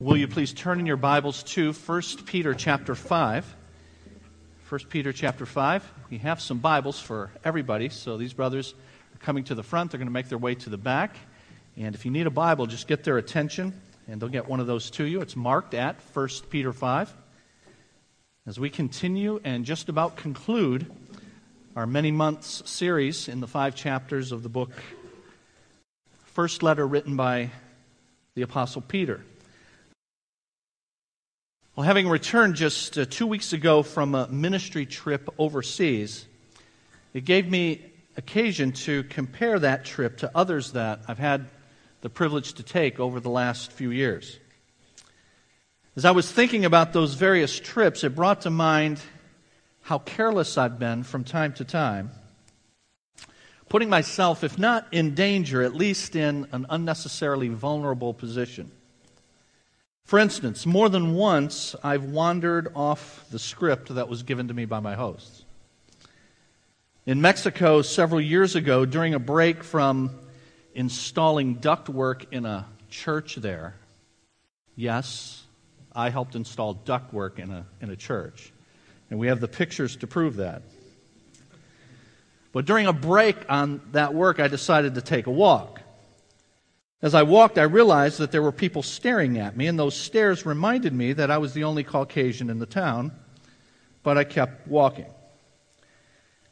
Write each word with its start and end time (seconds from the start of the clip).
Will 0.00 0.16
you 0.16 0.26
please 0.26 0.52
turn 0.52 0.80
in 0.80 0.86
your 0.86 0.96
Bibles 0.96 1.44
to 1.44 1.72
1 1.72 2.02
Peter 2.26 2.52
chapter 2.52 2.96
5? 2.96 3.56
1 4.68 4.80
Peter 4.88 5.12
chapter 5.12 5.46
5. 5.46 5.88
We 6.10 6.18
have 6.18 6.40
some 6.40 6.58
Bibles 6.58 6.98
for 6.98 7.30
everybody, 7.44 7.88
so 7.90 8.16
these 8.16 8.32
brothers 8.32 8.74
are 9.14 9.18
coming 9.18 9.44
to 9.44 9.54
the 9.54 9.62
front. 9.62 9.92
They're 9.92 9.98
going 9.98 10.08
to 10.08 10.12
make 10.12 10.28
their 10.28 10.36
way 10.36 10.56
to 10.56 10.68
the 10.68 10.76
back. 10.76 11.16
And 11.76 11.94
if 11.94 12.04
you 12.04 12.10
need 12.10 12.26
a 12.26 12.30
Bible, 12.30 12.66
just 12.66 12.88
get 12.88 13.04
their 13.04 13.18
attention, 13.18 13.72
and 14.08 14.20
they'll 14.20 14.28
get 14.28 14.48
one 14.48 14.58
of 14.58 14.66
those 14.66 14.90
to 14.90 15.04
you. 15.04 15.20
It's 15.20 15.36
marked 15.36 15.74
at 15.74 15.94
1 16.12 16.28
Peter 16.50 16.72
5. 16.72 17.14
As 18.48 18.58
we 18.58 18.70
continue 18.70 19.40
and 19.44 19.64
just 19.64 19.88
about 19.88 20.16
conclude 20.16 20.90
our 21.76 21.86
many 21.86 22.10
months 22.10 22.68
series 22.68 23.28
in 23.28 23.38
the 23.38 23.46
five 23.46 23.76
chapters 23.76 24.32
of 24.32 24.42
the 24.42 24.48
book, 24.48 24.72
first 26.24 26.64
letter 26.64 26.84
written 26.84 27.14
by 27.14 27.50
the 28.34 28.42
Apostle 28.42 28.82
Peter. 28.82 29.22
Well, 31.76 31.84
having 31.84 32.08
returned 32.08 32.54
just 32.54 32.96
uh, 32.96 33.04
two 33.04 33.26
weeks 33.26 33.52
ago 33.52 33.82
from 33.82 34.14
a 34.14 34.28
ministry 34.28 34.86
trip 34.86 35.28
overseas, 35.40 36.24
it 37.12 37.24
gave 37.24 37.50
me 37.50 37.82
occasion 38.16 38.70
to 38.86 39.02
compare 39.02 39.58
that 39.58 39.84
trip 39.84 40.18
to 40.18 40.30
others 40.36 40.70
that 40.72 41.00
I've 41.08 41.18
had 41.18 41.46
the 42.00 42.08
privilege 42.08 42.52
to 42.54 42.62
take 42.62 43.00
over 43.00 43.18
the 43.18 43.28
last 43.28 43.72
few 43.72 43.90
years. 43.90 44.38
As 45.96 46.04
I 46.04 46.12
was 46.12 46.30
thinking 46.30 46.64
about 46.64 46.92
those 46.92 47.14
various 47.14 47.58
trips, 47.58 48.04
it 48.04 48.14
brought 48.14 48.42
to 48.42 48.50
mind 48.50 49.00
how 49.82 49.98
careless 49.98 50.56
I've 50.56 50.78
been 50.78 51.02
from 51.02 51.24
time 51.24 51.54
to 51.54 51.64
time, 51.64 52.12
putting 53.68 53.90
myself, 53.90 54.44
if 54.44 54.60
not 54.60 54.86
in 54.92 55.16
danger, 55.16 55.60
at 55.60 55.74
least 55.74 56.14
in 56.14 56.46
an 56.52 56.66
unnecessarily 56.70 57.48
vulnerable 57.48 58.14
position. 58.14 58.70
For 60.04 60.18
instance, 60.18 60.66
more 60.66 60.90
than 60.90 61.14
once 61.14 61.74
I've 61.82 62.04
wandered 62.04 62.68
off 62.74 63.24
the 63.30 63.38
script 63.38 63.94
that 63.94 64.08
was 64.08 64.22
given 64.22 64.48
to 64.48 64.54
me 64.54 64.66
by 64.66 64.80
my 64.80 64.94
hosts. 64.94 65.44
In 67.06 67.22
Mexico, 67.22 67.80
several 67.80 68.20
years 68.20 68.54
ago, 68.54 68.84
during 68.84 69.14
a 69.14 69.18
break 69.18 69.64
from 69.64 70.10
installing 70.74 71.56
ductwork 71.56 72.26
in 72.32 72.44
a 72.44 72.66
church 72.90 73.36
there, 73.36 73.76
yes, 74.76 75.42
I 75.94 76.10
helped 76.10 76.34
install 76.34 76.74
ductwork 76.74 77.38
in 77.38 77.50
a, 77.50 77.66
in 77.80 77.88
a 77.88 77.96
church. 77.96 78.52
And 79.08 79.18
we 79.18 79.28
have 79.28 79.40
the 79.40 79.48
pictures 79.48 79.96
to 79.96 80.06
prove 80.06 80.36
that. 80.36 80.62
But 82.52 82.66
during 82.66 82.86
a 82.86 82.92
break 82.92 83.36
on 83.48 83.80
that 83.92 84.12
work, 84.12 84.38
I 84.38 84.48
decided 84.48 84.96
to 84.96 85.02
take 85.02 85.26
a 85.26 85.30
walk. 85.30 85.80
As 87.04 87.14
I 87.14 87.22
walked, 87.22 87.58
I 87.58 87.64
realized 87.64 88.16
that 88.16 88.32
there 88.32 88.40
were 88.40 88.50
people 88.50 88.82
staring 88.82 89.36
at 89.36 89.58
me, 89.58 89.66
and 89.66 89.78
those 89.78 89.94
stares 89.94 90.46
reminded 90.46 90.94
me 90.94 91.12
that 91.12 91.30
I 91.30 91.36
was 91.36 91.52
the 91.52 91.64
only 91.64 91.84
Caucasian 91.84 92.48
in 92.48 92.60
the 92.60 92.64
town, 92.64 93.12
but 94.02 94.16
I 94.16 94.24
kept 94.24 94.66
walking. 94.66 95.04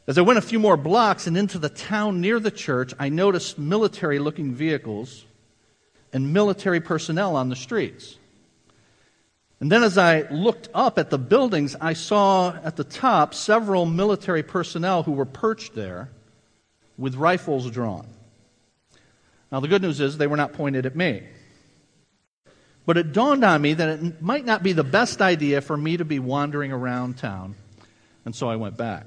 As 0.06 0.18
I 0.18 0.20
went 0.20 0.38
a 0.38 0.42
few 0.42 0.58
more 0.58 0.76
blocks 0.76 1.26
and 1.26 1.38
into 1.38 1.58
the 1.58 1.70
town 1.70 2.20
near 2.20 2.38
the 2.38 2.50
church, 2.50 2.92
I 2.98 3.08
noticed 3.08 3.58
military 3.58 4.18
looking 4.18 4.52
vehicles 4.52 5.24
and 6.12 6.34
military 6.34 6.80
personnel 6.80 7.34
on 7.34 7.48
the 7.48 7.56
streets. 7.56 8.18
And 9.58 9.72
then 9.72 9.82
as 9.82 9.96
I 9.96 10.28
looked 10.30 10.68
up 10.74 10.98
at 10.98 11.08
the 11.08 11.16
buildings, 11.16 11.76
I 11.80 11.94
saw 11.94 12.54
at 12.62 12.76
the 12.76 12.84
top 12.84 13.32
several 13.32 13.86
military 13.86 14.42
personnel 14.42 15.02
who 15.02 15.12
were 15.12 15.24
perched 15.24 15.74
there 15.74 16.10
with 16.98 17.14
rifles 17.14 17.70
drawn. 17.70 18.06
Now, 19.52 19.60
the 19.60 19.68
good 19.68 19.82
news 19.82 20.00
is 20.00 20.16
they 20.16 20.26
were 20.26 20.38
not 20.38 20.54
pointed 20.54 20.86
at 20.86 20.96
me. 20.96 21.22
But 22.86 22.96
it 22.96 23.12
dawned 23.12 23.44
on 23.44 23.60
me 23.60 23.74
that 23.74 23.88
it 24.00 24.22
might 24.22 24.46
not 24.46 24.62
be 24.62 24.72
the 24.72 24.82
best 24.82 25.20
idea 25.20 25.60
for 25.60 25.76
me 25.76 25.98
to 25.98 26.06
be 26.06 26.18
wandering 26.18 26.72
around 26.72 27.18
town, 27.18 27.54
and 28.24 28.34
so 28.34 28.48
I 28.48 28.56
went 28.56 28.78
back. 28.78 29.06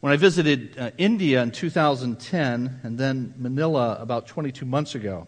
When 0.00 0.12
I 0.12 0.16
visited 0.16 0.78
uh, 0.78 0.90
India 0.98 1.42
in 1.42 1.50
2010 1.50 2.80
and 2.82 2.98
then 2.98 3.34
Manila 3.36 3.98
about 4.00 4.28
22 4.28 4.64
months 4.64 4.94
ago, 4.94 5.26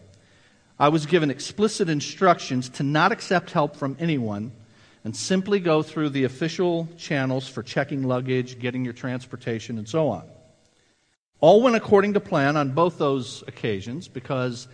I 0.79 0.89
was 0.89 1.05
given 1.05 1.29
explicit 1.29 1.89
instructions 1.89 2.69
to 2.69 2.83
not 2.83 3.11
accept 3.11 3.51
help 3.51 3.75
from 3.75 3.95
anyone 3.99 4.51
and 5.03 5.15
simply 5.15 5.59
go 5.59 5.83
through 5.83 6.09
the 6.09 6.23
official 6.23 6.89
channels 6.97 7.47
for 7.47 7.61
checking 7.61 8.03
luggage, 8.03 8.57
getting 8.59 8.83
your 8.83 8.93
transportation, 8.93 9.77
and 9.77 9.87
so 9.87 10.09
on. 10.09 10.27
All 11.41 11.61
went 11.61 11.75
according 11.75 12.13
to 12.13 12.19
plan 12.21 12.55
on 12.55 12.71
both 12.71 12.97
those 12.97 13.43
occasions 13.47 14.07
because 14.07 14.67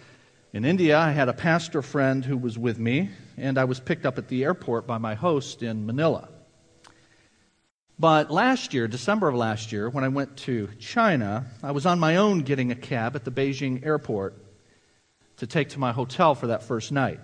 in 0.54 0.64
India 0.64 0.98
I 0.98 1.12
had 1.12 1.28
a 1.28 1.34
pastor 1.34 1.82
friend 1.82 2.24
who 2.24 2.38
was 2.38 2.58
with 2.58 2.78
me, 2.78 3.10
and 3.36 3.58
I 3.58 3.64
was 3.64 3.80
picked 3.80 4.06
up 4.06 4.20
at 4.20 4.28
the 4.28 4.44
airport 4.44 4.86
by 4.86 5.00
my 5.00 5.16
host 5.16 5.64
in 5.64 5.88
Manila. 5.88 6.30
But 7.98 8.32
last 8.32 8.74
year, 8.74 8.88
December 8.88 9.28
of 9.28 9.36
last 9.36 9.72
year, 9.72 9.90
when 9.90 10.04
I 10.04 10.08
went 10.10 10.38
to 10.38 10.70
China, 10.80 11.48
I 11.64 11.72
was 11.72 11.86
on 11.86 12.00
my 12.00 12.18
own 12.18 12.40
getting 12.40 12.72
a 12.72 12.76
cab 12.76 13.16
at 13.16 13.26
the 13.26 13.32
Beijing 13.32 13.86
airport 13.86 14.36
to 15.38 15.48
take 15.48 15.70
to 15.70 15.80
my 15.80 15.92
hotel 15.92 16.36
for 16.36 16.48
that 16.48 16.64
first 16.64 16.92
night. 16.92 17.20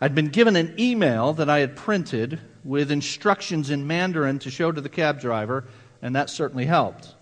I'd 0.00 0.14
been 0.14 0.28
given 0.28 0.54
an 0.54 0.76
email 0.78 1.32
that 1.34 1.50
I 1.50 1.58
had 1.58 1.74
printed 1.74 2.40
with 2.62 2.92
instructions 2.92 3.70
in 3.70 3.88
Mandarin 3.88 4.38
to 4.40 4.50
show 4.50 4.70
to 4.70 4.80
the 4.80 4.88
cab 4.88 5.20
driver, 5.20 5.64
and 6.00 6.14
that 6.14 6.30
certainly 6.30 6.66
helped. 6.66 7.14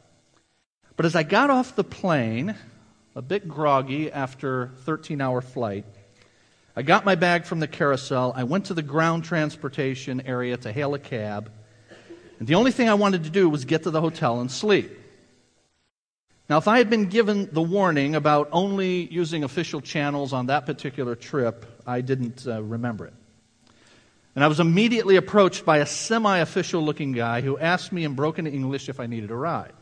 But 0.96 1.04
as 1.04 1.14
I 1.14 1.22
got 1.22 1.50
off 1.50 1.76
the 1.76 1.84
plane, 1.84 2.54
a 3.14 3.22
bit 3.22 3.46
groggy 3.46 4.10
after 4.10 4.70
13 4.84 5.20
hour 5.20 5.42
flight, 5.42 5.84
I 6.74 6.82
got 6.82 7.04
my 7.04 7.14
bag 7.14 7.44
from 7.44 7.60
the 7.60 7.68
carousel. 7.68 8.32
I 8.34 8.44
went 8.44 8.66
to 8.66 8.74
the 8.74 8.82
ground 8.82 9.24
transportation 9.24 10.22
area 10.22 10.56
to 10.58 10.72
hail 10.72 10.94
a 10.94 10.98
cab. 10.98 11.52
And 12.38 12.48
the 12.48 12.54
only 12.54 12.70
thing 12.70 12.88
I 12.88 12.94
wanted 12.94 13.24
to 13.24 13.30
do 13.30 13.48
was 13.48 13.64
get 13.64 13.82
to 13.84 13.90
the 13.90 14.00
hotel 14.00 14.40
and 14.40 14.50
sleep. 14.50 14.90
Now, 16.48 16.58
if 16.58 16.68
I 16.68 16.78
had 16.78 16.88
been 16.88 17.06
given 17.06 17.48
the 17.52 17.62
warning 17.62 18.14
about 18.14 18.48
only 18.52 19.06
using 19.06 19.42
official 19.42 19.80
channels 19.80 20.32
on 20.32 20.46
that 20.46 20.64
particular 20.64 21.14
trip, 21.14 21.66
I 21.86 22.02
didn't 22.02 22.46
uh, 22.46 22.62
remember 22.62 23.06
it. 23.06 23.14
And 24.34 24.44
I 24.44 24.48
was 24.48 24.60
immediately 24.60 25.16
approached 25.16 25.64
by 25.64 25.78
a 25.78 25.86
semi 25.86 26.38
official 26.38 26.82
looking 26.82 27.12
guy 27.12 27.40
who 27.40 27.58
asked 27.58 27.90
me 27.90 28.04
in 28.04 28.14
broken 28.14 28.46
English 28.46 28.88
if 28.88 29.00
I 29.00 29.06
needed 29.06 29.30
a 29.30 29.34
ride. 29.34 29.72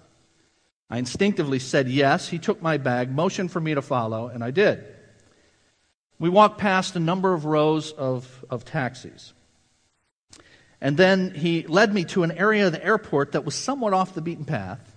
I 0.90 0.98
instinctively 0.98 1.58
said 1.58 1.88
yes. 1.88 2.28
He 2.28 2.38
took 2.38 2.60
my 2.60 2.76
bag, 2.76 3.10
motioned 3.10 3.50
for 3.50 3.60
me 3.60 3.74
to 3.74 3.82
follow, 3.82 4.28
and 4.28 4.44
I 4.44 4.50
did. 4.50 4.84
We 6.18 6.28
walked 6.28 6.58
past 6.58 6.94
a 6.96 7.00
number 7.00 7.34
of 7.34 7.44
rows 7.44 7.92
of, 7.92 8.44
of 8.50 8.64
taxis. 8.64 9.32
And 10.80 10.96
then 10.96 11.34
he 11.34 11.66
led 11.66 11.94
me 11.94 12.04
to 12.06 12.22
an 12.22 12.32
area 12.32 12.66
of 12.66 12.72
the 12.72 12.84
airport 12.84 13.32
that 13.32 13.44
was 13.44 13.54
somewhat 13.54 13.94
off 13.94 14.14
the 14.14 14.20
beaten 14.20 14.44
path. 14.44 14.94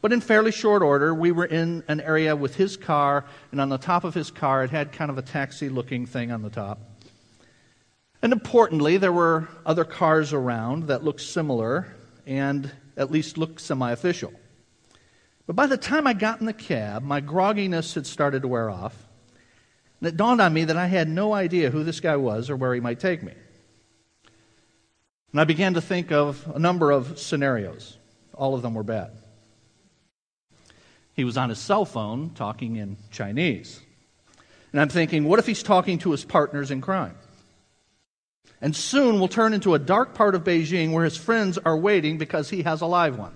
But 0.00 0.12
in 0.12 0.20
fairly 0.20 0.52
short 0.52 0.82
order, 0.82 1.12
we 1.12 1.30
were 1.30 1.44
in 1.44 1.84
an 1.88 2.00
area 2.00 2.34
with 2.34 2.54
his 2.54 2.76
car, 2.76 3.26
and 3.52 3.60
on 3.60 3.68
the 3.68 3.76
top 3.76 4.04
of 4.04 4.14
his 4.14 4.30
car, 4.30 4.64
it 4.64 4.70
had 4.70 4.92
kind 4.92 5.10
of 5.10 5.18
a 5.18 5.22
taxi 5.22 5.68
looking 5.68 6.06
thing 6.06 6.32
on 6.32 6.42
the 6.42 6.48
top. 6.48 6.80
And 8.22 8.32
importantly, 8.32 8.96
there 8.96 9.12
were 9.12 9.48
other 9.66 9.84
cars 9.84 10.32
around 10.32 10.84
that 10.84 11.04
looked 11.04 11.22
similar 11.22 11.94
and 12.26 12.70
at 12.96 13.10
least 13.10 13.36
looked 13.36 13.60
semi 13.60 13.90
official. 13.90 14.32
But 15.50 15.56
by 15.56 15.66
the 15.66 15.76
time 15.76 16.06
I 16.06 16.12
got 16.12 16.38
in 16.38 16.46
the 16.46 16.52
cab, 16.52 17.02
my 17.02 17.20
grogginess 17.20 17.96
had 17.96 18.06
started 18.06 18.42
to 18.42 18.46
wear 18.46 18.70
off. 18.70 18.94
And 19.98 20.06
it 20.06 20.16
dawned 20.16 20.40
on 20.40 20.52
me 20.52 20.62
that 20.62 20.76
I 20.76 20.86
had 20.86 21.08
no 21.08 21.32
idea 21.32 21.70
who 21.70 21.82
this 21.82 21.98
guy 21.98 22.14
was 22.14 22.50
or 22.50 22.56
where 22.56 22.72
he 22.72 22.78
might 22.78 23.00
take 23.00 23.20
me. 23.20 23.32
And 25.32 25.40
I 25.40 25.42
began 25.42 25.74
to 25.74 25.80
think 25.80 26.12
of 26.12 26.48
a 26.54 26.60
number 26.60 26.92
of 26.92 27.18
scenarios. 27.18 27.98
All 28.32 28.54
of 28.54 28.62
them 28.62 28.74
were 28.74 28.84
bad. 28.84 29.10
He 31.14 31.24
was 31.24 31.36
on 31.36 31.48
his 31.48 31.58
cell 31.58 31.84
phone 31.84 32.30
talking 32.36 32.76
in 32.76 32.96
Chinese. 33.10 33.80
And 34.70 34.80
I'm 34.80 34.88
thinking, 34.88 35.24
what 35.24 35.40
if 35.40 35.48
he's 35.48 35.64
talking 35.64 35.98
to 35.98 36.12
his 36.12 36.24
partners 36.24 36.70
in 36.70 36.80
crime? 36.80 37.16
And 38.60 38.76
soon 38.76 39.18
we'll 39.18 39.26
turn 39.26 39.52
into 39.52 39.74
a 39.74 39.80
dark 39.80 40.14
part 40.14 40.36
of 40.36 40.44
Beijing 40.44 40.92
where 40.92 41.02
his 41.02 41.16
friends 41.16 41.58
are 41.58 41.76
waiting 41.76 42.18
because 42.18 42.50
he 42.50 42.62
has 42.62 42.82
a 42.82 42.86
live 42.86 43.18
one. 43.18 43.34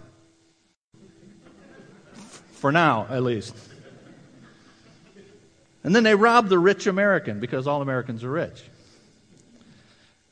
For 2.64 2.72
now, 2.72 3.06
at 3.10 3.22
least. 3.22 3.54
And 5.82 5.94
then 5.94 6.02
they 6.02 6.14
rob 6.14 6.48
the 6.48 6.58
rich 6.58 6.86
American 6.86 7.38
because 7.38 7.66
all 7.66 7.82
Americans 7.82 8.24
are 8.24 8.30
rich. 8.30 8.62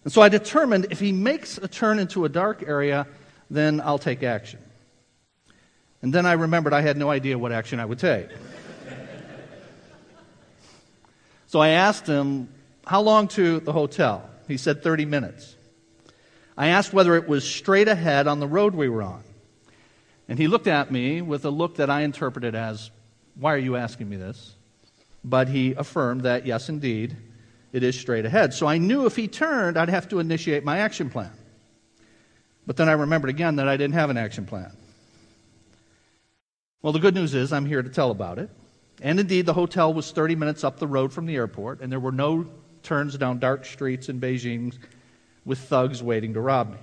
And 0.05 0.11
so 0.11 0.23
I 0.23 0.31
determined 0.31 0.87
if 0.89 0.99
he 0.99 1.13
makes 1.13 1.59
a 1.59 1.69
turn 1.69 1.99
into 1.99 2.25
a 2.25 2.31
dark 2.31 2.63
area, 2.67 3.07
then 3.51 3.83
I'll 3.83 3.99
take 3.99 4.23
action. 4.23 4.61
And 6.01 6.11
then 6.11 6.25
I 6.25 6.33
remembered 6.33 6.73
I 6.73 6.81
had 6.81 6.97
no 6.97 7.11
idea 7.11 7.37
what 7.37 7.53
action 7.53 7.79
I 7.79 7.85
would 7.85 7.99
take. 7.99 8.29
so 11.49 11.61
I 11.61 11.69
asked 11.69 12.07
him, 12.07 12.49
How 12.87 13.03
long 13.03 13.29
to 13.29 13.61
the 13.61 13.75
hotel? 13.75 14.27
He 14.49 14.57
said 14.57 14.83
30 14.83 15.05
minutes. 15.05 15.55
I 16.57 16.69
asked 16.69 16.95
whether 16.95 17.15
it 17.15 17.29
was 17.29 17.45
straight 17.45 17.89
ahead 17.89 18.27
on 18.27 18.41
the 18.41 18.49
road 18.49 18.75
we 18.75 18.89
were 18.89 19.03
on. 19.03 19.23
And 20.33 20.39
he 20.39 20.49
looked 20.49 20.67
at 20.67 20.91
me 20.91 21.21
with 21.21 21.45
a 21.45 21.51
look 21.51 21.77
that 21.77 21.91
I 21.91 22.05
interpreted 22.05 22.55
as, 22.55 22.91
Why 23.35 23.53
are 23.53 23.59
you 23.59 23.77
asking 23.77 24.09
me 24.09 24.17
this? 24.17 24.55
But 25.23 25.49
he 25.49 25.75
affirmed 25.75 26.23
that, 26.23 26.47
yes, 26.47 26.71
indeed, 26.71 27.15
it 27.71 27.83
is 27.83 28.01
straight 28.01 28.25
ahead. 28.25 28.55
So 28.55 28.67
I 28.67 28.79
knew 28.79 29.05
if 29.05 29.15
he 29.15 29.29
turned, 29.29 29.77
I'd 29.77 29.91
have 29.91 30.09
to 30.09 30.21
initiate 30.21 30.65
my 30.65 30.79
action 30.79 31.11
plan. 31.11 31.33
But 32.67 32.79
then 32.79 32.89
I 32.89 32.93
remembered 32.93 33.29
again 33.29 33.57
that 33.57 33.69
I 33.69 33.77
didn't 33.77 33.93
have 33.93 34.09
an 34.09 34.17
action 34.17 34.47
plan. 34.47 34.73
Well, 36.81 36.95
the 36.95 36.99
good 36.99 37.15
news 37.15 37.35
is 37.35 37.53
I'm 37.53 37.67
here 37.67 37.83
to 37.83 37.91
tell 37.91 38.11
about 38.11 38.39
it. 38.39 38.49
And 39.03 39.21
indeed, 39.21 39.45
the 39.45 39.53
hotel 39.53 39.93
was 39.93 40.13
30 40.13 40.37
minutes 40.37 40.65
up 40.65 40.79
the 40.79 40.87
road 40.87 41.13
from 41.13 41.27
the 41.27 41.37
airport, 41.37 41.83
and 41.83 41.93
there 41.93 42.01
were 42.01 42.11
no 42.11 42.47
turns 42.83 43.19
down 43.19 43.39
dark 43.39 43.67
streets 43.67 44.09
in 44.09 44.19
Beijing 44.19 44.75
with 45.45 45.59
thugs 45.59 46.03
waiting 46.03 46.33
to 46.33 46.41
rob 46.41 46.71
me. 46.71 46.79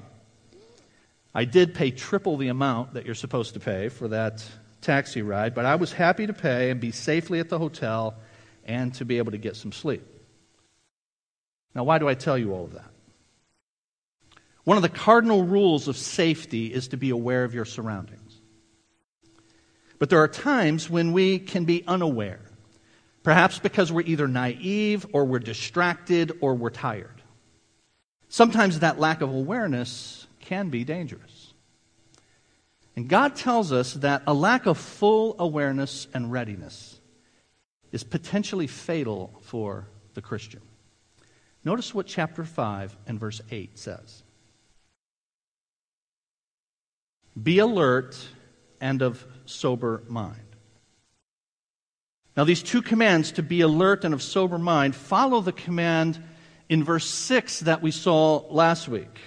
I 1.33 1.45
did 1.45 1.75
pay 1.75 1.91
triple 1.91 2.37
the 2.37 2.47
amount 2.47 2.93
that 2.93 3.05
you're 3.05 3.15
supposed 3.15 3.53
to 3.53 3.59
pay 3.59 3.89
for 3.89 4.07
that 4.07 4.43
taxi 4.81 5.21
ride, 5.21 5.53
but 5.53 5.65
I 5.65 5.75
was 5.75 5.93
happy 5.93 6.25
to 6.27 6.33
pay 6.33 6.71
and 6.71 6.79
be 6.79 6.91
safely 6.91 7.39
at 7.39 7.49
the 7.49 7.59
hotel 7.59 8.15
and 8.65 8.93
to 8.95 9.05
be 9.05 9.17
able 9.17 9.31
to 9.31 9.37
get 9.37 9.55
some 9.55 9.71
sleep. 9.71 10.03
Now, 11.75 11.83
why 11.83 11.99
do 11.99 12.07
I 12.07 12.15
tell 12.15 12.37
you 12.37 12.53
all 12.53 12.65
of 12.65 12.73
that? 12.73 12.89
One 14.63 14.77
of 14.77 14.83
the 14.83 14.89
cardinal 14.89 15.43
rules 15.43 15.87
of 15.87 15.97
safety 15.97 16.73
is 16.73 16.89
to 16.89 16.97
be 16.97 17.11
aware 17.11 17.43
of 17.43 17.53
your 17.53 17.65
surroundings. 17.65 18.39
But 19.99 20.09
there 20.09 20.19
are 20.19 20.27
times 20.27 20.89
when 20.89 21.11
we 21.11 21.39
can 21.39 21.65
be 21.65 21.83
unaware, 21.85 22.39
perhaps 23.21 23.59
because 23.59 23.91
we're 23.91 24.05
either 24.05 24.27
naive 24.27 25.05
or 25.11 25.25
we're 25.25 25.39
distracted 25.39 26.31
or 26.41 26.55
we're 26.55 26.69
tired. 26.69 27.21
Sometimes 28.29 28.79
that 28.79 28.99
lack 28.99 29.21
of 29.21 29.33
awareness 29.33 30.27
can 30.49 30.69
be 30.69 30.83
dangerous. 30.83 31.53
And 32.95 33.07
God 33.07 33.35
tells 33.35 33.71
us 33.71 33.93
that 33.93 34.23
a 34.25 34.33
lack 34.33 34.65
of 34.65 34.79
full 34.79 35.35
awareness 35.37 36.07
and 36.11 36.31
readiness 36.31 36.99
is 37.91 38.03
potentially 38.03 38.65
fatal 38.65 39.31
for 39.43 39.87
the 40.15 40.23
Christian. 40.23 40.61
Notice 41.63 41.93
what 41.93 42.07
chapter 42.07 42.43
5 42.43 42.97
and 43.05 43.19
verse 43.19 43.41
8 43.51 43.77
says 43.77 44.23
Be 47.41 47.59
alert 47.59 48.17
and 48.81 49.03
of 49.03 49.23
sober 49.45 50.01
mind. 50.07 50.55
Now, 52.35 52.43
these 52.43 52.63
two 52.63 52.81
commands 52.81 53.33
to 53.33 53.43
be 53.43 53.61
alert 53.61 54.03
and 54.03 54.15
of 54.15 54.23
sober 54.23 54.57
mind 54.57 54.95
follow 54.95 55.41
the 55.41 55.51
command 55.51 56.19
in 56.69 56.83
verse 56.83 57.05
6 57.05 57.61
that 57.61 57.83
we 57.83 57.91
saw 57.91 58.37
last 58.49 58.87
week. 58.87 59.19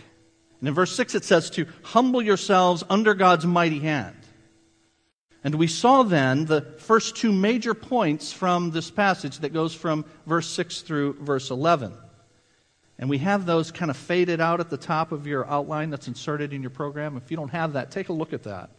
And 0.62 0.69
in 0.69 0.75
verse 0.75 0.94
6 0.94 1.17
it 1.17 1.25
says 1.25 1.50
to 1.50 1.67
humble 1.82 2.23
yourselves 2.23 2.85
under 2.88 3.14
God's 3.14 3.44
mighty 3.44 3.81
hand. 3.81 4.14
And 5.43 5.56
we 5.56 5.67
saw 5.67 6.05
then 6.05 6.44
the 6.44 6.61
first 6.79 7.17
two 7.17 7.32
major 7.32 7.75
points 7.75 8.32
from 8.32 8.70
this 8.70 8.88
passage 8.88 9.38
that 9.38 9.53
goes 9.53 9.75
from 9.75 10.05
verse 10.25 10.49
6 10.50 10.82
through 10.82 11.14
verse 11.14 11.50
11. 11.50 11.93
And 12.97 13.11
we 13.11 13.19
have 13.19 13.44
those 13.44 13.73
kind 13.73 13.91
of 13.91 13.97
faded 13.97 14.41
out 14.41 14.61
at 14.61 14.70
the 14.70 14.76
top 14.76 15.11
of 15.11 15.26
your 15.26 15.44
outline 15.50 15.91
that's 15.91 16.06
inserted 16.06 16.53
in 16.53 16.62
your 16.62 16.70
program. 16.70 17.17
If 17.17 17.32
you 17.32 17.37
don't 17.37 17.49
have 17.49 17.73
that, 17.73 17.91
take 17.91 18.09
a 18.09 18.12
look 18.12 18.32
at 18.32 18.44
that. 18.44 18.70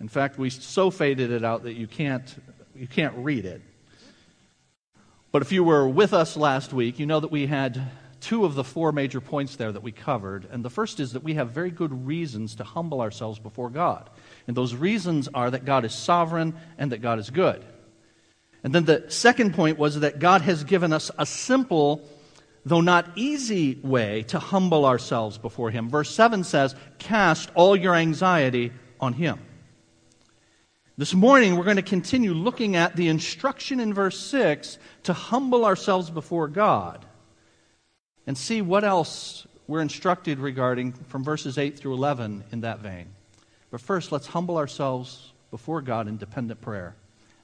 In 0.00 0.08
fact, 0.08 0.36
we 0.36 0.50
so 0.50 0.90
faded 0.90 1.30
it 1.30 1.42
out 1.42 1.62
that 1.62 1.72
you 1.72 1.86
can't, 1.86 2.34
you 2.76 2.86
can't 2.86 3.14
read 3.16 3.46
it. 3.46 3.62
But 5.32 5.40
if 5.40 5.52
you 5.52 5.64
were 5.64 5.88
with 5.88 6.12
us 6.12 6.36
last 6.36 6.74
week, 6.74 6.98
you 6.98 7.06
know 7.06 7.20
that 7.20 7.30
we 7.30 7.46
had 7.46 7.80
two 8.24 8.46
of 8.46 8.54
the 8.54 8.64
four 8.64 8.90
major 8.90 9.20
points 9.20 9.56
there 9.56 9.70
that 9.70 9.82
we 9.82 9.92
covered. 9.92 10.46
And 10.50 10.64
the 10.64 10.70
first 10.70 10.98
is 10.98 11.12
that 11.12 11.22
we 11.22 11.34
have 11.34 11.50
very 11.50 11.70
good 11.70 12.06
reasons 12.06 12.54
to 12.56 12.64
humble 12.64 13.02
ourselves 13.02 13.38
before 13.38 13.68
God. 13.68 14.08
And 14.46 14.56
those 14.56 14.74
reasons 14.74 15.28
are 15.34 15.50
that 15.50 15.66
God 15.66 15.84
is 15.84 15.94
sovereign 15.94 16.56
and 16.78 16.90
that 16.92 17.02
God 17.02 17.18
is 17.18 17.28
good. 17.28 17.62
And 18.62 18.74
then 18.74 18.86
the 18.86 19.04
second 19.08 19.52
point 19.52 19.78
was 19.78 20.00
that 20.00 20.20
God 20.20 20.40
has 20.40 20.64
given 20.64 20.90
us 20.90 21.10
a 21.18 21.26
simple, 21.26 22.00
though 22.64 22.80
not 22.80 23.10
easy, 23.14 23.78
way 23.82 24.22
to 24.28 24.38
humble 24.38 24.86
ourselves 24.86 25.36
before 25.36 25.70
Him. 25.70 25.90
Verse 25.90 26.10
7 26.10 26.44
says, 26.44 26.74
Cast 26.98 27.50
all 27.54 27.76
your 27.76 27.94
anxiety 27.94 28.72
on 29.00 29.12
Him. 29.12 29.38
This 30.96 31.12
morning, 31.12 31.56
we're 31.56 31.64
going 31.64 31.76
to 31.76 31.82
continue 31.82 32.32
looking 32.32 32.74
at 32.74 32.96
the 32.96 33.08
instruction 33.08 33.80
in 33.80 33.92
verse 33.92 34.18
6 34.18 34.78
to 35.02 35.12
humble 35.12 35.66
ourselves 35.66 36.08
before 36.08 36.48
God 36.48 37.04
and 38.26 38.36
see 38.36 38.62
what 38.62 38.84
else 38.84 39.46
we're 39.66 39.80
instructed 39.80 40.38
regarding 40.38 40.92
from 40.92 41.24
verses 41.24 41.58
8 41.58 41.78
through 41.78 41.94
11 41.94 42.44
in 42.52 42.60
that 42.62 42.80
vein. 42.80 43.06
But 43.70 43.80
first, 43.80 44.12
let's 44.12 44.28
humble 44.28 44.56
ourselves 44.56 45.32
before 45.50 45.82
God 45.82 46.08
in 46.08 46.16
dependent 46.16 46.60
prayer, 46.60 46.94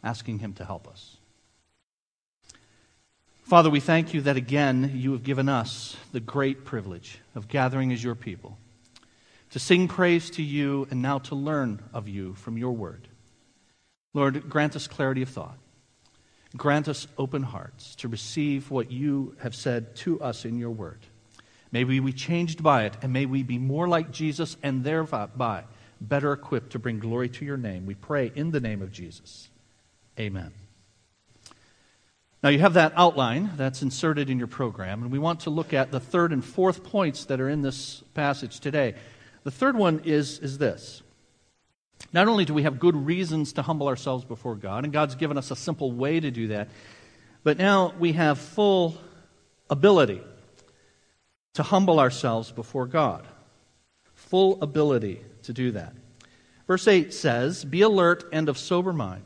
asking 0.03 0.41
Him 0.41 0.53
to 0.55 0.65
help 0.65 0.87
us. 0.87 1.17
Father, 3.43 3.69
we 3.69 3.81
thank 3.81 4.15
you 4.15 4.21
that 4.21 4.37
again 4.37 4.93
you 4.95 5.13
have 5.13 5.25
given 5.25 5.49
us 5.49 5.97
the 6.13 6.21
great 6.21 6.65
privilege 6.65 7.19
of 7.35 7.49
gathering 7.49 7.93
as 7.93 8.05
your 8.05 8.15
people, 8.15 8.57
to 9.51 9.59
sing 9.59 9.89
praise 9.89 10.31
to 10.31 10.43
you 10.43 10.87
and 10.91 11.03
now 11.03 11.19
to 11.19 11.35
learn 11.35 11.83
of 11.93 12.07
you 12.07 12.35
from 12.35 12.57
your 12.57 12.73
word. 12.73 13.09
Lord, 14.15 14.49
grant 14.49 14.77
us 14.77 14.87
clarity 14.87 15.23
of 15.23 15.31
thought. 15.31 15.59
Grant 16.57 16.89
us 16.89 17.07
open 17.17 17.43
hearts 17.43 17.95
to 17.97 18.09
receive 18.09 18.71
what 18.71 18.91
you 18.91 19.37
have 19.39 19.55
said 19.55 19.95
to 19.97 20.21
us 20.21 20.45
in 20.45 20.59
your 20.59 20.71
word. 20.71 20.99
May 21.73 21.85
we 21.85 22.01
be 22.01 22.13
changed 22.13 22.63
by 22.63 22.85
it, 22.85 22.97
and 23.03 23.13
may 23.13 23.27
we 23.27 23.45
be 23.45 23.59
more 23.59 23.87
like 23.87 24.11
Jesus 24.11 24.57
and 24.63 24.83
thereby 24.83 25.65
better 26.01 26.33
equipped 26.33 26.71
to 26.73 26.79
bring 26.79 26.99
glory 26.99 27.29
to 27.29 27.45
your 27.45 27.57
name. 27.57 27.87
We 27.87 27.95
pray 27.95 28.33
in 28.35 28.51
the 28.51 28.61
name 28.61 28.83
of 28.83 28.91
Jesus. 28.91 29.49
Amen. 30.19 30.53
Now, 32.43 32.49
you 32.49 32.59
have 32.61 32.75
that 32.75 32.95
outline 32.97 33.51
that's 33.57 33.83
inserted 33.83 34.31
in 34.31 34.39
your 34.39 34.49
program, 34.49 35.03
and 35.03 35.13
we 35.13 35.19
want 35.19 35.41
to 35.41 35.51
look 35.51 35.75
at 35.75 35.93
the 35.93 36.01
third 36.01 36.33
and 36.33 36.45
fourth 36.45 36.83
points 36.83 37.27
that 37.27 37.41
are 37.41 37.51
in 37.51 37.61
this 37.61 38.03
passage 38.15 38.61
today. 38.61 38.95
The 39.45 39.51
third 39.51 39.77
one 39.77 40.01
is, 40.05 40.39
is 40.39 40.59
this 40.59 41.03
not 42.13 42.29
only 42.29 42.45
do 42.45 42.55
we 42.55 42.63
have 42.63 42.79
good 42.79 42.97
reasons 42.97 43.53
to 43.55 43.63
humble 43.63 43.89
ourselves 43.89 44.25
before 44.25 44.57
God, 44.57 44.85
and 44.85 44.93
God's 44.93 45.15
given 45.15 45.39
us 45.39 45.51
a 45.51 45.57
simple 45.57 45.93
way 45.93 46.19
to 46.19 46.31
do 46.31 46.49
that, 46.49 46.69
but 47.43 47.59
now 47.59 47.95
we 47.99 48.13
have 48.13 48.39
full 48.39 48.97
ability 49.69 50.21
to 51.55 51.63
humble 51.63 52.01
ourselves 52.01 52.51
before 52.53 52.87
God. 52.87 53.27
Full 54.15 54.63
ability 54.63 55.23
to 55.45 55.53
do 55.53 55.73
that. 55.73 55.95
Verse 56.67 56.87
8 56.87 57.13
says, 57.13 57.65
Be 57.65 57.83
alert 57.83 58.25
and 58.33 58.49
of 58.49 58.59
sober 58.59 58.93
mind. 58.93 59.25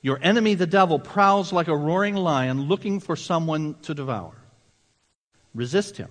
Your 0.00 0.18
enemy, 0.22 0.54
the 0.54 0.66
devil, 0.66 0.98
prowls 0.98 1.52
like 1.52 1.68
a 1.68 1.76
roaring 1.76 2.14
lion 2.14 2.62
looking 2.62 3.00
for 3.00 3.16
someone 3.16 3.74
to 3.82 3.94
devour. 3.94 4.34
Resist 5.54 5.96
him 5.96 6.10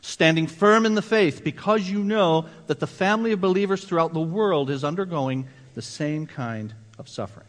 standing 0.00 0.46
firm 0.46 0.86
in 0.86 0.94
the 0.94 1.02
faith 1.02 1.42
because 1.42 1.88
you 1.88 2.02
know 2.02 2.46
that 2.66 2.80
the 2.80 2.86
family 2.86 3.32
of 3.32 3.40
believers 3.40 3.84
throughout 3.84 4.12
the 4.12 4.20
world 4.20 4.70
is 4.70 4.84
undergoing 4.84 5.46
the 5.74 5.82
same 5.82 6.26
kind 6.26 6.74
of 6.98 7.08
suffering. 7.08 7.46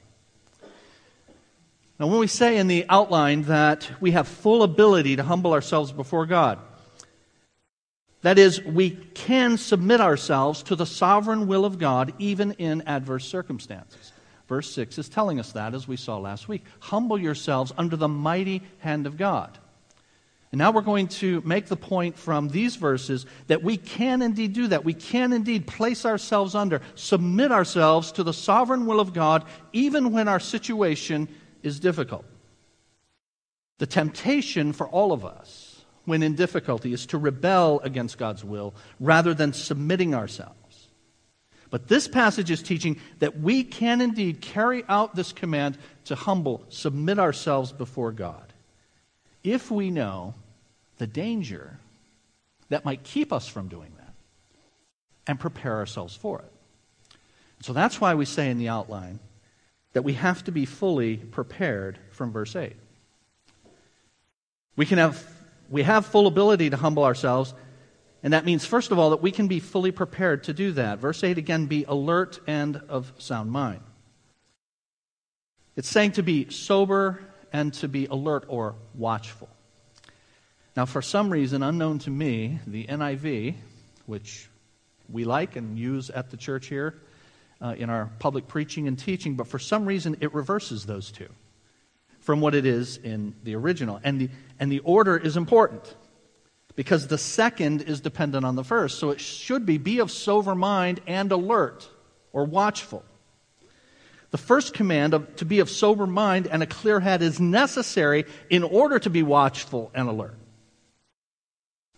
Now, 2.00 2.08
when 2.08 2.20
we 2.20 2.28
say 2.28 2.58
in 2.58 2.68
the 2.68 2.86
outline 2.88 3.44
that 3.44 3.90
we 4.00 4.12
have 4.12 4.28
full 4.28 4.64
ability 4.64 5.18
to 5.18 5.24
humble 5.24 5.52
ourselves 5.52 5.92
before 5.92 6.26
God, 6.26 6.60
that 8.22 8.38
is, 8.38 8.62
we 8.64 8.92
can 8.92 9.58
submit 9.58 10.02
ourselves 10.02 10.64
to 10.64 10.76
the 10.76 10.86
sovereign 10.86 11.48
will 11.48 11.66
of 11.66 11.78
God 11.78 12.14
even 12.18 12.54
in 12.54 12.82
adverse 12.84 13.26
circumstances. 13.26 14.12
Verse 14.48 14.72
6 14.74 14.98
is 14.98 15.10
telling 15.10 15.40
us 15.40 15.52
that, 15.54 15.74
as 15.74 15.88
we 15.88 15.96
saw 15.96 16.18
last 16.18 16.48
week. 16.48 16.66
Humble 16.80 17.20
yourselves 17.20 17.72
under 17.78 17.96
the 17.96 18.08
mighty 18.08 18.64
hand 18.80 19.06
of 19.06 19.16
God. 19.16 19.58
And 20.52 20.58
now 20.58 20.72
we're 20.72 20.82
going 20.82 21.08
to 21.08 21.42
make 21.46 21.68
the 21.68 21.76
point 21.76 22.18
from 22.18 22.50
these 22.50 22.76
verses 22.76 23.28
that 23.48 23.62
we 23.62 23.78
can 23.78 24.24
indeed 24.24 24.54
do 24.54 24.68
that. 24.68 24.84
We 24.84 24.96
can 24.96 25.32
indeed 25.32 25.68
place 25.68 26.06
ourselves 26.06 26.56
under, 26.56 26.82
submit 26.96 27.52
ourselves 27.52 28.12
to 28.14 28.24
the 28.24 28.34
sovereign 28.34 28.88
will 28.88 29.00
of 29.00 29.14
God, 29.14 29.46
even 29.74 30.12
when 30.12 30.28
our 30.28 30.40
situation 30.40 31.28
is 31.62 31.80
difficult. 31.80 32.26
The 33.78 33.86
temptation 33.86 34.74
for 34.74 34.88
all 34.88 35.12
of 35.12 35.24
us 35.24 35.86
when 36.06 36.24
in 36.24 36.34
difficulty 36.34 36.94
is 36.94 37.06
to 37.08 37.20
rebel 37.20 37.80
against 37.84 38.18
God's 38.18 38.44
will 38.44 38.74
rather 39.00 39.36
than 39.36 39.54
submitting 39.54 40.16
ourselves. 40.16 40.56
But 41.70 41.88
this 41.88 42.08
passage 42.08 42.50
is 42.50 42.64
teaching 42.64 43.00
that 43.20 43.40
we 43.40 43.64
can 43.64 44.02
indeed 44.02 44.42
carry 44.42 44.84
out 44.90 45.16
this 45.16 45.32
command 45.32 45.78
to 46.06 46.16
humble, 46.16 46.66
submit 46.70 47.20
ourselves 47.20 47.72
before 47.72 48.12
God 48.12 48.49
if 49.44 49.72
we 49.72 49.90
know 49.90 50.34
the 50.98 51.08
danger 51.08 51.80
that 52.70 52.86
might 52.86 53.04
keep 53.04 53.34
us 53.34 53.48
from 53.48 53.68
doing 53.68 53.92
that 53.98 54.14
and 55.28 55.40
prepare 55.40 55.78
ourselves 55.78 56.16
for 56.16 56.40
it. 56.40 56.52
So 57.62 57.74
that's 57.74 58.00
why 58.00 58.16
we 58.16 58.26
say 58.26 58.50
in 58.50 58.58
the 58.58 58.70
outline 58.70 59.20
that 59.94 60.04
we 60.04 60.14
have 60.14 60.44
to 60.46 60.52
be 60.52 60.66
fully 60.66 61.18
prepared 61.18 62.00
from 62.12 62.32
verse 62.32 62.56
8. 62.56 62.76
We 64.76 64.86
can 64.86 64.98
have 64.98 65.26
we 65.70 65.84
have 65.84 66.06
full 66.06 66.26
ability 66.26 66.72
to 66.72 66.78
humble 66.78 67.04
ourselves, 67.04 67.54
and 68.24 68.34
that 68.34 68.44
means 68.44 68.66
first 68.66 68.92
of 68.92 68.98
all 68.98 69.12
that 69.12 69.22
we 69.22 69.32
can 69.32 69.48
be 69.48 69.60
fully 69.60 69.92
prepared 69.92 70.46
to 70.46 70.54
do 70.54 70.72
that. 70.74 71.00
Verse 71.00 71.24
8 71.24 71.38
again 71.38 71.66
be 71.66 71.86
alert 71.88 72.40
and 72.48 72.78
of 72.90 73.14
sound 73.18 73.52
mind. 73.52 73.82
It's 75.76 75.90
saying 75.90 76.14
to 76.14 76.24
be 76.24 76.50
sober 76.50 77.20
and 77.52 77.74
to 77.76 77.88
be 77.88 78.06
alert 78.06 78.46
or 78.48 78.76
watchful. 78.94 79.50
Now, 80.76 80.86
for 80.86 81.02
some 81.02 81.30
reason 81.30 81.64
unknown 81.64 82.00
to 82.00 82.10
me, 82.10 82.60
the 82.66 82.86
NIV, 82.86 83.56
which 84.06 84.50
we 85.10 85.26
like 85.26 85.56
and 85.56 85.78
use 85.78 86.10
at 86.10 86.30
the 86.30 86.38
church 86.38 86.68
here 86.68 86.96
uh, 87.62 87.76
in 87.78 87.90
our 87.90 88.10
public 88.20 88.48
preaching 88.48 88.88
and 88.88 88.98
teaching, 88.98 89.36
but 89.36 89.48
for 89.48 89.60
some 89.60 89.86
reason 89.86 90.18
it 90.22 90.34
reverses 90.34 90.86
those 90.86 91.12
two 91.12 91.30
from 92.20 92.42
what 92.42 92.54
it 92.54 92.66
is 92.66 92.98
in 92.98 93.36
the 93.44 93.56
original. 93.56 94.00
And 94.04 94.22
the, 94.22 94.30
and 94.60 94.72
the 94.72 94.80
order 94.80 95.18
is 95.18 95.36
important 95.36 95.96
because 96.76 97.08
the 97.08 97.18
second 97.18 97.82
is 97.82 98.02
dependent 98.02 98.46
on 98.46 98.56
the 98.56 98.64
first. 98.64 99.00
So 99.00 99.10
it 99.10 99.20
should 99.20 99.66
be 99.66 99.78
be 99.78 100.00
of 100.00 100.12
sober 100.12 100.56
mind 100.56 101.02
and 101.08 101.32
alert 101.32 101.90
or 102.32 102.46
watchful. 102.46 103.04
The 104.32 104.38
first 104.38 104.74
command 104.74 105.14
of, 105.14 105.36
to 105.38 105.46
be 105.46 105.60
of 105.60 105.70
sober 105.70 106.06
mind 106.06 106.48
and 106.48 106.62
a 106.62 106.68
clear 106.68 107.00
head 107.00 107.22
is 107.22 107.40
necessary 107.40 108.26
in 108.50 108.64
order 108.64 109.00
to 109.00 109.10
be 109.10 109.24
watchful 109.24 109.92
and 109.94 110.08
alert. 110.08 110.38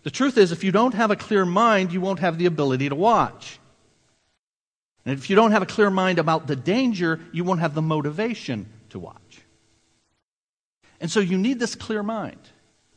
The 0.03 0.11
truth 0.11 0.37
is, 0.37 0.51
if 0.51 0.63
you 0.63 0.71
don't 0.71 0.93
have 0.93 1.11
a 1.11 1.15
clear 1.15 1.45
mind, 1.45 1.91
you 1.91 2.01
won't 2.01 2.19
have 2.19 2.37
the 2.37 2.45
ability 2.45 2.89
to 2.89 2.95
watch. 2.95 3.59
And 5.05 5.17
if 5.17 5.29
you 5.29 5.35
don't 5.35 5.51
have 5.51 5.61
a 5.61 5.67
clear 5.67 5.89
mind 5.89 6.19
about 6.19 6.47
the 6.47 6.55
danger, 6.55 7.19
you 7.31 7.43
won't 7.43 7.59
have 7.59 7.73
the 7.73 7.81
motivation 7.81 8.67
to 8.89 8.99
watch. 8.99 9.41
And 10.99 11.09
so 11.09 11.19
you 11.19 11.37
need 11.37 11.59
this 11.59 11.75
clear 11.75 12.03
mind 12.03 12.39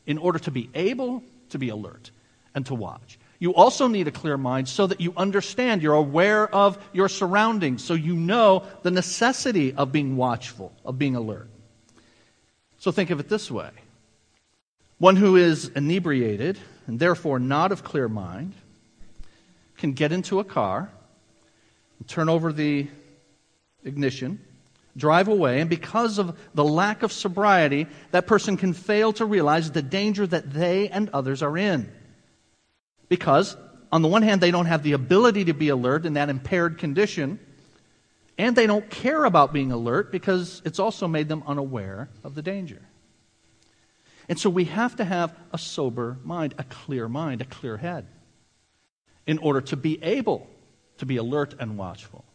in 0.05 0.17
order 0.17 0.39
to 0.39 0.51
be 0.51 0.69
able 0.73 1.23
to 1.49 1.57
be 1.57 1.69
alert 1.69 2.11
and 2.53 2.65
to 2.67 2.75
watch. 2.75 3.17
You 3.39 3.53
also 3.53 3.87
need 3.87 4.07
a 4.07 4.11
clear 4.11 4.37
mind 4.37 4.67
so 4.69 4.87
that 4.87 5.01
you 5.01 5.13
understand, 5.17 5.81
you're 5.81 5.93
aware 5.93 6.47
of 6.53 6.77
your 6.93 7.09
surroundings, 7.09 7.83
so 7.83 7.93
you 7.93 8.15
know 8.15 8.63
the 8.83 8.91
necessity 8.91 9.73
of 9.73 9.91
being 9.91 10.15
watchful, 10.15 10.71
of 10.85 10.97
being 10.97 11.15
alert. 11.15 11.49
So 12.79 12.91
think 12.91 13.09
of 13.09 13.19
it 13.19 13.29
this 13.29 13.49
way 13.49 13.71
one 14.97 15.15
who 15.15 15.35
is 15.35 15.67
inebriated 15.69 16.57
and 16.87 16.99
therefore 16.99 17.39
not 17.39 17.71
of 17.71 17.83
clear 17.83 18.07
mind 18.07 18.53
can 19.77 19.91
get 19.91 20.11
into 20.11 20.39
a 20.39 20.43
car, 20.43 20.89
turn 22.07 22.29
over 22.29 22.53
the 22.53 22.87
ignition, 23.83 24.39
drive 24.95 25.27
away, 25.27 25.59
and 25.59 25.69
because 25.69 26.17
of 26.17 26.37
the 26.53 26.63
lack 26.63 27.03
of 27.03 27.11
sobriety, 27.11 27.87
that 28.11 28.25
person 28.25 28.55
can 28.55 28.73
fail 28.73 29.11
to 29.13 29.25
realize 29.25 29.71
the 29.71 29.81
danger 29.81 30.25
that 30.25 30.53
they 30.53 30.87
and 30.89 31.09
others 31.09 31.43
are 31.43 31.57
in. 31.57 31.91
Because, 33.09 33.55
on 33.91 34.01
the 34.01 34.07
one 34.07 34.21
hand, 34.21 34.41
they 34.41 34.51
don't 34.51 34.65
have 34.65 34.83
the 34.83 34.93
ability 34.93 35.45
to 35.45 35.53
be 35.53 35.69
alert 35.69 36.05
in 36.05 36.13
that 36.13 36.29
impaired 36.29 36.77
condition, 36.77 37.39
and 38.37 38.55
they 38.55 38.67
don't 38.67 38.89
care 38.89 39.23
about 39.25 39.53
being 39.53 39.71
alert 39.71 40.11
because 40.11 40.61
it's 40.65 40.79
also 40.79 41.07
made 41.07 41.29
them 41.29 41.43
unaware 41.47 42.09
of 42.23 42.35
the 42.35 42.41
danger. 42.41 42.81
And 44.27 44.39
so 44.39 44.49
we 44.49 44.65
have 44.65 44.95
to 44.97 45.05
have 45.05 45.35
a 45.53 45.57
sober 45.57 46.17
mind, 46.23 46.55
a 46.57 46.63
clear 46.63 47.07
mind, 47.07 47.41
a 47.41 47.45
clear 47.45 47.77
head, 47.77 48.07
in 49.27 49.37
order 49.37 49.61
to 49.61 49.77
be 49.77 50.01
able 50.03 50.47
to 50.97 51.05
be 51.05 51.17
alert 51.17 51.53
and 51.59 51.77
watchful. 51.77 52.25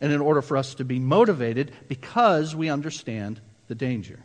And 0.00 0.12
in 0.12 0.20
order 0.20 0.42
for 0.42 0.56
us 0.56 0.74
to 0.76 0.84
be 0.84 0.98
motivated 1.00 1.72
because 1.88 2.54
we 2.54 2.68
understand 2.68 3.40
the 3.66 3.74
danger. 3.74 4.20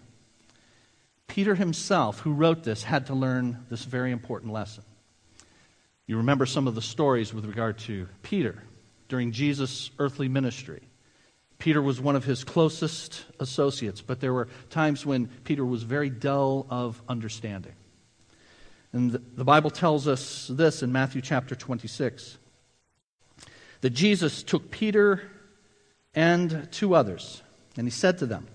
Peter 1.28 1.56
himself, 1.56 2.20
who 2.20 2.34
wrote 2.34 2.64
this, 2.64 2.84
had 2.84 3.08
to 3.08 3.16
learn 3.16 3.66
this 3.70 3.84
very 3.86 4.12
important 4.12 4.54
lesson. 4.54 4.84
You 6.06 6.18
remember 6.18 6.46
some 6.46 6.68
of 6.68 6.76
the 6.76 6.82
stories 6.82 7.34
with 7.34 7.46
regard 7.46 7.78
to 7.80 8.08
Peter 8.24 8.62
during 9.08 9.32
Jesus' 9.32 9.90
earthly 10.00 10.28
ministry. 10.28 10.82
Peter 11.60 11.82
was 11.82 12.02
one 12.02 12.18
of 12.18 12.26
his 12.26 12.44
closest 12.44 13.24
associates, 13.40 14.02
but 14.02 14.20
there 14.20 14.34
were 14.34 14.50
times 14.70 15.06
when 15.06 15.28
Peter 15.46 15.64
was 15.64 15.84
very 15.84 16.10
dull 16.10 16.68
of 16.70 17.02
understanding. 17.08 17.72
And 18.92 19.12
the 19.12 19.46
Bible 19.46 19.70
tells 19.70 20.08
us 20.08 20.48
this 20.52 20.84
in 20.84 20.92
Matthew 20.92 21.22
chapter 21.22 21.56
26 21.56 22.38
that 23.80 23.92
Jesus 23.92 24.44
took 24.44 24.72
Peter 24.72 25.22
and 26.14 26.68
two 26.72 26.96
others, 26.96 27.42
and 27.78 27.88
he 27.88 27.92
said 27.92 28.18
to 28.18 28.26
them, 28.26 28.48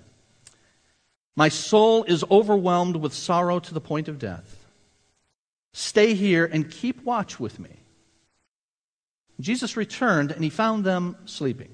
My 1.35 1.49
soul 1.49 2.05
is 2.05 2.25
overwhelmed 2.31 2.97
with 2.97 3.15
sorrow 3.15 3.59
to 3.59 3.73
the 3.73 3.81
point 3.81 4.09
of 4.09 4.19
death. 4.19 4.58
Stay 5.79 6.15
here 6.15 6.45
and 6.45 6.69
keep 6.69 7.05
watch 7.05 7.39
with 7.39 7.61
me. 7.61 7.71
Jesus 9.39 9.77
returned, 9.77 10.33
and 10.33 10.43
he 10.43 10.51
found 10.51 10.83
them 10.83 11.17
sleeping. 11.25 11.71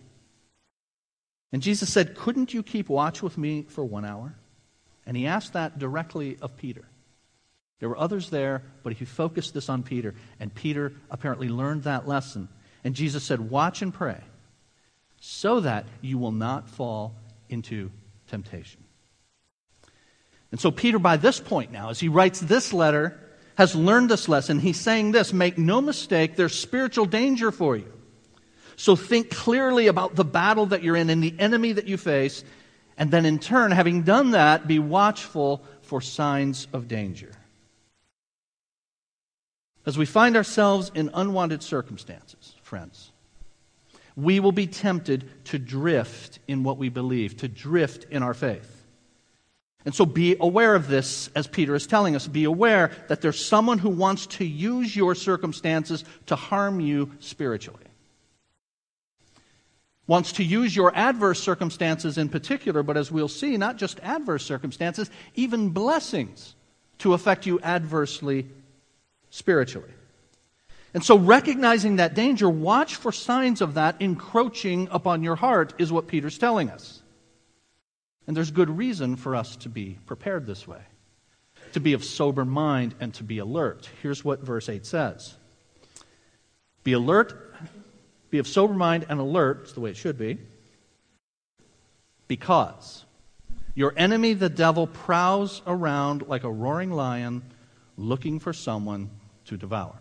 And 1.52 1.62
Jesus 1.62 1.90
said, 1.90 2.14
Couldn't 2.14 2.52
you 2.52 2.62
keep 2.62 2.90
watch 2.90 3.22
with 3.22 3.38
me 3.38 3.62
for 3.62 3.82
one 3.82 4.04
hour? 4.04 4.34
And 5.06 5.16
he 5.16 5.26
asked 5.26 5.54
that 5.54 5.78
directly 5.78 6.36
of 6.42 6.58
Peter. 6.58 6.84
There 7.78 7.88
were 7.88 7.98
others 7.98 8.28
there, 8.28 8.62
but 8.82 8.92
he 8.92 9.06
focused 9.06 9.54
this 9.54 9.70
on 9.70 9.82
Peter. 9.82 10.14
And 10.38 10.54
Peter 10.54 10.92
apparently 11.10 11.48
learned 11.48 11.84
that 11.84 12.06
lesson. 12.06 12.50
And 12.84 12.94
Jesus 12.94 13.24
said, 13.24 13.48
Watch 13.48 13.80
and 13.80 13.94
pray 13.94 14.20
so 15.18 15.60
that 15.60 15.86
you 16.02 16.18
will 16.18 16.30
not 16.30 16.68
fall 16.68 17.14
into 17.48 17.90
temptation. 18.28 18.84
And 20.50 20.60
so, 20.60 20.70
Peter, 20.70 20.98
by 20.98 21.16
this 21.16 21.40
point 21.40 21.72
now, 21.72 21.88
as 21.88 22.00
he 22.00 22.10
writes 22.10 22.38
this 22.38 22.74
letter, 22.74 23.18
has 23.56 23.74
learned 23.74 24.10
this 24.10 24.28
lesson. 24.28 24.58
He's 24.58 24.80
saying 24.80 25.12
this 25.12 25.32
Make 25.32 25.58
no 25.58 25.80
mistake, 25.80 26.36
there's 26.36 26.58
spiritual 26.58 27.06
danger 27.06 27.50
for 27.50 27.76
you. 27.76 27.92
So 28.76 28.96
think 28.96 29.30
clearly 29.30 29.86
about 29.86 30.16
the 30.16 30.24
battle 30.24 30.66
that 30.66 30.82
you're 30.82 30.96
in 30.96 31.10
and 31.10 31.22
the 31.22 31.34
enemy 31.38 31.72
that 31.72 31.86
you 31.86 31.96
face. 31.96 32.42
And 32.96 33.10
then, 33.10 33.26
in 33.26 33.40
turn, 33.40 33.72
having 33.72 34.02
done 34.02 34.32
that, 34.32 34.68
be 34.68 34.78
watchful 34.78 35.64
for 35.82 36.00
signs 36.00 36.68
of 36.72 36.86
danger. 36.86 37.32
As 39.86 39.98
we 39.98 40.06
find 40.06 40.36
ourselves 40.36 40.90
in 40.94 41.10
unwanted 41.12 41.62
circumstances, 41.62 42.54
friends, 42.62 43.10
we 44.16 44.40
will 44.40 44.52
be 44.52 44.66
tempted 44.66 45.28
to 45.46 45.58
drift 45.58 46.38
in 46.46 46.62
what 46.62 46.78
we 46.78 46.88
believe, 46.88 47.36
to 47.38 47.48
drift 47.48 48.06
in 48.10 48.22
our 48.22 48.34
faith. 48.34 48.73
And 49.84 49.94
so 49.94 50.06
be 50.06 50.36
aware 50.40 50.74
of 50.74 50.88
this, 50.88 51.28
as 51.34 51.46
Peter 51.46 51.74
is 51.74 51.86
telling 51.86 52.16
us. 52.16 52.26
Be 52.26 52.44
aware 52.44 52.90
that 53.08 53.20
there's 53.20 53.44
someone 53.44 53.78
who 53.78 53.90
wants 53.90 54.26
to 54.26 54.44
use 54.44 54.96
your 54.96 55.14
circumstances 55.14 56.04
to 56.26 56.36
harm 56.36 56.80
you 56.80 57.12
spiritually 57.20 57.84
wants 60.06 60.32
to 60.32 60.44
use 60.44 60.74
your 60.74 60.94
adverse 60.94 61.42
circumstances 61.42 62.18
in 62.18 62.28
particular, 62.28 62.82
but 62.82 62.96
as 62.96 63.10
we'll 63.10 63.28
see, 63.28 63.56
not 63.56 63.76
just 63.76 64.00
adverse 64.00 64.44
circumstances, 64.44 65.10
even 65.34 65.70
blessings 65.70 66.54
to 66.98 67.14
affect 67.14 67.46
you 67.46 67.60
adversely 67.60 68.46
spiritually. 69.30 69.90
And 70.92 71.02
so, 71.02 71.18
recognizing 71.18 71.96
that 71.96 72.14
danger, 72.14 72.48
watch 72.48 72.96
for 72.96 73.10
signs 73.10 73.60
of 73.60 73.74
that 73.74 73.96
encroaching 74.00 74.88
upon 74.92 75.24
your 75.24 75.34
heart, 75.34 75.74
is 75.78 75.90
what 75.90 76.06
Peter's 76.06 76.38
telling 76.38 76.70
us. 76.70 77.02
And 78.26 78.36
there's 78.36 78.50
good 78.50 78.70
reason 78.70 79.16
for 79.16 79.36
us 79.36 79.56
to 79.56 79.68
be 79.68 79.98
prepared 80.06 80.46
this 80.46 80.66
way, 80.66 80.80
to 81.72 81.80
be 81.80 81.92
of 81.92 82.04
sober 82.04 82.44
mind 82.44 82.94
and 83.00 83.12
to 83.14 83.24
be 83.24 83.38
alert. 83.38 83.88
Here's 84.02 84.24
what 84.24 84.40
verse 84.40 84.68
8 84.68 84.86
says 84.86 85.34
Be 86.82 86.92
alert 86.92 87.54
be 88.30 88.38
of 88.38 88.48
sober 88.48 88.74
mind 88.74 89.06
and 89.08 89.20
alert, 89.20 89.60
it's 89.62 89.74
the 89.74 89.80
way 89.80 89.90
it 89.90 89.96
should 89.96 90.18
be, 90.18 90.38
because 92.26 93.04
your 93.76 93.92
enemy, 93.96 94.32
the 94.32 94.48
devil, 94.48 94.88
prowls 94.88 95.62
around 95.68 96.26
like 96.26 96.42
a 96.42 96.50
roaring 96.50 96.90
lion 96.90 97.42
looking 97.96 98.40
for 98.40 98.52
someone 98.52 99.10
to 99.44 99.56
devour. 99.56 99.94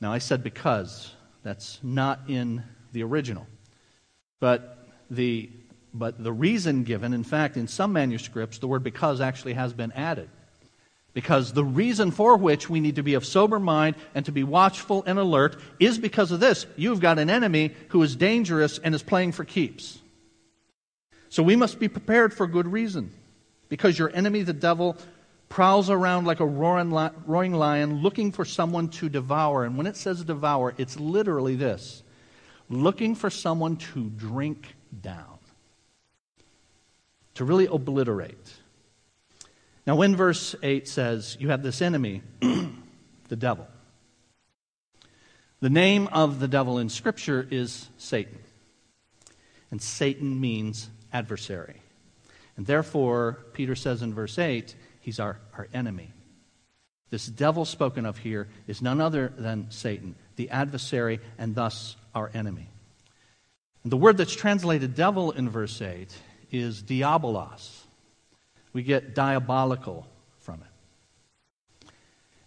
Now, 0.00 0.12
I 0.14 0.18
said 0.18 0.42
because. 0.42 1.12
That's 1.42 1.78
not 1.82 2.20
in 2.26 2.64
the 2.92 3.02
original. 3.02 3.46
But 4.40 4.88
the, 5.10 5.50
but 5.98 6.22
the 6.22 6.32
reason 6.32 6.84
given, 6.84 7.12
in 7.12 7.24
fact, 7.24 7.56
in 7.56 7.68
some 7.68 7.92
manuscripts, 7.92 8.58
the 8.58 8.66
word 8.66 8.82
because 8.82 9.20
actually 9.20 9.54
has 9.54 9.72
been 9.72 9.92
added. 9.92 10.28
Because 11.12 11.52
the 11.52 11.64
reason 11.64 12.10
for 12.10 12.36
which 12.36 12.68
we 12.68 12.80
need 12.80 12.96
to 12.96 13.02
be 13.02 13.14
of 13.14 13.24
sober 13.24 13.58
mind 13.58 13.96
and 14.14 14.24
to 14.26 14.32
be 14.32 14.44
watchful 14.44 15.02
and 15.06 15.18
alert 15.18 15.56
is 15.80 15.98
because 15.98 16.30
of 16.30 16.40
this. 16.40 16.66
You've 16.76 17.00
got 17.00 17.18
an 17.18 17.30
enemy 17.30 17.74
who 17.88 18.02
is 18.02 18.16
dangerous 18.16 18.78
and 18.78 18.94
is 18.94 19.02
playing 19.02 19.32
for 19.32 19.44
keeps. 19.44 19.98
So 21.30 21.42
we 21.42 21.56
must 21.56 21.78
be 21.78 21.88
prepared 21.88 22.34
for 22.34 22.46
good 22.46 22.70
reason. 22.70 23.12
Because 23.68 23.98
your 23.98 24.10
enemy, 24.14 24.42
the 24.42 24.52
devil, 24.52 24.96
prowls 25.48 25.90
around 25.90 26.26
like 26.26 26.40
a 26.40 26.46
roaring, 26.46 26.90
lion 26.90 28.02
looking 28.02 28.32
for 28.32 28.44
someone 28.44 28.88
to 28.88 29.08
devour. 29.08 29.64
And 29.64 29.76
when 29.76 29.86
it 29.86 29.96
says 29.96 30.22
devour, 30.22 30.74
it's 30.76 30.98
literally 30.98 31.56
this 31.56 32.02
looking 32.68 33.14
for 33.14 33.30
someone 33.30 33.76
to 33.76 34.10
drink 34.10 34.74
down, 35.00 35.35
to 37.36 37.44
really 37.44 37.66
obliterate. 37.66 38.54
Now, 39.86 39.96
when 39.96 40.16
verse 40.16 40.54
8 40.62 40.88
says, 40.88 41.36
You 41.38 41.50
have 41.50 41.62
this 41.62 41.80
enemy, 41.80 42.22
the 42.40 43.36
devil, 43.36 43.68
the 45.60 45.70
name 45.70 46.08
of 46.08 46.40
the 46.40 46.48
devil 46.48 46.78
in 46.78 46.88
Scripture 46.88 47.46
is 47.50 47.88
Satan. 47.96 48.38
And 49.70 49.80
Satan 49.80 50.40
means 50.40 50.90
adversary. 51.12 51.82
And 52.56 52.66
therefore, 52.66 53.38
Peter 53.52 53.74
says 53.74 54.02
in 54.02 54.14
verse 54.14 54.38
8, 54.38 54.74
he's 55.00 55.20
our, 55.20 55.38
our 55.56 55.68
enemy. 55.72 56.12
This 57.10 57.26
devil 57.26 57.64
spoken 57.64 58.06
of 58.06 58.18
here 58.18 58.48
is 58.66 58.82
none 58.82 59.00
other 59.00 59.32
than 59.36 59.70
Satan, 59.70 60.16
the 60.36 60.50
adversary, 60.50 61.20
and 61.38 61.54
thus 61.54 61.96
our 62.14 62.30
enemy. 62.34 62.68
And 63.82 63.92
the 63.92 63.96
word 63.96 64.16
that's 64.16 64.34
translated 64.34 64.94
devil 64.94 65.30
in 65.30 65.48
verse 65.48 65.80
8 65.80 66.12
is 66.50 66.82
diabolos. 66.82 67.82
We 68.72 68.82
get 68.82 69.14
diabolical 69.14 70.06
from 70.38 70.60
it. 70.60 71.90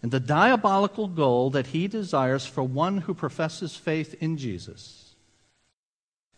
And 0.02 0.10
the 0.10 0.20
diabolical 0.20 1.08
goal 1.08 1.50
that 1.50 1.68
he 1.68 1.88
desires 1.88 2.46
for 2.46 2.62
one 2.62 2.98
who 2.98 3.14
professes 3.14 3.76
faith 3.76 4.14
in 4.20 4.38
Jesus 4.38 5.14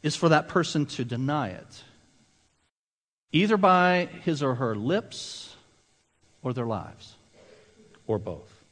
is 0.03 0.17
for 0.17 0.31
that 0.31 0.49
person 0.49 0.87
to 0.87 1.05
deny 1.05 1.49
it, 1.49 1.85
either 3.31 3.57
by 3.57 4.09
his 4.25 4.43
or 4.43 4.57
her 4.57 4.75
lips 4.75 5.55
or 6.43 6.53
their 6.53 6.67
lives, 6.67 7.15
or 8.07 8.19
both. 8.19 8.63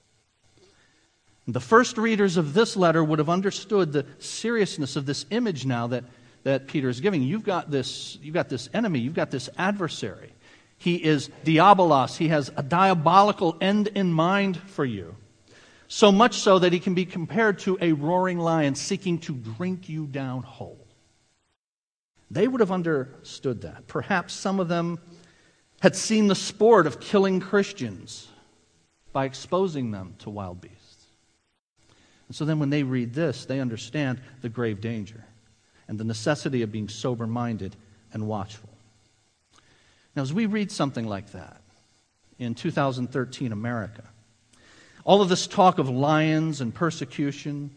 The 1.46 1.60
first 1.60 1.98
readers 1.98 2.36
of 2.36 2.54
this 2.54 2.76
letter 2.76 3.02
would 3.02 3.18
have 3.18 3.28
understood 3.28 3.92
the 3.92 4.06
seriousness 4.18 4.96
of 4.96 5.06
this 5.06 5.26
image 5.30 5.66
now 5.66 5.86
that, 5.88 6.04
that 6.44 6.66
Peter 6.66 6.88
is 6.88 7.00
giving. 7.00 7.22
You've 7.22 7.44
got, 7.44 7.70
this, 7.70 8.18
you've 8.22 8.34
got 8.34 8.48
this 8.48 8.68
enemy, 8.72 9.00
you've 9.00 9.14
got 9.14 9.30
this 9.30 9.48
adversary. 9.58 10.32
He 10.78 10.96
is 10.96 11.30
diabolos, 11.44 12.16
he 12.16 12.28
has 12.28 12.50
a 12.56 12.62
diabolical 12.62 13.56
end 13.60 13.88
in 13.88 14.12
mind 14.12 14.56
for 14.56 14.84
you. 14.84 15.16
So 15.88 16.12
much 16.12 16.38
so 16.38 16.60
that 16.60 16.72
he 16.72 16.78
can 16.78 16.94
be 16.94 17.04
compared 17.04 17.58
to 17.60 17.76
a 17.80 17.92
roaring 17.92 18.38
lion 18.38 18.74
seeking 18.74 19.18
to 19.20 19.34
drink 19.34 19.88
you 19.88 20.06
down 20.06 20.42
whole. 20.42 20.86
They 22.30 22.46
would 22.46 22.60
have 22.60 22.70
understood 22.70 23.62
that. 23.62 23.88
Perhaps 23.88 24.32
some 24.32 24.60
of 24.60 24.68
them 24.68 25.00
had 25.80 25.96
seen 25.96 26.28
the 26.28 26.34
sport 26.34 26.86
of 26.86 27.00
killing 27.00 27.40
Christians 27.40 28.28
by 29.12 29.24
exposing 29.24 29.90
them 29.90 30.14
to 30.20 30.30
wild 30.30 30.60
beasts. 30.60 31.06
And 32.28 32.36
so 32.36 32.44
then 32.44 32.60
when 32.60 32.70
they 32.70 32.84
read 32.84 33.12
this, 33.12 33.44
they 33.46 33.58
understand 33.58 34.20
the 34.40 34.48
grave 34.48 34.80
danger 34.80 35.24
and 35.90 35.98
the 35.98 36.04
necessity 36.04 36.62
of 36.62 36.70
being 36.70 36.88
sober 36.88 37.26
minded 37.26 37.74
and 38.12 38.28
watchful. 38.28 38.70
Now, 40.14 40.22
as 40.22 40.32
we 40.32 40.46
read 40.46 40.70
something 40.70 41.04
like 41.04 41.32
that 41.32 41.60
in 42.38 42.54
2013 42.54 43.50
America, 43.50 44.04
all 45.04 45.20
of 45.20 45.28
this 45.28 45.48
talk 45.48 45.80
of 45.80 45.88
lions 45.88 46.60
and 46.60 46.72
persecution 46.72 47.72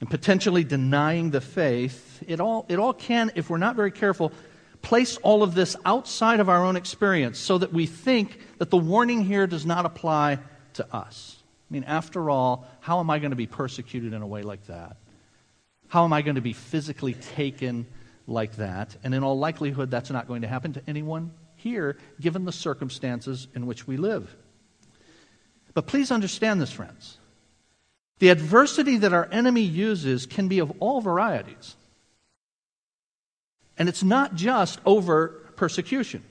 and 0.00 0.08
potentially 0.08 0.64
denying 0.64 1.30
the 1.30 1.42
faith, 1.42 2.24
it 2.26 2.40
all, 2.40 2.64
it 2.70 2.78
all 2.78 2.94
can, 2.94 3.30
if 3.34 3.50
we're 3.50 3.58
not 3.58 3.76
very 3.76 3.90
careful, 3.90 4.32
place 4.80 5.18
all 5.18 5.42
of 5.42 5.54
this 5.54 5.76
outside 5.84 6.40
of 6.40 6.48
our 6.48 6.64
own 6.64 6.74
experience 6.74 7.38
so 7.38 7.58
that 7.58 7.70
we 7.70 7.84
think 7.84 8.40
that 8.56 8.70
the 8.70 8.78
warning 8.78 9.22
here 9.22 9.46
does 9.46 9.66
not 9.66 9.84
apply 9.84 10.38
to 10.72 10.94
us. 10.94 11.36
I 11.70 11.74
mean, 11.74 11.84
after 11.84 12.30
all, 12.30 12.66
how 12.80 12.98
am 13.00 13.10
I 13.10 13.18
going 13.18 13.30
to 13.32 13.36
be 13.36 13.46
persecuted 13.46 14.14
in 14.14 14.22
a 14.22 14.26
way 14.26 14.40
like 14.40 14.66
that? 14.68 14.96
How 15.88 16.04
am 16.04 16.12
I 16.12 16.22
going 16.22 16.34
to 16.34 16.40
be 16.40 16.52
physically 16.52 17.14
taken 17.14 17.86
like 18.26 18.56
that? 18.56 18.96
And 19.04 19.14
in 19.14 19.22
all 19.22 19.38
likelihood, 19.38 19.90
that's 19.90 20.10
not 20.10 20.26
going 20.26 20.42
to 20.42 20.48
happen 20.48 20.72
to 20.74 20.82
anyone 20.86 21.32
here, 21.56 21.96
given 22.20 22.44
the 22.44 22.52
circumstances 22.52 23.48
in 23.54 23.66
which 23.66 23.86
we 23.86 23.96
live. 23.96 24.34
But 25.74 25.86
please 25.86 26.10
understand 26.10 26.60
this, 26.60 26.72
friends. 26.72 27.18
The 28.18 28.30
adversity 28.30 28.96
that 28.98 29.12
our 29.12 29.28
enemy 29.30 29.62
uses 29.62 30.26
can 30.26 30.48
be 30.48 30.58
of 30.58 30.72
all 30.80 31.00
varieties. 31.00 31.76
And 33.78 33.88
it's 33.88 34.02
not 34.02 34.34
just 34.34 34.80
over 34.86 35.28
persecution. 35.56 36.22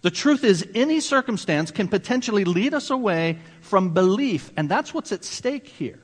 The 0.00 0.10
truth 0.10 0.44
is, 0.44 0.66
any 0.74 1.00
circumstance 1.00 1.70
can 1.70 1.88
potentially 1.88 2.44
lead 2.44 2.74
us 2.74 2.90
away 2.90 3.38
from 3.60 3.94
belief, 3.94 4.52
and 4.56 4.68
that's 4.68 4.94
what's 4.94 5.12
at 5.12 5.24
stake 5.24 5.66
here. 5.66 6.00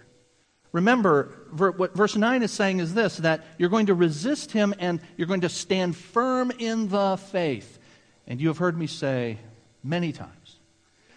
Remember, 0.74 1.30
what 1.56 1.94
verse 1.94 2.16
9 2.16 2.42
is 2.42 2.50
saying 2.50 2.80
is 2.80 2.94
this 2.94 3.18
that 3.18 3.44
you're 3.58 3.68
going 3.68 3.86
to 3.86 3.94
resist 3.94 4.50
him 4.50 4.74
and 4.80 5.00
you're 5.16 5.28
going 5.28 5.42
to 5.42 5.48
stand 5.48 5.94
firm 5.94 6.50
in 6.58 6.88
the 6.88 7.16
faith. 7.16 7.78
And 8.26 8.40
you 8.40 8.48
have 8.48 8.58
heard 8.58 8.76
me 8.76 8.88
say 8.88 9.38
many 9.84 10.10
times 10.10 10.56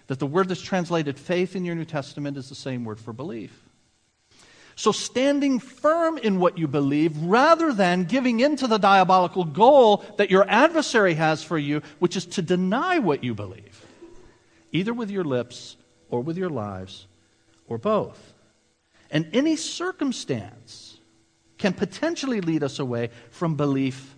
that 0.05 0.19
the 0.19 0.27
word 0.27 0.47
that's 0.47 0.61
translated 0.61 1.17
faith 1.17 1.55
in 1.55 1.65
your 1.65 1.73
New 1.73 1.85
Testament 1.85 2.37
is 2.37 2.49
the 2.49 2.55
same 2.55 2.85
word 2.85 2.99
for 2.99 3.13
belief. 3.13 3.63
So, 4.75 4.91
standing 4.91 5.57
firm 5.57 6.19
in 6.19 6.39
what 6.39 6.59
you 6.59 6.67
believe 6.67 7.17
rather 7.23 7.73
than 7.73 8.03
giving 8.03 8.41
in 8.41 8.57
to 8.57 8.67
the 8.67 8.77
diabolical 8.77 9.43
goal 9.43 10.05
that 10.17 10.29
your 10.29 10.45
adversary 10.47 11.15
has 11.15 11.43
for 11.43 11.57
you, 11.57 11.81
which 11.97 12.15
is 12.15 12.27
to 12.27 12.43
deny 12.43 12.99
what 12.99 13.23
you 13.23 13.33
believe, 13.33 13.83
either 14.71 14.93
with 14.93 15.09
your 15.09 15.23
lips 15.23 15.77
or 16.11 16.21
with 16.21 16.37
your 16.37 16.51
lives 16.51 17.07
or 17.67 17.79
both. 17.79 18.35
And 19.09 19.29
any 19.33 19.55
circumstance 19.55 20.97
can 21.57 21.73
potentially 21.73 22.41
lead 22.41 22.63
us 22.63 22.79
away 22.79 23.09
from 23.31 23.55
belief 23.55 24.15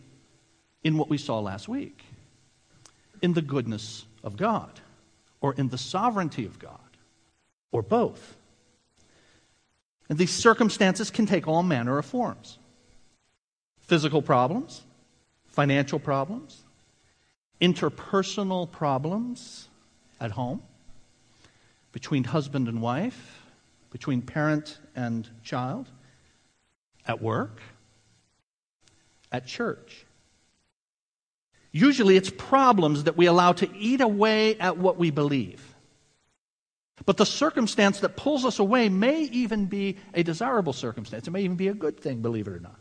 in 0.84 0.98
what 0.98 1.10
we 1.10 1.18
saw 1.18 1.40
last 1.40 1.68
week 1.68 2.04
in 3.22 3.34
the 3.34 3.42
goodness 3.42 4.06
of 4.24 4.38
God, 4.38 4.80
or 5.42 5.54
in 5.54 5.70
the 5.70 5.78
sovereignty 5.78 6.46
of 6.46 6.58
God, 6.58 6.80
or 7.72 7.82
both. 7.82 8.38
And 10.10 10.18
these 10.18 10.32
circumstances 10.32 11.12
can 11.12 11.26
take 11.26 11.48
all 11.48 11.64
manner 11.64 11.98
of 11.98 12.06
forms 12.06 12.58
physical 13.82 14.22
problems, 14.22 14.84
financial 15.48 16.00
problems, 16.00 16.64
interpersonal 17.60 18.70
problems 18.72 19.68
at 20.20 20.32
home, 20.32 20.62
between 21.92 22.24
husband 22.24 22.68
and 22.68 22.82
wife, 22.82 23.39
between 23.90 24.22
parent 24.22 24.78
and 24.96 25.28
child, 25.44 25.90
at 27.08 27.22
work, 27.22 27.60
at 29.32 29.48
church. 29.48 30.06
Usually 31.72 32.18
it's 32.18 32.30
problems 32.30 33.04
that 33.04 33.18
we 33.18 33.28
allow 33.28 33.54
to 33.54 33.70
eat 33.76 34.02
away 34.02 34.58
at 34.60 34.78
what 34.78 34.98
we 34.98 35.12
believe. 35.12 35.76
But 37.06 37.18
the 37.18 37.26
circumstance 37.26 38.02
that 38.02 38.18
pulls 38.18 38.46
us 38.46 38.60
away 38.60 38.90
may 38.90 39.24
even 39.24 39.66
be 39.66 39.98
a 40.14 40.24
desirable 40.24 40.74
circumstance. 40.74 41.28
It 41.28 41.32
may 41.32 41.44
even 41.44 41.58
be 41.58 41.68
a 41.68 41.74
good 41.74 42.00
thing, 42.00 42.22
believe 42.22 42.48
it 42.48 42.54
or 42.54 42.60
not. 42.60 42.80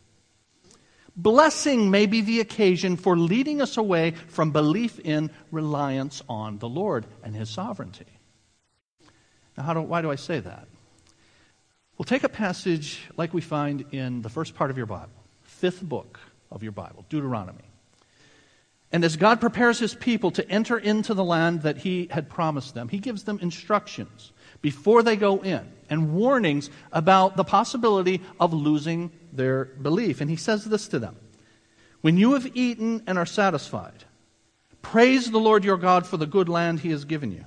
Blessing 1.15 1.91
may 1.91 2.07
be 2.07 2.21
the 2.21 2.41
occasion 2.41 2.97
for 2.97 3.17
leading 3.17 3.61
us 3.61 3.77
away 3.77 4.13
from 4.29 4.53
belief 4.53 5.01
in 5.01 5.31
reliance 5.51 6.23
on 6.29 6.59
the 6.59 6.69
Lord 6.69 7.07
and 7.25 7.35
His 7.35 7.51
sovereignty. 7.51 8.07
Now, 9.57 9.75
do, 9.75 9.83
why 9.83 10.01
do 10.01 10.11
I 10.11 10.15
say 10.15 10.39
that? 10.39 10.68
Well, 11.99 12.05
take 12.05 12.23
a 12.23 12.29
passage 12.29 13.01
like 13.17 13.35
we 13.35 13.41
find 13.41 13.85
in 13.91 14.23
the 14.23 14.29
first 14.29 14.55
part 14.55 14.71
of 14.71 14.77
your 14.77 14.87
Bible, 14.87 15.11
fifth 15.43 15.83
book 15.83 16.21
of 16.49 16.63
your 16.63 16.71
Bible, 16.71 17.05
Deuteronomy. 17.09 17.65
And 18.93 19.05
as 19.05 19.17
God 19.17 19.41
prepares 19.41 19.81
his 19.81 19.97
people 19.97 20.31
to 20.31 20.49
enter 20.49 20.79
into 20.79 21.13
the 21.13 21.25
land 21.25 21.63
that 21.63 21.79
he 21.79 22.07
had 22.13 22.31
promised 22.31 22.75
them, 22.75 22.89
he 22.89 23.01
gives 23.01 23.25
them 23.25 23.41
instructions 23.43 24.33
before 24.63 25.03
they 25.03 25.17
go 25.17 25.43
in 25.43 25.71
and 25.91 26.15
warnings 26.15 26.71
about 26.93 27.37
the 27.37 27.43
possibility 27.43 28.23
of 28.39 28.55
losing 28.55 29.11
their 29.33 29.65
belief. 29.65 30.21
And 30.21 30.31
he 30.31 30.37
says 30.37 30.65
this 30.65 30.87
to 30.89 31.01
them 31.01 31.17
When 32.01 32.17
you 32.17 32.35
have 32.35 32.57
eaten 32.57 33.03
and 33.09 33.19
are 33.19 33.27
satisfied, 33.27 34.05
praise 34.83 35.33
the 35.33 35.39
Lord 35.39 35.65
your 35.65 35.77
God 35.77 36.07
for 36.07 36.17
the 36.17 36.27
good 36.27 36.49
land 36.49 36.79
he 36.79 36.91
has 36.91 37.05
given 37.05 37.33
you. 37.33 37.45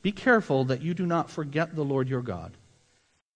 Be 0.00 0.10
careful 0.10 0.64
that 0.64 0.80
you 0.80 0.94
do 0.94 1.04
not 1.04 1.30
forget 1.30 1.76
the 1.76 1.84
Lord 1.84 2.08
your 2.08 2.22
God, 2.22 2.56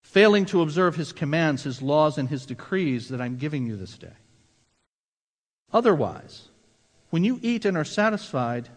failing 0.03 0.45
to 0.47 0.63
observe 0.63 0.97
his 0.97 1.13
commands, 1.13 1.63
his 1.63 1.83
laws, 1.83 2.19
and 2.19 2.29
his 2.29 2.47
decrees 2.47 3.09
that 3.09 3.21
I'm 3.21 3.37
giving 3.37 3.67
you 3.67 3.77
this 3.77 3.97
day. 3.97 4.13
Otherwise, 5.73 6.49
when 7.11 7.25
you 7.25 7.39
eat 7.43 7.65
and 7.65 7.77
are 7.77 7.85
satisfied, 7.85 8.69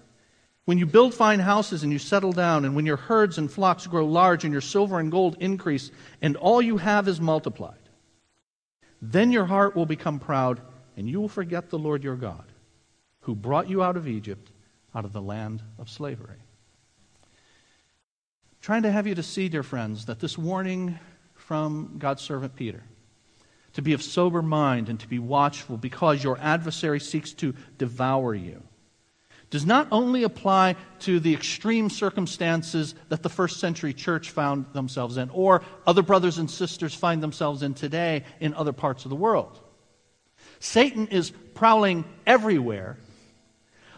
when 0.65 0.77
you 0.77 0.85
build 0.85 1.13
fine 1.13 1.39
houses 1.39 1.83
and 1.83 1.91
you 1.91 1.99
settle 1.99 2.31
down, 2.31 2.65
and 2.65 2.75
when 2.75 2.85
your 2.85 2.97
herds 2.97 3.37
and 3.37 3.51
flocks 3.51 3.87
grow 3.87 4.05
large 4.05 4.43
and 4.43 4.51
your 4.51 4.61
silver 4.61 4.99
and 4.99 5.11
gold 5.11 5.37
increase, 5.39 5.91
and 6.21 6.37
all 6.37 6.61
you 6.61 6.77
have 6.77 7.07
is 7.07 7.19
multiplied, 7.19 7.77
then 9.01 9.31
your 9.31 9.45
heart 9.45 9.75
will 9.75 9.85
become 9.85 10.19
proud, 10.19 10.61
and 10.95 11.09
you 11.09 11.19
will 11.19 11.29
forget 11.29 11.69
the 11.69 11.79
Lord 11.79 12.03
your 12.03 12.15
God, 12.15 12.45
who 13.21 13.35
brought 13.35 13.69
you 13.69 13.83
out 13.83 13.97
of 13.97 14.07
Egypt, 14.07 14.51
out 14.95 15.03
of 15.03 15.13
the 15.13 15.21
land 15.21 15.61
of 15.77 15.89
slavery. 15.89 16.37
I'm 17.25 18.61
trying 18.61 18.83
to 18.83 18.91
have 18.91 19.07
you 19.07 19.15
to 19.15 19.23
see, 19.23 19.49
dear 19.49 19.63
friends, 19.63 20.05
that 20.05 20.19
this 20.19 20.37
warning 20.37 20.99
from 21.45 21.95
God's 21.97 22.21
servant 22.21 22.55
Peter 22.55 22.83
to 23.73 23.81
be 23.81 23.93
of 23.93 24.03
sober 24.03 24.41
mind 24.41 24.89
and 24.89 24.99
to 24.99 25.07
be 25.07 25.19
watchful 25.19 25.77
because 25.77 26.23
your 26.23 26.37
adversary 26.39 26.99
seeks 26.99 27.33
to 27.33 27.53
devour 27.77 28.35
you 28.35 28.61
does 29.49 29.65
not 29.67 29.87
only 29.91 30.23
apply 30.23 30.75
to 30.97 31.19
the 31.19 31.31
extreme 31.31 31.87
circumstances 31.87 32.95
that 33.09 33.21
the 33.21 33.29
first 33.29 33.59
century 33.59 33.93
church 33.93 34.31
found 34.31 34.65
themselves 34.73 35.17
in 35.17 35.29
or 35.29 35.61
other 35.85 36.01
brothers 36.01 36.39
and 36.39 36.49
sisters 36.49 36.95
find 36.95 37.21
themselves 37.21 37.61
in 37.61 37.75
today 37.75 38.23
in 38.39 38.55
other 38.55 38.73
parts 38.73 39.05
of 39.05 39.09
the 39.09 39.15
world. 39.15 39.59
Satan 40.59 41.07
is 41.07 41.31
prowling 41.53 42.03
everywhere, 42.25 42.97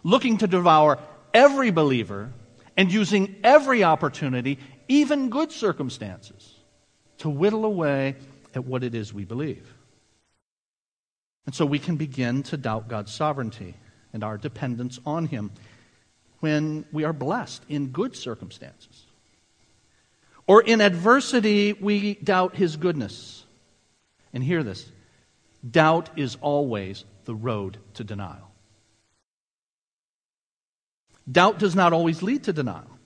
looking 0.03 0.39
to 0.39 0.47
devour 0.47 0.99
every 1.33 1.71
believer 1.71 2.33
and 2.75 2.91
using 2.91 3.37
every 3.41 3.81
opportunity, 3.81 4.59
even 4.89 5.29
good 5.29 5.53
circumstances, 5.53 6.54
to 7.19 7.29
whittle 7.29 7.65
away 7.65 8.15
at 8.53 8.65
what 8.65 8.83
it 8.83 8.95
is 8.95 9.13
we 9.13 9.25
believe. 9.25 9.71
And 11.45 11.53
so 11.53 11.65
we 11.65 11.79
can 11.79 11.95
begin 11.95 12.43
to 12.43 12.57
doubt 12.57 12.87
God's 12.87 13.13
sovereignty 13.13 13.75
and 14.13 14.23
our 14.23 14.37
dependence 14.37 14.99
on 15.05 15.27
Him 15.27 15.51
when 16.39 16.85
we 16.91 17.03
are 17.03 17.13
blessed 17.13 17.63
in 17.69 17.87
good 17.87 18.15
circumstances. 18.15 19.05
Or 20.47 20.61
in 20.61 20.81
adversity, 20.81 21.73
we 21.73 22.15
doubt 22.15 22.55
His 22.55 22.77
goodness. 22.77 23.43
And 24.33 24.43
hear 24.43 24.63
this 24.63 24.91
doubt 25.69 26.09
is 26.15 26.37
always 26.41 27.05
the 27.25 27.35
road 27.35 27.77
to 27.95 28.03
denial. 28.03 28.51
Doubt 31.31 31.57
does 31.57 31.75
not 31.75 31.91
always 31.91 32.21
lead 32.21 32.43
to 32.43 32.53
denial, 32.53 32.99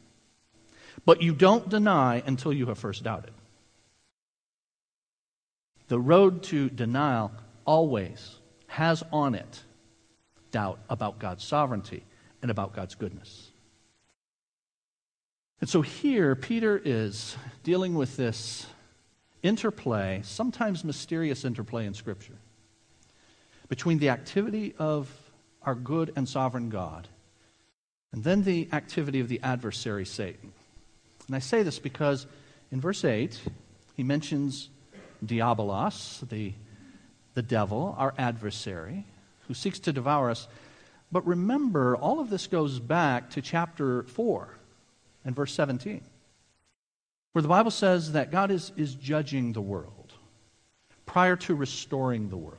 but 1.06 1.22
you 1.22 1.34
don't 1.34 1.70
deny 1.70 2.22
until 2.26 2.52
you 2.52 2.66
have 2.66 2.78
first 2.78 3.04
doubted. 3.04 3.32
The 5.90 6.00
road 6.00 6.44
to 6.44 6.70
denial 6.70 7.32
always 7.66 8.36
has 8.68 9.04
on 9.12 9.36
it 9.36 9.64
doubt 10.52 10.80
about 10.90 11.20
God's 11.20 11.44
sovereignty 11.44 12.04
and 12.42 12.50
about 12.50 12.74
God's 12.74 12.96
goodness. 12.96 13.52
And 15.62 15.70
so 15.70 15.82
here, 15.82 16.36
Peter 16.36 16.82
is 16.84 17.36
dealing 17.64 17.96
with 17.96 18.16
this 18.16 18.66
interplay, 19.44 20.22
sometimes 20.24 20.84
mysterious 20.84 21.44
interplay 21.44 21.86
in 21.86 21.94
Scripture, 21.94 22.38
between 23.68 24.00
the 24.00 24.10
activity 24.10 24.74
of 24.80 25.12
our 25.64 25.76
good 25.76 26.14
and 26.16 26.30
sovereign 26.30 26.70
God 26.70 27.08
and 28.12 28.24
then 28.24 28.44
the 28.44 28.70
activity 28.72 29.20
of 29.20 29.28
the 29.28 29.40
adversary, 29.42 30.06
Satan. 30.06 30.52
And 31.28 31.36
I 31.36 31.40
say 31.40 31.64
this 31.64 31.80
because 31.80 32.26
in 32.72 32.82
verse 32.82 33.04
8, 33.04 33.40
he 33.96 34.04
mentions 34.04 34.70
Diabolos, 35.26 36.28
the, 36.30 36.54
the 37.34 37.42
devil, 37.42 37.96
our 37.98 38.14
adversary, 38.18 39.06
who 39.48 39.54
seeks 39.54 39.80
to 39.80 39.94
devour 39.94 40.30
us. 40.30 40.48
But 41.12 41.26
remember, 41.26 41.96
all 41.96 42.20
of 42.20 42.30
this 42.30 42.48
goes 42.48 42.80
back 42.80 43.32
to 43.32 43.42
chapter 43.42 44.04
4 44.04 44.50
and 45.26 45.36
verse 45.36 45.54
17, 45.54 46.02
where 47.34 47.42
the 47.42 47.48
Bible 47.48 47.72
says 47.72 48.14
that 48.14 48.32
God 48.32 48.52
is, 48.52 48.72
is 48.78 48.96
judging 48.96 49.54
the 49.54 49.62
world 49.62 50.14
prior 51.06 51.36
to 51.36 51.56
restoring 51.56 52.30
the 52.30 52.38
world. 52.38 52.58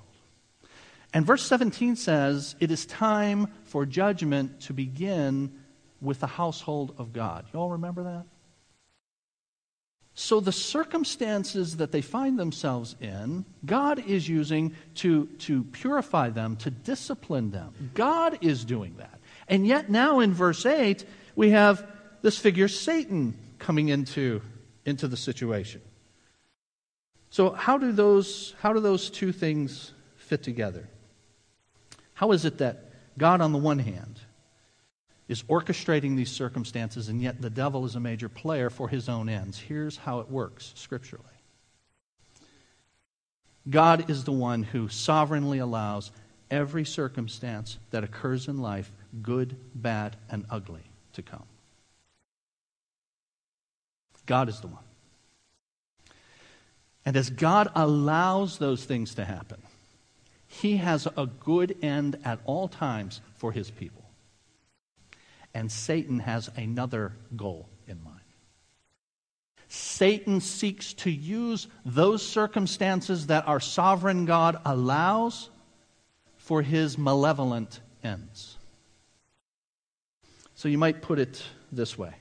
And 1.12 1.26
verse 1.26 1.42
17 1.42 1.96
says, 1.96 2.56
It 2.60 2.70
is 2.70 2.86
time 2.86 3.48
for 3.64 3.86
judgment 3.86 4.60
to 4.62 4.72
begin 4.72 5.52
with 6.00 6.20
the 6.20 6.26
household 6.26 6.94
of 6.98 7.12
God. 7.12 7.46
You 7.52 7.60
all 7.60 7.70
remember 7.70 8.04
that? 8.04 8.24
So, 10.22 10.38
the 10.38 10.52
circumstances 10.52 11.78
that 11.78 11.92
they 11.92 12.02
find 12.02 12.38
themselves 12.38 12.94
in, 13.00 13.46
God 13.64 14.06
is 14.06 14.28
using 14.28 14.76
to, 14.96 15.24
to 15.38 15.64
purify 15.64 16.28
them, 16.28 16.56
to 16.56 16.70
discipline 16.70 17.52
them. 17.52 17.72
God 17.94 18.36
is 18.42 18.66
doing 18.66 18.96
that. 18.98 19.18
And 19.48 19.66
yet, 19.66 19.88
now 19.88 20.20
in 20.20 20.34
verse 20.34 20.66
8, 20.66 21.06
we 21.36 21.52
have 21.52 21.86
this 22.20 22.36
figure, 22.36 22.68
Satan, 22.68 23.34
coming 23.58 23.88
into, 23.88 24.42
into 24.84 25.08
the 25.08 25.16
situation. 25.16 25.80
So, 27.30 27.52
how 27.52 27.78
do, 27.78 27.90
those, 27.90 28.54
how 28.60 28.74
do 28.74 28.80
those 28.80 29.08
two 29.08 29.32
things 29.32 29.94
fit 30.16 30.42
together? 30.42 30.86
How 32.12 32.32
is 32.32 32.44
it 32.44 32.58
that 32.58 32.90
God, 33.16 33.40
on 33.40 33.52
the 33.52 33.58
one 33.58 33.78
hand, 33.78 34.20
is 35.30 35.44
orchestrating 35.44 36.16
these 36.16 36.30
circumstances, 36.30 37.08
and 37.08 37.22
yet 37.22 37.40
the 37.40 37.48
devil 37.48 37.84
is 37.84 37.94
a 37.94 38.00
major 38.00 38.28
player 38.28 38.68
for 38.68 38.88
his 38.88 39.08
own 39.08 39.28
ends? 39.28 39.56
Here's 39.56 39.96
how 39.96 40.18
it 40.18 40.28
works 40.28 40.72
scripturally 40.74 41.24
God 43.68 44.10
is 44.10 44.24
the 44.24 44.32
one 44.32 44.64
who 44.64 44.88
sovereignly 44.88 45.60
allows 45.60 46.10
every 46.50 46.84
circumstance 46.84 47.78
that 47.92 48.02
occurs 48.02 48.48
in 48.48 48.58
life, 48.58 48.90
good, 49.22 49.54
bad, 49.72 50.16
and 50.28 50.44
ugly, 50.50 50.82
to 51.12 51.22
come. 51.22 51.44
God 54.26 54.48
is 54.48 54.58
the 54.58 54.66
one. 54.66 54.82
And 57.06 57.16
as 57.16 57.30
God 57.30 57.70
allows 57.76 58.58
those 58.58 58.84
things 58.84 59.14
to 59.14 59.24
happen, 59.24 59.62
he 60.48 60.78
has 60.78 61.06
a 61.16 61.26
good 61.26 61.76
end 61.82 62.18
at 62.24 62.40
all 62.46 62.66
times 62.66 63.20
for 63.36 63.52
his 63.52 63.70
people. 63.70 63.99
And 65.54 65.70
Satan 65.70 66.20
has 66.20 66.48
another 66.56 67.12
goal 67.36 67.68
in 67.86 68.02
mind. 68.02 68.20
Satan 69.68 70.40
seeks 70.40 70.94
to 70.94 71.10
use 71.10 71.68
those 71.84 72.26
circumstances 72.26 73.28
that 73.28 73.46
our 73.46 73.60
sovereign 73.60 74.24
God 74.24 74.60
allows 74.64 75.48
for 76.38 76.62
his 76.62 76.98
malevolent 76.98 77.80
ends. 78.02 78.56
So 80.56 80.68
you 80.68 80.76
might 80.76 81.02
put 81.02 81.18
it 81.18 81.42
this 81.70 81.96
way 81.96 82.14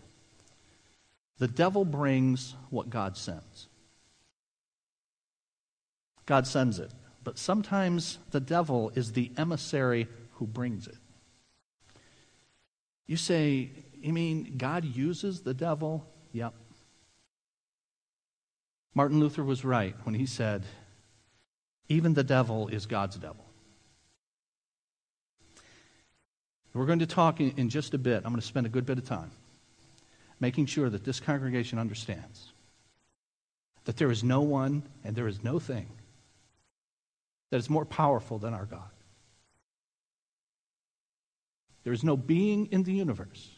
The 1.40 1.48
devil 1.48 1.86
brings 1.86 2.54
what 2.70 2.90
God 2.90 3.18
sends. 3.18 3.68
God 6.28 6.46
sends 6.46 6.78
it. 6.78 6.92
But 7.24 7.40
sometimes 7.40 8.20
the 8.30 8.40
devil 8.40 8.92
is 8.94 9.12
the 9.12 9.32
emissary 9.38 10.08
who 10.34 10.46
brings 10.46 10.88
it. 10.88 10.98
You 13.10 13.18
say, 13.18 13.72
you 14.00 14.14
mean 14.14 14.54
God 14.56 14.86
uses 14.86 15.42
the 15.42 15.56
devil? 15.56 16.06
Yep. 16.32 16.54
Martin 18.94 19.20
Luther 19.20 19.44
was 19.44 19.66
right 19.66 19.96
when 20.04 20.14
he 20.14 20.28
said, 20.28 20.64
even 21.88 22.14
the 22.14 22.24
devil 22.24 22.68
is 22.68 22.86
God's 22.86 23.16
devil. 23.16 23.44
We're 26.76 26.86
going 26.86 27.00
to 27.00 27.08
talk 27.08 27.40
in, 27.42 27.70
just 27.70 27.96
a 27.96 27.98
bit. 27.98 28.18
I'm 28.18 28.32
going 28.32 28.36
to 28.36 28.46
spend 28.46 28.68
a 28.68 28.70
good 28.70 28.86
bit 28.86 29.00
of 29.00 29.06
time 29.06 29.32
making 30.40 30.68
sure 30.68 30.88
that 30.88 31.04
this 31.04 31.20
congregation 31.20 31.80
understands 31.80 32.52
that 33.86 33.98
there 33.98 34.12
is 34.12 34.24
no 34.24 34.42
one 34.42 34.84
and 35.04 35.16
there 35.16 35.28
is 35.28 35.44
no 35.44 35.58
thing 35.58 35.88
that 37.50 37.58
is 37.58 37.72
more 37.72 37.86
powerful 37.86 38.38
than 38.38 38.54
our 38.54 38.66
God. 38.66 38.92
There 41.84 41.94
is 41.94 42.04
no 42.04 42.18
being 42.18 42.68
in 42.68 42.84
the 42.84 42.94
universe 42.94 43.50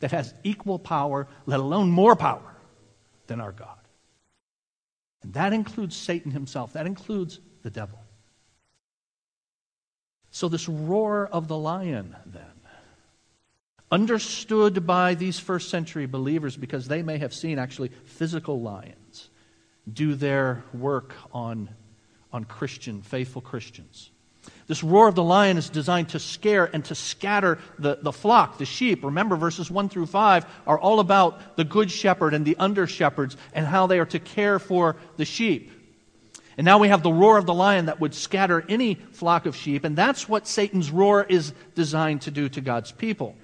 that 0.00 0.12
has 0.12 0.34
equal 0.44 0.78
power, 0.78 1.26
let 1.46 1.60
alone 1.60 1.90
more 1.90 2.16
power, 2.16 2.54
than 3.26 3.40
our 3.40 3.52
God. 3.52 3.78
And 5.22 5.32
that 5.34 5.52
includes 5.52 5.96
Satan 5.96 6.30
himself, 6.30 6.74
that 6.74 6.86
includes 6.86 7.40
the 7.62 7.70
devil. 7.70 7.98
So, 10.30 10.48
this 10.48 10.68
roar 10.68 11.26
of 11.26 11.48
the 11.48 11.56
lion, 11.56 12.14
then, 12.26 12.42
understood 13.90 14.86
by 14.86 15.14
these 15.14 15.38
first 15.38 15.70
century 15.70 16.06
believers 16.06 16.56
because 16.56 16.88
they 16.88 17.02
may 17.02 17.18
have 17.18 17.32
seen 17.32 17.58
actually 17.58 17.90
physical 18.04 18.60
lions 18.60 19.30
do 19.90 20.14
their 20.14 20.62
work 20.74 21.14
on 21.32 21.70
on 22.32 22.44
Christian, 22.44 23.00
faithful 23.00 23.40
Christians. 23.40 24.10
This 24.66 24.82
roar 24.82 25.08
of 25.08 25.14
the 25.14 25.22
lion 25.22 25.58
is 25.58 25.70
designed 25.70 26.08
to 26.10 26.18
scare 26.18 26.68
and 26.72 26.84
to 26.86 26.94
scatter 26.94 27.58
the, 27.78 27.98
the 28.02 28.12
flock, 28.12 28.58
the 28.58 28.64
sheep. 28.64 29.04
Remember, 29.04 29.36
verses 29.36 29.70
1 29.70 29.88
through 29.88 30.06
5 30.06 30.44
are 30.66 30.78
all 30.78 30.98
about 30.98 31.56
the 31.56 31.64
good 31.64 31.90
shepherd 31.90 32.34
and 32.34 32.44
the 32.44 32.56
under 32.58 32.86
shepherds 32.86 33.36
and 33.52 33.64
how 33.64 33.86
they 33.86 34.00
are 34.00 34.06
to 34.06 34.18
care 34.18 34.58
for 34.58 34.96
the 35.16 35.24
sheep. 35.24 35.70
And 36.56 36.64
now 36.64 36.78
we 36.78 36.88
have 36.88 37.02
the 37.02 37.12
roar 37.12 37.38
of 37.38 37.46
the 37.46 37.54
lion 37.54 37.86
that 37.86 38.00
would 38.00 38.14
scatter 38.14 38.64
any 38.68 38.94
flock 38.94 39.46
of 39.46 39.54
sheep, 39.54 39.84
and 39.84 39.94
that's 39.94 40.28
what 40.28 40.48
Satan's 40.48 40.90
roar 40.90 41.22
is 41.22 41.52
designed 41.74 42.22
to 42.22 42.30
do 42.30 42.48
to 42.48 42.60
God's 42.60 42.90
people. 42.90 43.36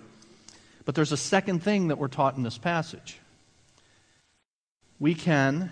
But 0.84 0.94
there's 0.94 1.12
a 1.12 1.16
second 1.16 1.62
thing 1.62 1.88
that 1.88 1.98
we're 1.98 2.08
taught 2.08 2.36
in 2.36 2.42
this 2.42 2.58
passage. 2.58 3.18
We 4.98 5.14
can, 5.14 5.70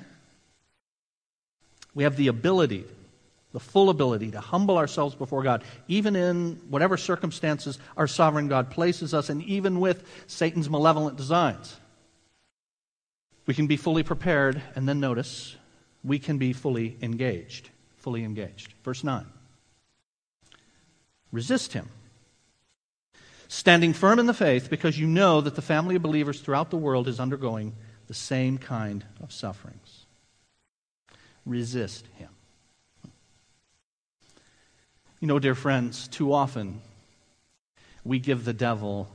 we 1.94 2.04
have 2.04 2.16
the 2.16 2.28
ability 2.28 2.84
the 3.52 3.60
full 3.60 3.90
ability 3.90 4.30
to 4.30 4.40
humble 4.40 4.78
ourselves 4.78 5.14
before 5.14 5.42
God, 5.42 5.64
even 5.88 6.14
in 6.14 6.60
whatever 6.68 6.96
circumstances 6.96 7.78
our 7.96 8.06
sovereign 8.06 8.48
God 8.48 8.70
places 8.70 9.12
us, 9.12 9.28
and 9.28 9.42
even 9.42 9.80
with 9.80 10.04
Satan's 10.26 10.70
malevolent 10.70 11.16
designs. 11.16 11.76
We 13.46 13.54
can 13.54 13.66
be 13.66 13.76
fully 13.76 14.02
prepared, 14.02 14.62
and 14.76 14.88
then 14.88 15.00
notice, 15.00 15.56
we 16.04 16.18
can 16.18 16.38
be 16.38 16.52
fully 16.52 16.96
engaged. 17.02 17.70
Fully 17.98 18.24
engaged. 18.24 18.72
Verse 18.84 19.02
9. 19.04 19.26
Resist 21.32 21.72
him. 21.72 21.88
Standing 23.48 23.92
firm 23.92 24.18
in 24.20 24.26
the 24.26 24.34
faith 24.34 24.70
because 24.70 24.98
you 24.98 25.06
know 25.06 25.40
that 25.40 25.56
the 25.56 25.62
family 25.62 25.96
of 25.96 26.02
believers 26.02 26.40
throughout 26.40 26.70
the 26.70 26.76
world 26.76 27.08
is 27.08 27.18
undergoing 27.18 27.74
the 28.06 28.14
same 28.14 28.58
kind 28.58 29.04
of 29.22 29.32
sufferings. 29.32 30.06
Resist 31.44 32.06
him. 32.16 32.29
You 35.20 35.26
know, 35.26 35.38
dear 35.38 35.54
friends, 35.54 36.08
too 36.08 36.32
often 36.32 36.80
we 38.04 38.18
give 38.18 38.44
the 38.44 38.54
devil 38.54 39.06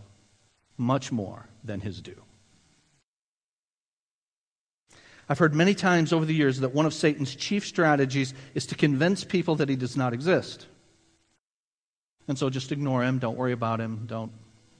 much 0.77 1.11
more 1.11 1.47
than 1.63 1.81
his 1.81 1.99
due. 1.99 2.21
I've 5.27 5.39
heard 5.39 5.55
many 5.55 5.73
times 5.73 6.13
over 6.13 6.23
the 6.23 6.35
years 6.35 6.59
that 6.59 6.75
one 6.75 6.85
of 6.85 6.93
Satan's 6.93 7.35
chief 7.35 7.65
strategies 7.65 8.35
is 8.53 8.67
to 8.67 8.75
convince 8.75 9.23
people 9.23 9.55
that 9.55 9.67
he 9.67 9.75
does 9.75 9.97
not 9.97 10.13
exist. 10.13 10.67
And 12.27 12.37
so 12.37 12.51
just 12.51 12.71
ignore 12.71 13.03
him, 13.03 13.17
don't 13.17 13.37
worry 13.37 13.51
about 13.51 13.81
him, 13.81 14.05
don't 14.05 14.31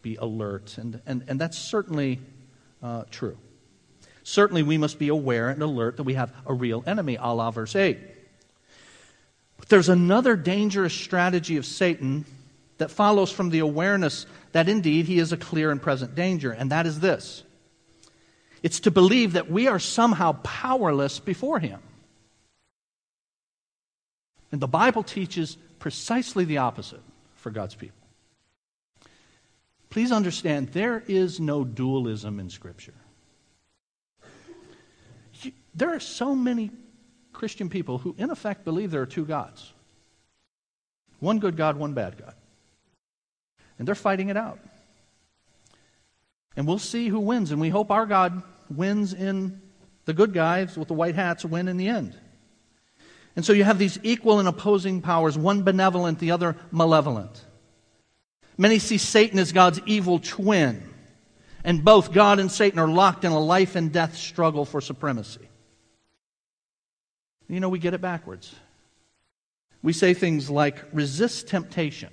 be 0.04 0.18
alert. 0.18 0.78
And, 0.78 1.02
and, 1.08 1.24
and 1.28 1.42
that's 1.42 1.58
certainly 1.58 2.22
uh, 2.84 3.06
true. 3.10 3.38
Certainly, 4.22 4.64
we 4.64 4.78
must 4.78 4.98
be 4.98 5.10
aware 5.10 5.50
and 5.50 5.62
alert 5.62 5.98
that 5.98 6.04
we 6.04 6.16
have 6.16 6.34
a 6.48 6.54
real 6.54 6.84
enemy, 6.88 7.16
a 7.20 7.34
la 7.34 7.52
verse 7.52 7.76
8. 7.76 8.00
But 9.58 9.70
there's 9.70 9.90
another 9.90 10.36
dangerous 10.36 10.94
strategy 10.94 11.58
of 11.58 11.66
Satan 11.66 12.26
that 12.78 12.92
follows 12.92 13.32
from 13.32 13.50
the 13.50 13.60
awareness 13.60 14.26
that 14.52 14.68
indeed 14.68 15.06
he 15.06 15.20
is 15.20 15.32
a 15.32 15.38
clear 15.38 15.72
and 15.72 15.82
present 15.82 16.16
danger, 16.16 16.52
and 16.52 16.72
that 16.72 16.86
is 16.86 17.00
this 17.00 17.44
it's 18.64 18.80
to 18.82 18.92
believe 18.92 19.34
that 19.34 19.50
we 19.50 19.68
are 19.68 19.78
somehow 19.78 20.34
powerless 20.44 21.20
before 21.20 21.60
him. 21.60 21.80
And 24.52 24.60
the 24.60 24.68
Bible 24.68 25.04
teaches 25.04 25.58
precisely 25.78 26.46
the 26.46 26.58
opposite 26.58 27.02
for 27.36 27.52
God's 27.52 27.76
people. 27.76 28.08
Please 29.92 30.12
understand, 30.12 30.70
there 30.70 31.04
is 31.08 31.40
no 31.40 31.64
dualism 31.64 32.40
in 32.40 32.50
Scripture. 32.50 32.96
There 35.76 35.94
are 35.94 36.00
so 36.00 36.36
many 36.36 36.72
Christian 37.36 37.70
people 37.70 38.00
who, 38.00 38.16
in 38.18 38.32
effect, 38.32 38.64
believe 38.64 38.92
there 38.92 39.02
are 39.02 39.06
two 39.06 39.26
gods 39.26 39.74
one 41.20 41.40
good 41.40 41.58
God, 41.58 41.78
one 41.78 41.94
bad 41.94 42.18
God. 42.18 42.34
And 43.78 43.88
they're 43.88 43.96
fighting 43.96 44.30
it 44.30 44.38
out. 44.38 44.60
And 46.56 46.68
we'll 46.68 46.80
see 46.80 47.10
who 47.10 47.20
wins, 47.20 47.52
and 47.52 47.60
we 47.60 47.70
hope 47.70 47.92
our 47.92 48.06
God 48.06 48.42
wins 48.70 49.14
in 49.14 49.62
the 50.06 50.14
good 50.14 50.34
guys 50.34 50.78
with 50.78 50.88
the 50.88 50.94
white 50.94 51.16
hats 51.16 51.44
win 51.44 51.68
in 51.68 51.78
the 51.78 51.88
end. 51.88 52.16
And 53.36 53.44
so 53.44 53.52
you 53.52 53.66
have 53.66 53.78
these 53.78 54.00
equal 54.04 54.40
and 54.40 54.48
opposing 54.48 55.02
powers, 55.02 55.38
one 55.38 55.64
benevolent, 55.64 56.20
the 56.20 56.32
other 56.32 56.56
malevolent. 56.72 57.44
Many 58.58 58.80
see 58.80 58.98
Satan 58.98 59.40
as 59.40 59.52
God's 59.52 59.82
evil 59.86 60.20
twin, 60.20 60.82
and 61.66 61.84
both 61.84 62.14
God 62.14 62.40
and 62.40 62.50
Satan 62.50 62.80
are 62.80 62.88
locked 62.88 63.26
in 63.26 63.34
a 63.34 63.40
life 63.40 63.76
and 63.76 63.92
death 63.92 64.16
struggle 64.16 64.64
for 64.64 64.80
supremacy. 64.80 65.45
You 67.48 67.60
know, 67.60 67.70
we 67.70 67.80
get 67.80 67.94
it 67.94 68.02
backwards. 68.02 68.54
We 69.82 69.94
say 69.94 70.14
things 70.14 70.50
like 70.50 70.84
resist 70.94 71.48
temptation 71.48 72.10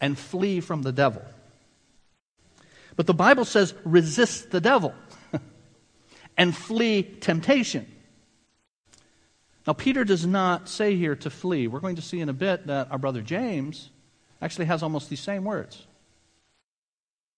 and 0.00 0.18
flee 0.18 0.60
from 0.60 0.82
the 0.82 0.92
devil. 0.92 1.22
But 2.96 3.06
the 3.06 3.14
Bible 3.14 3.44
says 3.44 3.74
resist 3.84 4.50
the 4.50 4.60
devil 4.60 4.94
and 6.36 6.56
flee 6.56 7.02
temptation. 7.02 7.90
Now, 9.66 9.72
Peter 9.72 10.04
does 10.04 10.26
not 10.26 10.68
say 10.68 10.96
here 10.96 11.16
to 11.16 11.30
flee. 11.30 11.68
We're 11.68 11.80
going 11.80 11.96
to 11.96 12.02
see 12.02 12.20
in 12.20 12.28
a 12.28 12.34
bit 12.34 12.66
that 12.66 12.90
our 12.90 12.98
brother 12.98 13.22
James 13.22 13.90
actually 14.42 14.66
has 14.66 14.82
almost 14.82 15.08
these 15.08 15.20
same 15.20 15.44
words. 15.44 15.86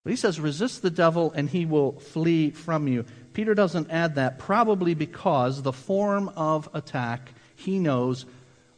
But 0.03 0.11
he 0.11 0.17
says, 0.17 0.39
resist 0.39 0.83
the 0.83 0.91
devil 0.91 1.33
and 1.33 1.49
he 1.49 1.67
will 1.67 1.99
flee 1.99 2.51
from 2.51 2.89
you. 2.89 3.05
Peter 3.37 3.55
doesn't 3.55 3.91
add 3.91 4.15
that, 4.15 4.39
probably 4.39 4.95
because 4.95 5.61
the 5.61 5.71
form 5.71 6.31
of 6.37 6.71
attack 6.73 7.35
he 7.55 7.79
knows 7.79 8.25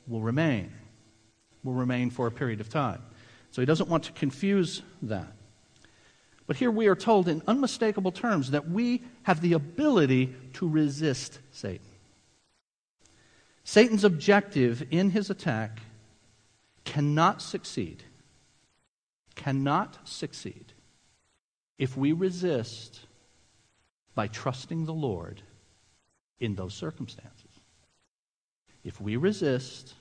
will 0.08 0.20
remain, 0.20 0.72
will 1.62 1.74
remain 1.74 2.10
for 2.10 2.26
a 2.26 2.32
period 2.32 2.60
of 2.60 2.68
time. 2.68 3.00
So 3.52 3.62
he 3.62 3.66
doesn't 3.66 3.88
want 3.88 4.02
to 4.02 4.12
confuse 4.12 4.82
that. 5.02 5.32
But 6.48 6.56
here 6.56 6.72
we 6.72 6.88
are 6.88 6.96
told 6.96 7.28
in 7.28 7.40
unmistakable 7.46 8.10
terms 8.10 8.50
that 8.50 8.68
we 8.68 9.04
have 9.22 9.40
the 9.42 9.52
ability 9.52 10.34
to 10.54 10.68
resist 10.68 11.38
Satan. 11.52 11.86
Satan's 13.62 14.02
objective 14.02 14.84
in 14.90 15.10
his 15.10 15.30
attack 15.30 15.82
cannot 16.84 17.40
succeed 17.40 18.02
cannot 19.36 19.98
succeed 20.02 20.72
if 21.78 21.96
we 21.96 22.10
resist 22.10 23.06
by 24.18 24.26
trusting 24.26 24.84
the 24.84 24.92
Lord 24.92 25.42
in 26.40 26.56
those 26.56 26.74
circumstances. 26.74 27.60
If 28.82 29.00
we 29.00 29.14
resist 29.14 29.94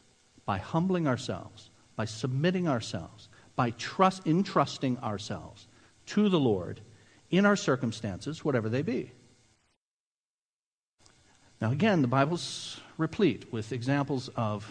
by 0.44 0.58
humbling 0.58 1.08
ourselves, 1.08 1.70
by 1.96 2.06
submitting 2.06 2.68
ourselves, 2.68 3.30
by 3.56 3.70
trust, 3.70 4.26
entrusting 4.26 4.98
ourselves 5.04 5.68
to 6.08 6.30
the 6.30 6.40
Lord 6.40 6.82
in 7.30 7.46
our 7.46 7.56
circumstances, 7.56 8.44
whatever 8.44 8.70
they 8.70 8.82
be. 8.82 9.12
Now, 11.62 11.72
again, 11.72 12.02
the 12.02 12.08
Bible's 12.08 12.82
replete 12.98 13.54
with 13.54 13.72
examples 13.72 14.30
of 14.36 14.68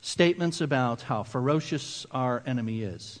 statements 0.00 0.62
about 0.62 1.02
how 1.02 1.24
ferocious 1.24 2.06
our 2.10 2.42
enemy 2.46 2.84
is 2.84 3.20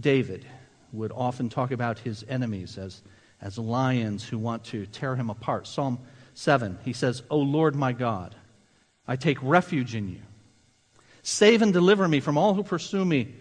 David 0.00 0.44
would 0.90 1.12
often 1.12 1.50
talk 1.50 1.70
about 1.70 2.00
his 2.00 2.24
enemies 2.28 2.76
as, 2.78 3.02
as 3.46 3.58
lions 3.58 4.24
who 4.24 4.36
want 4.36 4.64
to 4.64 4.86
tear 4.86 5.14
him 5.14 5.30
apart. 5.30 5.68
Psalm 5.68 6.00
7, 6.34 6.80
he 6.84 6.92
says, 6.92 7.22
O 7.30 7.38
Lord 7.38 7.76
my 7.76 7.92
God, 7.92 8.34
I 9.06 9.14
take 9.14 9.38
refuge 9.40 9.94
in 9.94 10.08
you. 10.08 10.20
Save 11.22 11.62
and 11.62 11.72
deliver 11.72 12.08
me 12.08 12.18
from 12.18 12.36
all 12.36 12.54
who 12.54 12.64
pursue 12.64 13.04
me, 13.04 13.32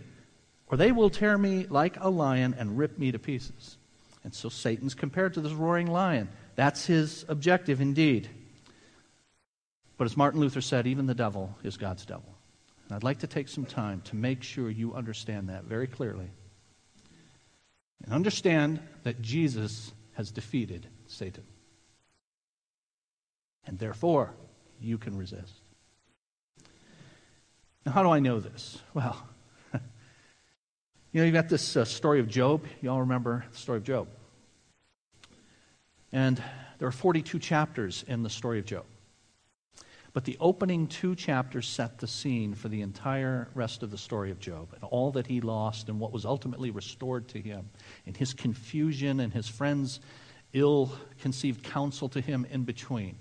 or 0.68 0.78
they 0.78 0.92
will 0.92 1.10
tear 1.10 1.36
me 1.40 1.66
like 1.72 1.98
a 2.00 2.10
lion 2.10 2.56
and 2.56 2.78
rip 2.78 3.00
me 3.00 3.12
to 3.14 3.18
pieces. 3.18 3.78
And 4.24 4.32
so 4.32 4.48
Satan's 4.48 4.94
compared 4.94 5.34
to 5.34 5.42
this 5.42 5.54
roaring 5.54 5.88
lion. 5.88 6.30
That's 6.54 6.86
his 6.86 7.26
objective 7.28 7.82
indeed. 7.82 8.30
But 9.98 10.06
as 10.06 10.16
Martin 10.16 10.40
Luther 10.40 10.62
said, 10.62 10.86
even 10.86 11.08
the 11.08 11.16
devil 11.16 11.58
is 11.64 11.78
God's 11.78 12.06
devil. 12.06 12.32
And 12.88 12.96
I'd 12.96 13.04
like 13.04 13.20
to 13.20 13.28
take 13.28 13.48
some 13.48 13.66
time 13.66 14.02
to 14.06 14.16
make 14.16 14.44
sure 14.44 14.70
you 14.70 14.94
understand 14.94 15.50
that 15.50 15.64
very 15.64 15.88
clearly. 15.88 16.30
And 18.06 18.14
understand 18.14 18.80
that 19.04 19.22
Jesus 19.22 19.92
has 20.14 20.32
defeated 20.32 20.88
Satan. 21.08 21.44
And 23.66 23.80
therefore, 23.80 24.34
you 24.80 24.98
can 24.98 25.18
resist. 25.18 25.54
Now, 27.86 27.92
how 27.92 28.04
do 28.04 28.10
I 28.10 28.20
know 28.20 28.40
this? 28.40 28.80
Well, 28.94 29.18
you 29.74 29.80
know, 31.14 31.24
you've 31.24 31.34
got 31.34 31.50
this 31.50 31.76
uh, 31.76 31.84
story 31.84 32.20
of 32.20 32.28
Job. 32.28 32.64
You 32.82 32.92
all 32.92 33.02
remember 33.02 33.46
the 33.52 33.58
story 33.58 33.78
of 33.78 33.84
Job. 33.84 34.08
And 36.12 36.42
there 36.78 36.88
are 36.88 36.92
42 36.92 37.40
chapters 37.40 38.06
in 38.08 38.22
the 38.22 38.30
story 38.30 38.60
of 38.60 38.66
Job. 38.66 38.86
But 40.16 40.24
the 40.24 40.38
opening 40.40 40.88
two 40.88 41.14
chapters 41.14 41.68
set 41.68 41.98
the 41.98 42.08
scene 42.08 42.56
for 42.56 42.70
the 42.70 42.82
entire 42.82 43.50
rest 43.54 43.84
of 43.84 43.92
the 43.92 43.98
story 43.98 44.32
of 44.32 44.40
Job 44.40 44.70
and 44.74 44.82
all 44.86 45.12
that 45.12 45.28
he 45.28 45.42
lost 45.42 45.90
and 45.90 46.00
what 46.00 46.14
was 46.14 46.24
ultimately 46.24 46.72
restored 46.72 47.28
to 47.28 47.42
him, 47.42 47.70
and 48.06 48.16
his 48.16 48.34
confusion 48.34 49.20
and 49.20 49.34
his 49.34 49.50
friends' 49.50 50.00
ill 50.54 50.94
conceived 51.20 51.64
counsel 51.64 52.08
to 52.08 52.22
him 52.22 52.48
in 52.50 52.64
between. 52.64 53.18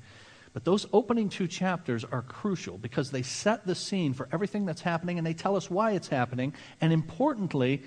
But 0.53 0.65
those 0.65 0.87
opening 0.93 1.31
two 1.31 1.49
chapters 1.49 2.05
are 2.05 2.23
crucial 2.23 2.79
because 2.79 3.11
they 3.11 3.23
set 3.23 3.67
the 3.67 3.75
scene 3.75 4.15
for 4.15 4.29
everything 4.31 4.65
that's 4.65 4.83
happening 4.83 5.19
and 5.19 5.27
they 5.27 5.35
tell 5.35 5.57
us 5.57 5.69
why 5.69 5.95
it's 5.95 6.07
happening. 6.07 6.55
And 6.81 6.93
importantly, 6.93 7.83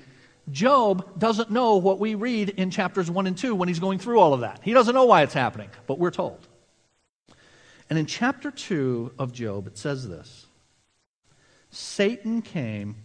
Job 0.52 1.18
doesn't 1.18 1.50
know 1.50 1.78
what 1.78 2.00
we 2.00 2.16
read 2.16 2.50
in 2.50 2.72
chapters 2.72 3.10
1 3.10 3.26
and 3.26 3.38
2 3.38 3.56
when 3.56 3.70
he's 3.70 3.80
going 3.80 4.00
through 4.00 4.20
all 4.20 4.34
of 4.34 4.42
that. 4.42 4.60
He 4.64 4.74
doesn't 4.74 4.94
know 4.94 5.06
why 5.06 5.22
it's 5.22 5.34
happening, 5.34 5.70
but 5.86 5.98
we're 5.98 6.12
told. 6.12 6.46
And 7.90 7.98
in 7.98 8.06
chapter 8.06 8.52
2 8.52 9.14
of 9.18 9.32
Job, 9.32 9.68
it 9.68 9.78
says 9.78 10.08
this 10.08 10.48
Satan 11.70 12.42
came 12.42 12.96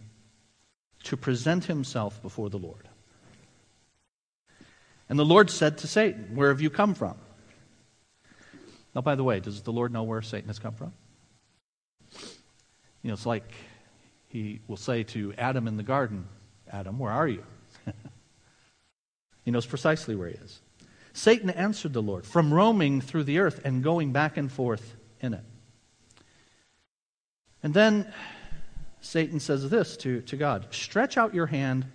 to 1.03 1.17
present 1.17 1.65
himself 1.65 2.21
before 2.21 2.49
the 2.49 2.57
Lord. 2.57 2.87
And 5.09 5.19
the 5.19 5.25
Lord 5.25 5.49
said 5.49 5.77
to 5.79 5.87
Satan, 5.87 6.35
Where 6.35 6.49
have 6.49 6.61
you 6.61 6.69
come 6.69 6.93
from? 6.95 7.15
Now, 8.95 9.01
by 9.01 9.15
the 9.15 9.23
way, 9.23 9.39
does 9.39 9.61
the 9.61 9.71
Lord 9.71 9.91
know 9.91 10.03
where 10.03 10.21
Satan 10.21 10.47
has 10.47 10.59
come 10.59 10.73
from? 10.73 10.93
You 13.01 13.09
know, 13.09 13.13
it's 13.13 13.25
like 13.25 13.51
he 14.27 14.61
will 14.67 14.77
say 14.77 15.03
to 15.03 15.33
Adam 15.37 15.67
in 15.67 15.77
the 15.77 15.83
garden, 15.83 16.27
Adam, 16.71 16.97
where 16.99 17.11
are 17.11 17.27
you? 17.27 17.43
he 19.45 19.51
knows 19.51 19.65
precisely 19.65 20.15
where 20.15 20.29
he 20.29 20.35
is. 20.35 20.59
Satan 21.13 21.51
answered 21.51 21.93
the 21.93 22.01
Lord 22.01 22.25
from 22.25 22.53
roaming 22.53 22.99
through 22.99 23.23
the 23.23 23.39
earth 23.39 23.61
and 23.63 23.83
going 23.83 24.11
back 24.11 24.35
and 24.35 24.51
forth 24.51 24.95
in 25.21 25.33
it. 25.33 25.43
And 27.61 27.73
then 27.73 28.11
Satan 28.99 29.39
says 29.39 29.69
this 29.69 29.95
to, 29.97 30.21
to 30.21 30.35
God 30.35 30.67
Stretch 30.71 31.17
out 31.17 31.33
your 31.33 31.45
hand 31.45 31.85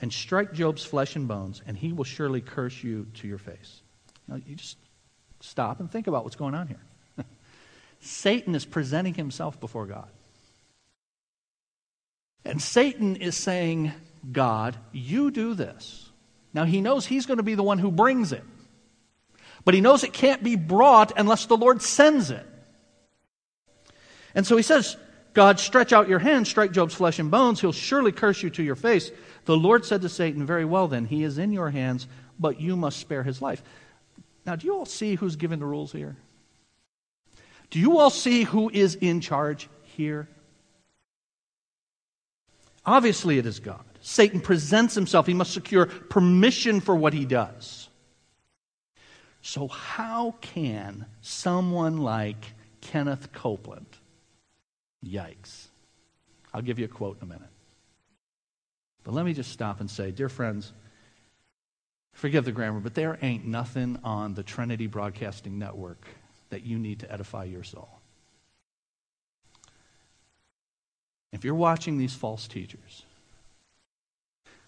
and 0.00 0.12
strike 0.12 0.52
Job's 0.52 0.84
flesh 0.84 1.14
and 1.14 1.28
bones, 1.28 1.62
and 1.66 1.76
he 1.76 1.92
will 1.92 2.04
surely 2.04 2.40
curse 2.40 2.82
you 2.82 3.06
to 3.14 3.28
your 3.28 3.38
face. 3.38 3.82
Now, 4.26 4.36
you 4.36 4.56
just 4.56 4.78
stop 5.40 5.80
and 5.80 5.90
think 5.90 6.06
about 6.06 6.24
what's 6.24 6.36
going 6.36 6.54
on 6.54 6.68
here. 6.68 6.80
Satan 8.00 8.54
is 8.54 8.64
presenting 8.64 9.14
himself 9.14 9.60
before 9.60 9.86
God. 9.86 10.08
And 12.44 12.62
Satan 12.62 13.16
is 13.16 13.36
saying, 13.36 13.92
God, 14.32 14.76
you 14.92 15.30
do 15.30 15.54
this. 15.54 16.09
Now, 16.52 16.64
he 16.64 16.80
knows 16.80 17.06
he's 17.06 17.26
going 17.26 17.36
to 17.38 17.44
be 17.44 17.54
the 17.54 17.62
one 17.62 17.78
who 17.78 17.90
brings 17.90 18.32
it. 18.32 18.44
But 19.64 19.74
he 19.74 19.80
knows 19.80 20.04
it 20.04 20.12
can't 20.12 20.42
be 20.42 20.56
brought 20.56 21.18
unless 21.18 21.46
the 21.46 21.56
Lord 21.56 21.82
sends 21.82 22.30
it. 22.30 22.46
And 24.34 24.46
so 24.46 24.56
he 24.56 24.62
says, 24.62 24.96
God, 25.32 25.60
stretch 25.60 25.92
out 25.92 26.08
your 26.08 26.18
hand, 26.18 26.46
strike 26.46 26.72
Job's 26.72 26.94
flesh 26.94 27.18
and 27.18 27.30
bones. 27.30 27.60
He'll 27.60 27.72
surely 27.72 28.12
curse 28.12 28.42
you 28.42 28.50
to 28.50 28.62
your 28.62 28.76
face. 28.76 29.10
The 29.44 29.56
Lord 29.56 29.84
said 29.84 30.02
to 30.02 30.08
Satan, 30.08 30.44
Very 30.46 30.64
well, 30.64 30.88
then, 30.88 31.04
he 31.04 31.22
is 31.22 31.38
in 31.38 31.52
your 31.52 31.70
hands, 31.70 32.06
but 32.38 32.60
you 32.60 32.76
must 32.76 32.98
spare 32.98 33.22
his 33.22 33.40
life. 33.40 33.62
Now, 34.44 34.56
do 34.56 34.66
you 34.66 34.74
all 34.74 34.86
see 34.86 35.14
who's 35.14 35.36
giving 35.36 35.58
the 35.58 35.66
rules 35.66 35.92
here? 35.92 36.16
Do 37.70 37.78
you 37.78 37.98
all 37.98 38.10
see 38.10 38.42
who 38.42 38.70
is 38.70 38.96
in 38.96 39.20
charge 39.20 39.68
here? 39.82 40.28
Obviously, 42.84 43.38
it 43.38 43.46
is 43.46 43.60
God. 43.60 43.84
Satan 44.00 44.40
presents 44.40 44.94
himself. 44.94 45.26
He 45.26 45.34
must 45.34 45.52
secure 45.52 45.86
permission 45.86 46.80
for 46.80 46.94
what 46.96 47.12
he 47.12 47.24
does. 47.24 47.88
So, 49.42 49.68
how 49.68 50.34
can 50.40 51.06
someone 51.22 51.98
like 51.98 52.54
Kenneth 52.80 53.32
Copeland, 53.32 53.86
yikes, 55.04 55.66
I'll 56.52 56.62
give 56.62 56.78
you 56.78 56.86
a 56.86 56.88
quote 56.88 57.18
in 57.18 57.24
a 57.24 57.32
minute. 57.32 57.48
But 59.04 59.14
let 59.14 59.24
me 59.24 59.32
just 59.32 59.52
stop 59.52 59.80
and 59.80 59.90
say, 59.90 60.10
dear 60.10 60.28
friends, 60.28 60.72
forgive 62.12 62.44
the 62.44 62.52
grammar, 62.52 62.80
but 62.80 62.94
there 62.94 63.18
ain't 63.22 63.46
nothing 63.46 63.98
on 64.04 64.34
the 64.34 64.42
Trinity 64.42 64.86
Broadcasting 64.86 65.58
Network 65.58 66.04
that 66.50 66.64
you 66.64 66.78
need 66.78 67.00
to 67.00 67.12
edify 67.12 67.44
your 67.44 67.62
soul. 67.62 67.88
If 71.32 71.44
you're 71.44 71.54
watching 71.54 71.96
these 71.96 72.14
false 72.14 72.48
teachers 72.48 73.04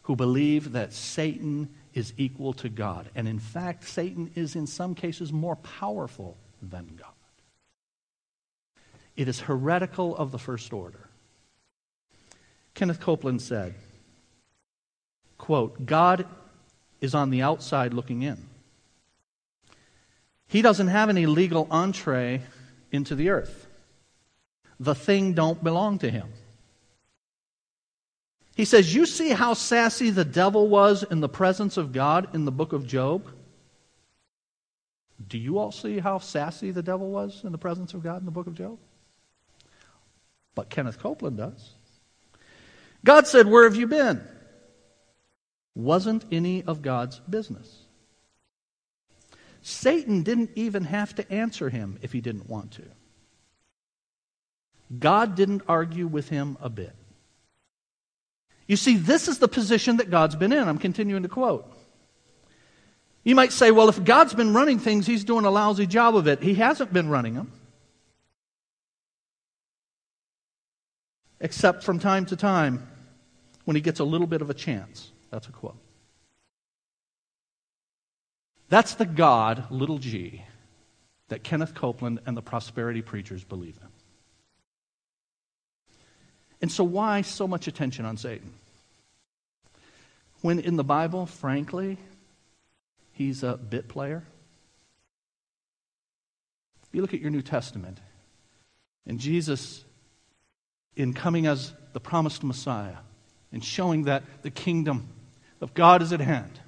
who 0.02 0.16
believe 0.16 0.72
that 0.72 0.92
Satan 0.92 1.68
is 1.94 2.12
equal 2.16 2.52
to 2.54 2.68
God, 2.68 3.08
and 3.14 3.28
in 3.28 3.38
fact, 3.38 3.84
Satan 3.84 4.30
is 4.34 4.56
in 4.56 4.66
some 4.66 4.94
cases 4.94 5.32
more 5.32 5.56
powerful 5.56 6.36
than 6.60 6.96
God, 6.96 7.08
it 9.16 9.28
is 9.28 9.40
heretical 9.40 10.16
of 10.16 10.32
the 10.32 10.38
first 10.38 10.72
order. 10.72 11.08
Kenneth 12.74 13.00
Copeland 13.00 13.42
said, 13.42 13.74
quote, 15.36 15.84
God 15.84 16.26
is 17.00 17.14
on 17.14 17.30
the 17.30 17.42
outside 17.42 17.92
looking 17.92 18.22
in. 18.22 18.48
He 20.46 20.62
doesn't 20.62 20.88
have 20.88 21.08
any 21.08 21.26
legal 21.26 21.66
entree 21.70 22.42
into 22.90 23.14
the 23.14 23.30
earth. 23.30 23.66
The 24.78 24.94
thing 24.94 25.32
don't 25.34 25.62
belong 25.62 25.98
to 26.00 26.10
him. 26.10 26.28
He 28.62 28.66
says, 28.66 28.94
You 28.94 29.06
see 29.06 29.30
how 29.30 29.54
sassy 29.54 30.10
the 30.10 30.24
devil 30.24 30.68
was 30.68 31.02
in 31.02 31.18
the 31.18 31.28
presence 31.28 31.76
of 31.76 31.90
God 31.90 32.32
in 32.32 32.44
the 32.44 32.52
book 32.52 32.72
of 32.72 32.86
Job? 32.86 33.26
Do 35.26 35.36
you 35.36 35.58
all 35.58 35.72
see 35.72 35.98
how 35.98 36.18
sassy 36.18 36.70
the 36.70 36.80
devil 36.80 37.10
was 37.10 37.42
in 37.42 37.50
the 37.50 37.58
presence 37.58 37.92
of 37.92 38.04
God 38.04 38.20
in 38.20 38.24
the 38.24 38.30
book 38.30 38.46
of 38.46 38.54
Job? 38.54 38.78
But 40.54 40.70
Kenneth 40.70 41.00
Copeland 41.00 41.38
does. 41.38 41.70
God 43.04 43.26
said, 43.26 43.48
Where 43.48 43.64
have 43.64 43.74
you 43.74 43.88
been? 43.88 44.22
Wasn't 45.74 46.24
any 46.30 46.62
of 46.62 46.82
God's 46.82 47.18
business. 47.18 47.68
Satan 49.62 50.22
didn't 50.22 50.50
even 50.54 50.84
have 50.84 51.16
to 51.16 51.32
answer 51.32 51.68
him 51.68 51.98
if 52.00 52.12
he 52.12 52.20
didn't 52.20 52.48
want 52.48 52.70
to. 52.74 52.84
God 54.96 55.34
didn't 55.34 55.62
argue 55.66 56.06
with 56.06 56.28
him 56.28 56.56
a 56.60 56.70
bit. 56.70 56.94
You 58.72 58.76
see, 58.76 58.96
this 58.96 59.28
is 59.28 59.36
the 59.36 59.48
position 59.48 59.98
that 59.98 60.08
God's 60.08 60.34
been 60.34 60.50
in. 60.50 60.66
I'm 60.66 60.78
continuing 60.78 61.24
to 61.24 61.28
quote. 61.28 61.70
You 63.22 63.34
might 63.34 63.52
say, 63.52 63.70
well, 63.70 63.90
if 63.90 64.02
God's 64.02 64.32
been 64.32 64.54
running 64.54 64.78
things, 64.78 65.06
he's 65.06 65.24
doing 65.24 65.44
a 65.44 65.50
lousy 65.50 65.84
job 65.84 66.16
of 66.16 66.26
it. 66.26 66.42
He 66.42 66.54
hasn't 66.54 66.90
been 66.90 67.10
running 67.10 67.34
them. 67.34 67.52
Except 71.38 71.84
from 71.84 71.98
time 71.98 72.24
to 72.24 72.34
time 72.34 72.88
when 73.66 73.76
he 73.76 73.82
gets 73.82 74.00
a 74.00 74.04
little 74.04 74.26
bit 74.26 74.40
of 74.40 74.48
a 74.48 74.54
chance. 74.54 75.10
That's 75.28 75.48
a 75.48 75.52
quote. 75.52 75.76
That's 78.70 78.94
the 78.94 79.04
God, 79.04 79.70
little 79.70 79.98
g, 79.98 80.46
that 81.28 81.42
Kenneth 81.42 81.74
Copeland 81.74 82.20
and 82.24 82.34
the 82.34 82.40
prosperity 82.40 83.02
preachers 83.02 83.44
believe 83.44 83.78
in. 83.82 83.88
And 86.62 86.72
so, 86.72 86.84
why 86.84 87.20
so 87.20 87.46
much 87.46 87.68
attention 87.68 88.06
on 88.06 88.16
Satan? 88.16 88.50
When 90.42 90.58
in 90.58 90.76
the 90.76 90.84
Bible, 90.84 91.26
frankly, 91.26 91.96
he's 93.12 93.42
a 93.42 93.56
bit 93.56 93.88
player. 93.88 94.24
If 96.82 96.94
You 96.94 97.00
look 97.00 97.14
at 97.14 97.20
your 97.20 97.30
New 97.30 97.42
Testament, 97.42 97.98
and 99.06 99.18
Jesus, 99.18 99.84
in 100.94 101.14
coming 101.14 101.46
as 101.46 101.72
the 101.92 102.00
promised 102.00 102.44
Messiah 102.44 102.96
and 103.52 103.64
showing 103.64 104.04
that 104.04 104.24
the 104.42 104.50
kingdom 104.50 105.08
of 105.60 105.74
God 105.74 106.02
is 106.02 106.12
at 106.12 106.20
hand, 106.20 106.60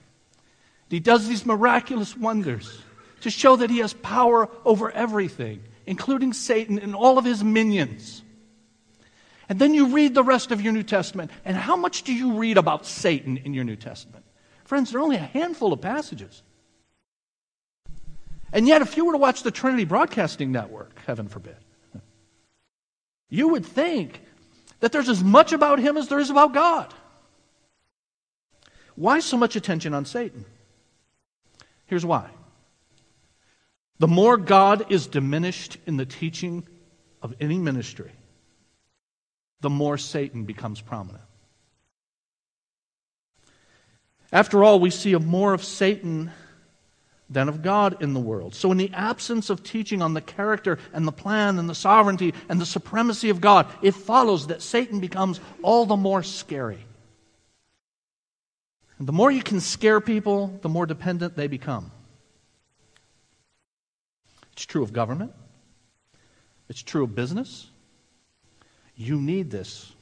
he 0.89 1.01
does 1.01 1.29
these 1.29 1.45
miraculous 1.45 2.17
wonders 2.17 2.81
to 3.23 3.31
show 3.31 3.57
that 3.57 3.71
he 3.71 3.79
has 3.79 3.93
power 3.93 4.49
over 4.65 4.91
everything, 4.93 5.61
including 5.87 6.33
Satan 6.33 6.79
and 6.79 6.95
all 6.95 7.19
of 7.19 7.25
his 7.25 7.43
minions. 7.43 8.23
And 9.49 9.59
then 9.59 9.75
you 9.75 9.89
read 9.89 10.15
the 10.15 10.23
rest 10.23 10.51
of 10.51 10.61
your 10.61 10.73
New 10.73 10.83
Testament. 10.83 11.31
And 11.45 11.57
how 11.57 11.77
much 11.77 12.03
do 12.03 12.15
you 12.15 12.35
read 12.35 12.57
about 12.57 12.87
Satan 12.87 13.37
in 13.39 13.55
your 13.55 13.65
New 13.65 13.77
Testament? 13.77 14.25
Friends, 14.65 14.91
there 14.91 15.01
are 15.01 15.05
only 15.05 15.17
a 15.17 15.21
handful 15.21 15.73
of 15.73 15.81
passages. 15.81 16.43
And 18.53 18.67
yet, 18.67 18.83
if 18.83 18.97
you 18.97 19.05
were 19.05 19.13
to 19.13 19.19
watch 19.19 19.43
the 19.43 19.51
Trinity 19.51 19.85
Broadcasting 19.85 20.53
Network, 20.53 20.99
heaven 21.07 21.29
forbid, 21.29 21.57
you 23.29 23.49
would 23.49 23.67
think 23.67 24.21
that 24.81 24.93
there's 24.93 25.09
as 25.09 25.23
much 25.23 25.53
about 25.53 25.79
him 25.79 25.97
as 25.97 26.09
there 26.09 26.21
is 26.21 26.31
about 26.31 26.55
God. 26.55 26.95
Why 28.95 29.21
so 29.21 29.37
much 29.37 29.57
attention 29.57 29.93
on 29.93 30.05
Satan? 30.05 30.45
Here's 31.87 32.07
why. 32.07 32.31
The 33.99 34.09
more 34.09 34.37
God 34.37 34.91
is 34.91 35.07
diminished 35.07 35.79
in 35.87 35.97
the 35.97 36.07
teaching 36.07 36.67
of 37.23 37.35
any 37.41 37.59
ministry, 37.59 38.13
the 39.65 39.71
more 39.71 39.97
Satan 39.97 40.45
becomes 40.45 40.83
prominent. 40.83 41.25
After 44.31 44.63
all, 44.63 44.79
we 44.79 44.91
see 44.91 45.15
more 45.15 45.55
of 45.55 45.65
Satan 45.65 46.31
than 47.31 47.49
of 47.49 47.63
God 47.63 48.03
in 48.03 48.13
the 48.13 48.21
world. 48.21 48.55
So, 48.55 48.71
in 48.73 48.77
the 48.77 48.93
absence 48.93 49.49
of 49.49 49.65
teaching 49.65 50.03
on 50.03 50.13
the 50.13 50.21
character 50.21 50.79
and 50.93 51.09
the 51.09 51.13
plan 51.13 51.59
and 51.59 51.69
the 51.69 51.75
sovereignty 51.75 52.35
and 52.51 52.61
the 52.61 52.67
supremacy 52.67 53.31
of 53.31 53.41
God, 53.41 53.67
it 53.81 53.93
follows 53.93 54.49
that 54.49 54.61
Satan 54.61 55.01
becomes 55.01 55.41
all 55.63 55.87
the 55.87 55.97
more 55.97 56.23
scary. 56.23 56.85
And 58.99 59.09
the 59.09 59.13
more 59.13 59.31
you 59.31 59.43
can 59.43 59.61
scare 59.61 60.01
people, 60.01 60.59
the 60.61 60.69
more 60.69 60.85
dependent 60.85 61.37
they 61.37 61.47
become. 61.47 61.91
It's 64.53 64.67
true 64.67 64.83
of 64.83 64.93
government, 64.93 65.33
it's 66.69 66.83
true 66.83 67.05
of 67.05 67.15
business, 67.15 67.71
you 68.97 69.21
need 69.21 69.51
this. 69.51 69.93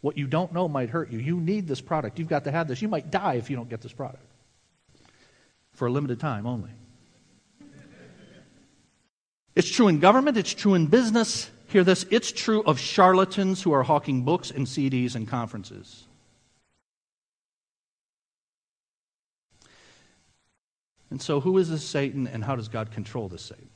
What 0.00 0.16
you 0.16 0.26
don't 0.26 0.52
know 0.52 0.68
might 0.68 0.90
hurt 0.90 1.10
you. 1.10 1.18
You 1.18 1.40
need 1.40 1.66
this 1.66 1.80
product. 1.80 2.18
You've 2.18 2.28
got 2.28 2.44
to 2.44 2.52
have 2.52 2.68
this. 2.68 2.80
You 2.80 2.88
might 2.88 3.10
die 3.10 3.34
if 3.34 3.50
you 3.50 3.56
don't 3.56 3.68
get 3.68 3.80
this 3.80 3.92
product 3.92 4.22
for 5.74 5.86
a 5.86 5.90
limited 5.90 6.20
time 6.20 6.46
only. 6.46 6.70
It's 9.54 9.68
true 9.68 9.88
in 9.88 9.98
government, 9.98 10.36
it's 10.36 10.54
true 10.54 10.74
in 10.74 10.86
business. 10.86 11.50
Hear 11.68 11.84
this 11.84 12.06
it's 12.10 12.32
true 12.32 12.62
of 12.62 12.78
charlatans 12.78 13.62
who 13.62 13.72
are 13.72 13.82
hawking 13.82 14.22
books 14.22 14.50
and 14.50 14.66
CDs 14.66 15.14
and 15.14 15.26
conferences. 15.26 16.04
And 21.10 21.20
so, 21.20 21.40
who 21.40 21.58
is 21.58 21.70
this 21.70 21.82
Satan 21.82 22.26
and 22.26 22.44
how 22.44 22.54
does 22.54 22.68
God 22.68 22.90
control 22.90 23.28
this 23.28 23.42
Satan? 23.42 23.68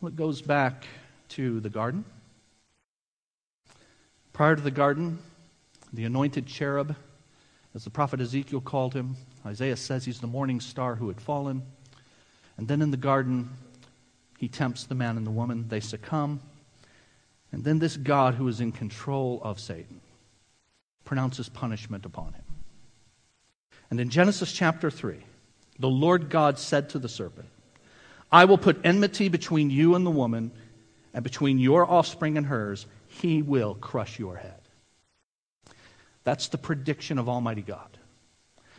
Well, 0.00 0.08
it 0.08 0.16
goes 0.16 0.40
back 0.42 0.84
to 1.30 1.60
the 1.60 1.70
garden. 1.70 2.04
Prior 4.40 4.56
to 4.56 4.62
the 4.62 4.70
garden, 4.70 5.18
the 5.92 6.06
anointed 6.06 6.46
cherub, 6.46 6.96
as 7.74 7.84
the 7.84 7.90
prophet 7.90 8.22
Ezekiel 8.22 8.62
called 8.62 8.94
him, 8.94 9.16
Isaiah 9.44 9.76
says 9.76 10.06
he's 10.06 10.20
the 10.20 10.26
morning 10.26 10.60
star 10.60 10.94
who 10.94 11.08
had 11.08 11.20
fallen. 11.20 11.60
And 12.56 12.66
then 12.66 12.80
in 12.80 12.90
the 12.90 12.96
garden, 12.96 13.50
he 14.38 14.48
tempts 14.48 14.84
the 14.84 14.94
man 14.94 15.18
and 15.18 15.26
the 15.26 15.30
woman. 15.30 15.68
They 15.68 15.80
succumb. 15.80 16.40
And 17.52 17.64
then 17.64 17.80
this 17.80 17.98
God 17.98 18.32
who 18.32 18.48
is 18.48 18.62
in 18.62 18.72
control 18.72 19.42
of 19.44 19.60
Satan 19.60 20.00
pronounces 21.04 21.50
punishment 21.50 22.06
upon 22.06 22.32
him. 22.32 22.44
And 23.90 24.00
in 24.00 24.08
Genesis 24.08 24.50
chapter 24.54 24.90
3, 24.90 25.18
the 25.78 25.90
Lord 25.90 26.30
God 26.30 26.58
said 26.58 26.88
to 26.88 26.98
the 26.98 27.10
serpent, 27.10 27.50
I 28.32 28.46
will 28.46 28.56
put 28.56 28.80
enmity 28.84 29.28
between 29.28 29.68
you 29.68 29.94
and 29.96 30.06
the 30.06 30.10
woman, 30.10 30.50
and 31.12 31.22
between 31.22 31.58
your 31.58 31.84
offspring 31.84 32.38
and 32.38 32.46
hers 32.46 32.86
he 33.10 33.42
will 33.42 33.74
crush 33.74 34.18
your 34.18 34.36
head. 34.36 34.60
That's 36.24 36.48
the 36.48 36.58
prediction 36.58 37.18
of 37.18 37.28
Almighty 37.28 37.62
God. 37.62 37.98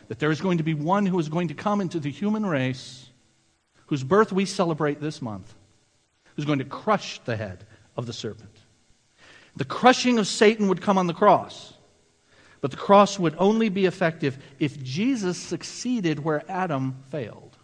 that 0.08 0.18
there 0.18 0.30
is 0.30 0.42
going 0.42 0.58
to 0.58 0.64
be 0.64 0.74
one 0.74 1.06
who 1.06 1.18
is 1.18 1.30
going 1.30 1.48
to 1.48 1.54
come 1.54 1.80
into 1.80 1.98
the 1.98 2.10
human 2.10 2.44
race, 2.44 3.08
whose 3.86 4.04
birth 4.04 4.30
we 4.30 4.44
celebrate 4.44 5.00
this 5.00 5.22
month, 5.22 5.54
who's 6.36 6.44
going 6.44 6.58
to 6.58 6.66
crush 6.66 7.18
the 7.24 7.36
head 7.36 7.64
of 7.96 8.04
the 8.06 8.12
serpent. 8.12 8.54
The 9.56 9.64
crushing 9.64 10.18
of 10.18 10.26
Satan 10.26 10.68
would 10.68 10.82
come 10.82 10.98
on 10.98 11.06
the 11.06 11.14
cross. 11.14 11.72
But 12.60 12.70
the 12.70 12.76
cross 12.76 13.18
would 13.18 13.34
only 13.38 13.70
be 13.70 13.86
effective 13.86 14.38
if 14.58 14.82
Jesus 14.82 15.36
succeeded 15.38 16.20
where 16.20 16.42
Adam 16.46 16.96
failed. 17.10 17.56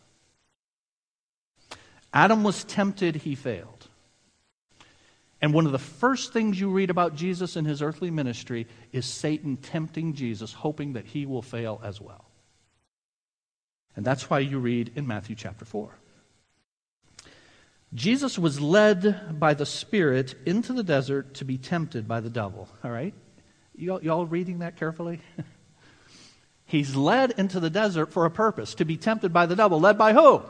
Adam 2.13 2.43
was 2.43 2.65
tempted, 2.65 3.17
he 3.17 3.35
failed. 3.35 3.78
And 5.41 5.55
one 5.55 5.67
of 5.67 5.73
the 5.73 5.79
first 5.79 6.33
things 6.33 6.59
you 6.59 6.71
read 6.71 6.91
about 6.91 7.15
Jesus 7.15 7.57
in 7.57 7.65
his 7.65 7.81
earthly 7.81 8.11
ministry 8.11 8.67
is 8.93 9.07
Satan 9.07 9.57
tempting 9.57 10.15
Jesus, 10.15 10.53
hoping 10.53 10.95
that 10.95 11.07
he 11.07 11.27
will 11.27 11.43
fail 11.43 11.81
as 11.85 12.01
well. 12.01 12.25
And 13.95 14.05
that's 14.05 14.29
why 14.29 14.41
you 14.41 14.59
read 14.59 14.93
in 14.97 15.07
Matthew 15.07 15.37
chapter 15.37 15.65
4. 15.65 15.91
Jesus 17.95 18.39
was 18.39 18.61
led 18.61 19.39
by 19.41 19.55
the 19.55 19.65
Spirit 19.65 20.35
into 20.45 20.73
the 20.73 20.83
desert 20.83 21.35
to 21.35 21.45
be 21.45 21.57
tempted 21.57 22.07
by 22.07 22.21
the 22.21 22.31
devil. 22.31 22.69
All 22.85 22.91
right? 22.91 23.15
Y'all, 23.75 24.03
y'all 24.03 24.27
reading 24.27 24.59
that 24.59 24.77
carefully? 24.77 25.21
He's 26.67 26.95
led 26.95 27.31
into 27.39 27.61
the 27.61 27.71
desert 27.71 28.13
for 28.13 28.27
a 28.27 28.31
purpose, 28.31 28.75
to 28.75 28.85
be 28.85 28.99
tempted 28.99 29.33
by 29.33 29.47
the 29.47 29.57
devil. 29.57 29.81
Led 29.81 29.97
by 29.97 30.13
who? 30.13 30.43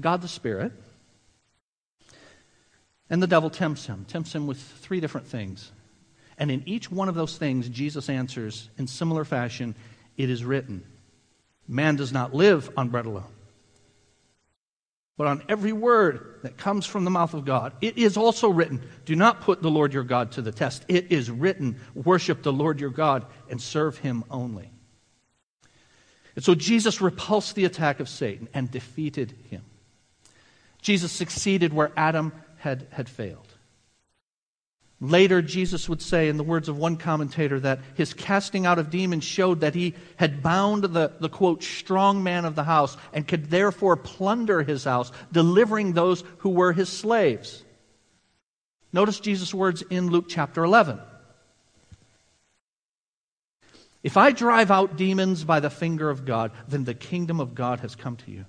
God 0.00 0.22
the 0.22 0.28
Spirit. 0.28 0.72
And 3.12 3.22
the 3.22 3.28
devil 3.28 3.48
tempts 3.48 3.86
him, 3.86 4.04
tempts 4.08 4.34
him 4.34 4.48
with 4.48 4.58
three 4.58 4.98
different 4.98 5.28
things. 5.28 5.70
And 6.36 6.50
in 6.50 6.64
each 6.66 6.90
one 6.90 7.08
of 7.08 7.14
those 7.14 7.38
things, 7.38 7.68
Jesus 7.68 8.08
answers 8.08 8.68
in 8.76 8.88
similar 8.88 9.24
fashion 9.24 9.76
It 10.16 10.28
is 10.28 10.44
written, 10.44 10.82
man 11.68 11.94
does 11.94 12.12
not 12.12 12.34
live 12.34 12.68
on 12.76 12.88
bread 12.88 13.06
alone 13.06 13.32
but 15.22 15.26
on 15.26 15.42
every 15.48 15.72
word 15.72 16.40
that 16.42 16.56
comes 16.56 16.84
from 16.84 17.04
the 17.04 17.10
mouth 17.10 17.32
of 17.34 17.44
God. 17.44 17.74
It 17.80 17.98
is 17.98 18.16
also 18.16 18.48
written, 18.48 18.82
Do 19.04 19.14
not 19.14 19.42
put 19.42 19.62
the 19.62 19.70
Lord 19.70 19.92
your 19.92 20.02
God 20.02 20.32
to 20.32 20.42
the 20.42 20.50
test. 20.50 20.84
It 20.88 21.12
is 21.12 21.30
written, 21.30 21.78
Worship 21.94 22.42
the 22.42 22.52
Lord 22.52 22.80
your 22.80 22.90
God 22.90 23.26
and 23.48 23.60
serve 23.60 23.98
him 23.98 24.24
only. 24.30 24.70
And 26.34 26.44
so 26.44 26.56
Jesus 26.56 27.00
repulsed 27.00 27.54
the 27.54 27.66
attack 27.66 28.00
of 28.00 28.08
Satan 28.08 28.48
and 28.54 28.70
defeated 28.70 29.34
him. 29.50 29.62
Jesus 30.80 31.12
succeeded 31.12 31.72
where 31.72 31.92
Adam 31.96 32.32
had, 32.62 32.86
had 32.90 33.08
failed. 33.08 33.48
Later, 35.00 35.42
Jesus 35.42 35.88
would 35.88 36.00
say, 36.00 36.28
in 36.28 36.36
the 36.36 36.44
words 36.44 36.68
of 36.68 36.78
one 36.78 36.96
commentator, 36.96 37.58
that 37.58 37.80
his 37.96 38.14
casting 38.14 38.66
out 38.66 38.78
of 38.78 38.88
demons 38.88 39.24
showed 39.24 39.60
that 39.60 39.74
he 39.74 39.94
had 40.14 40.44
bound 40.44 40.84
the, 40.84 41.12
the 41.18 41.28
quote, 41.28 41.64
strong 41.64 42.22
man 42.22 42.44
of 42.44 42.54
the 42.54 42.62
house 42.62 42.96
and 43.12 43.26
could 43.26 43.50
therefore 43.50 43.96
plunder 43.96 44.62
his 44.62 44.84
house, 44.84 45.10
delivering 45.32 45.92
those 45.92 46.22
who 46.38 46.50
were 46.50 46.72
his 46.72 46.88
slaves. 46.88 47.64
Notice 48.92 49.18
Jesus' 49.18 49.52
words 49.52 49.82
in 49.82 50.10
Luke 50.10 50.26
chapter 50.28 50.62
11. 50.62 51.00
If 54.04 54.16
I 54.16 54.30
drive 54.30 54.70
out 54.70 54.96
demons 54.96 55.42
by 55.42 55.58
the 55.58 55.70
finger 55.70 56.10
of 56.10 56.24
God, 56.24 56.52
then 56.68 56.84
the 56.84 56.94
kingdom 56.94 57.40
of 57.40 57.56
God 57.56 57.80
has 57.80 57.96
come 57.96 58.14
to 58.18 58.30
you. 58.30 58.44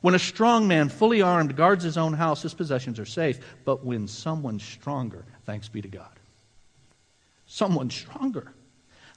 When 0.00 0.14
a 0.14 0.18
strong 0.18 0.66
man, 0.66 0.88
fully 0.88 1.20
armed, 1.20 1.56
guards 1.56 1.84
his 1.84 1.98
own 1.98 2.14
house, 2.14 2.42
his 2.42 2.54
possessions 2.54 2.98
are 2.98 3.06
safe. 3.06 3.38
But 3.64 3.84
when 3.84 4.08
someone 4.08 4.58
stronger, 4.58 5.24
thanks 5.44 5.68
be 5.68 5.82
to 5.82 5.88
God, 5.88 6.18
someone 7.46 7.90
stronger 7.90 8.52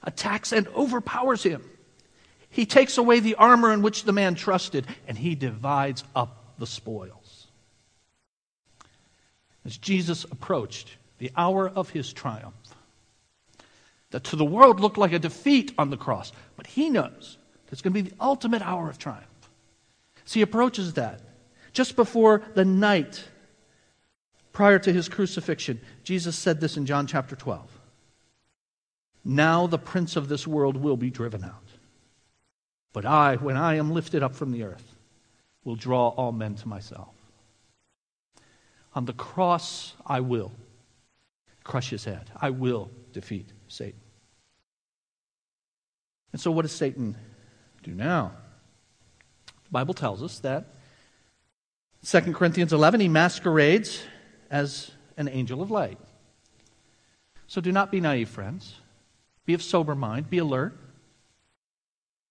attacks 0.04 0.52
and 0.52 0.68
overpowers 0.68 1.42
him, 1.42 1.62
he 2.50 2.66
takes 2.66 2.98
away 2.98 3.20
the 3.20 3.34
armor 3.34 3.72
in 3.72 3.82
which 3.82 4.04
the 4.04 4.12
man 4.12 4.34
trusted 4.34 4.86
and 5.08 5.18
he 5.18 5.34
divides 5.34 6.04
up 6.14 6.54
the 6.58 6.66
spoils. 6.66 7.48
As 9.64 9.76
Jesus 9.78 10.24
approached 10.24 10.96
the 11.18 11.32
hour 11.36 11.68
of 11.68 11.90
his 11.90 12.12
triumph, 12.12 12.54
that 14.10 14.24
to 14.24 14.36
the 14.36 14.44
world 14.44 14.78
looked 14.78 14.98
like 14.98 15.12
a 15.12 15.18
defeat 15.18 15.72
on 15.78 15.90
the 15.90 15.96
cross, 15.96 16.32
but 16.56 16.66
he 16.66 16.90
knows 16.90 17.38
it's 17.72 17.82
going 17.82 17.92
to 17.92 18.02
be 18.02 18.08
the 18.08 18.16
ultimate 18.20 18.62
hour 18.62 18.88
of 18.88 18.98
triumph. 18.98 19.26
So 20.24 20.34
he 20.34 20.42
approaches 20.42 20.94
that. 20.94 21.20
Just 21.72 21.96
before 21.96 22.42
the 22.54 22.64
night 22.64 23.24
prior 24.52 24.78
to 24.78 24.92
his 24.92 25.08
crucifixion, 25.08 25.80
Jesus 26.04 26.36
said 26.36 26.60
this 26.60 26.76
in 26.76 26.86
John 26.86 27.06
chapter 27.06 27.36
12. 27.36 27.68
Now 29.24 29.66
the 29.66 29.78
prince 29.78 30.16
of 30.16 30.28
this 30.28 30.46
world 30.46 30.76
will 30.76 30.96
be 30.96 31.10
driven 31.10 31.44
out. 31.44 31.64
But 32.92 33.04
I, 33.04 33.36
when 33.36 33.56
I 33.56 33.74
am 33.74 33.90
lifted 33.90 34.22
up 34.22 34.34
from 34.34 34.52
the 34.52 34.62
earth, 34.62 34.94
will 35.64 35.74
draw 35.74 36.08
all 36.08 36.30
men 36.30 36.54
to 36.56 36.68
myself. 36.68 37.14
On 38.94 39.04
the 39.04 39.12
cross, 39.12 39.94
I 40.06 40.20
will 40.20 40.52
crush 41.64 41.90
his 41.90 42.04
head. 42.04 42.30
I 42.40 42.50
will 42.50 42.90
defeat 43.12 43.48
Satan. 43.66 44.00
And 46.32 46.40
so, 46.40 46.50
what 46.50 46.62
does 46.62 46.72
Satan 46.72 47.16
do 47.82 47.92
now? 47.92 48.32
Bible 49.74 49.92
tells 49.92 50.22
us 50.22 50.38
that 50.38 50.66
2 52.06 52.32
Corinthians 52.32 52.72
11, 52.72 53.00
he 53.00 53.08
masquerades 53.08 54.02
as 54.48 54.92
an 55.16 55.28
angel 55.28 55.60
of 55.60 55.70
light. 55.70 55.98
So 57.48 57.60
do 57.60 57.72
not 57.72 57.90
be 57.90 58.00
naive, 58.00 58.28
friends. 58.28 58.76
Be 59.44 59.52
of 59.52 59.62
sober 59.62 59.96
mind, 59.96 60.30
be 60.30 60.38
alert, 60.38 60.76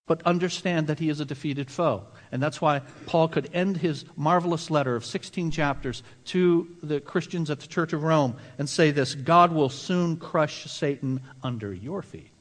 but 0.08 0.24
understand 0.24 0.88
that 0.88 1.00
he 1.00 1.10
is 1.10 1.20
a 1.20 1.26
defeated 1.26 1.70
foe. 1.70 2.06
And 2.32 2.42
that's 2.42 2.62
why 2.62 2.80
Paul 3.08 3.28
could 3.28 3.50
end 3.54 3.76
his 3.76 4.06
marvelous 4.16 4.72
letter 4.72 4.96
of 4.96 5.06
16 5.06 5.52
chapters 5.52 6.02
to 6.26 6.68
the 6.82 7.02
Christians 7.02 7.50
at 7.52 7.60
the 7.60 7.68
Church 7.68 7.92
of 7.92 8.04
Rome 8.04 8.38
and 8.58 8.70
say 8.70 8.92
this 8.92 9.16
God 9.16 9.52
will 9.52 9.70
soon 9.70 10.16
crush 10.16 10.64
Satan 10.72 11.20
under 11.44 11.74
your 11.74 12.02
feet. 12.02 12.32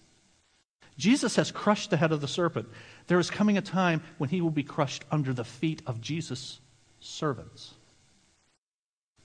Jesus 0.96 1.36
has 1.36 1.50
crushed 1.50 1.90
the 1.90 1.96
head 1.96 2.12
of 2.12 2.20
the 2.20 2.28
serpent. 2.28 2.68
There 3.12 3.20
is 3.20 3.30
coming 3.30 3.58
a 3.58 3.60
time 3.60 4.00
when 4.16 4.30
he 4.30 4.40
will 4.40 4.48
be 4.48 4.62
crushed 4.62 5.04
under 5.10 5.34
the 5.34 5.44
feet 5.44 5.82
of 5.86 6.00
Jesus' 6.00 6.60
servants. 6.98 7.74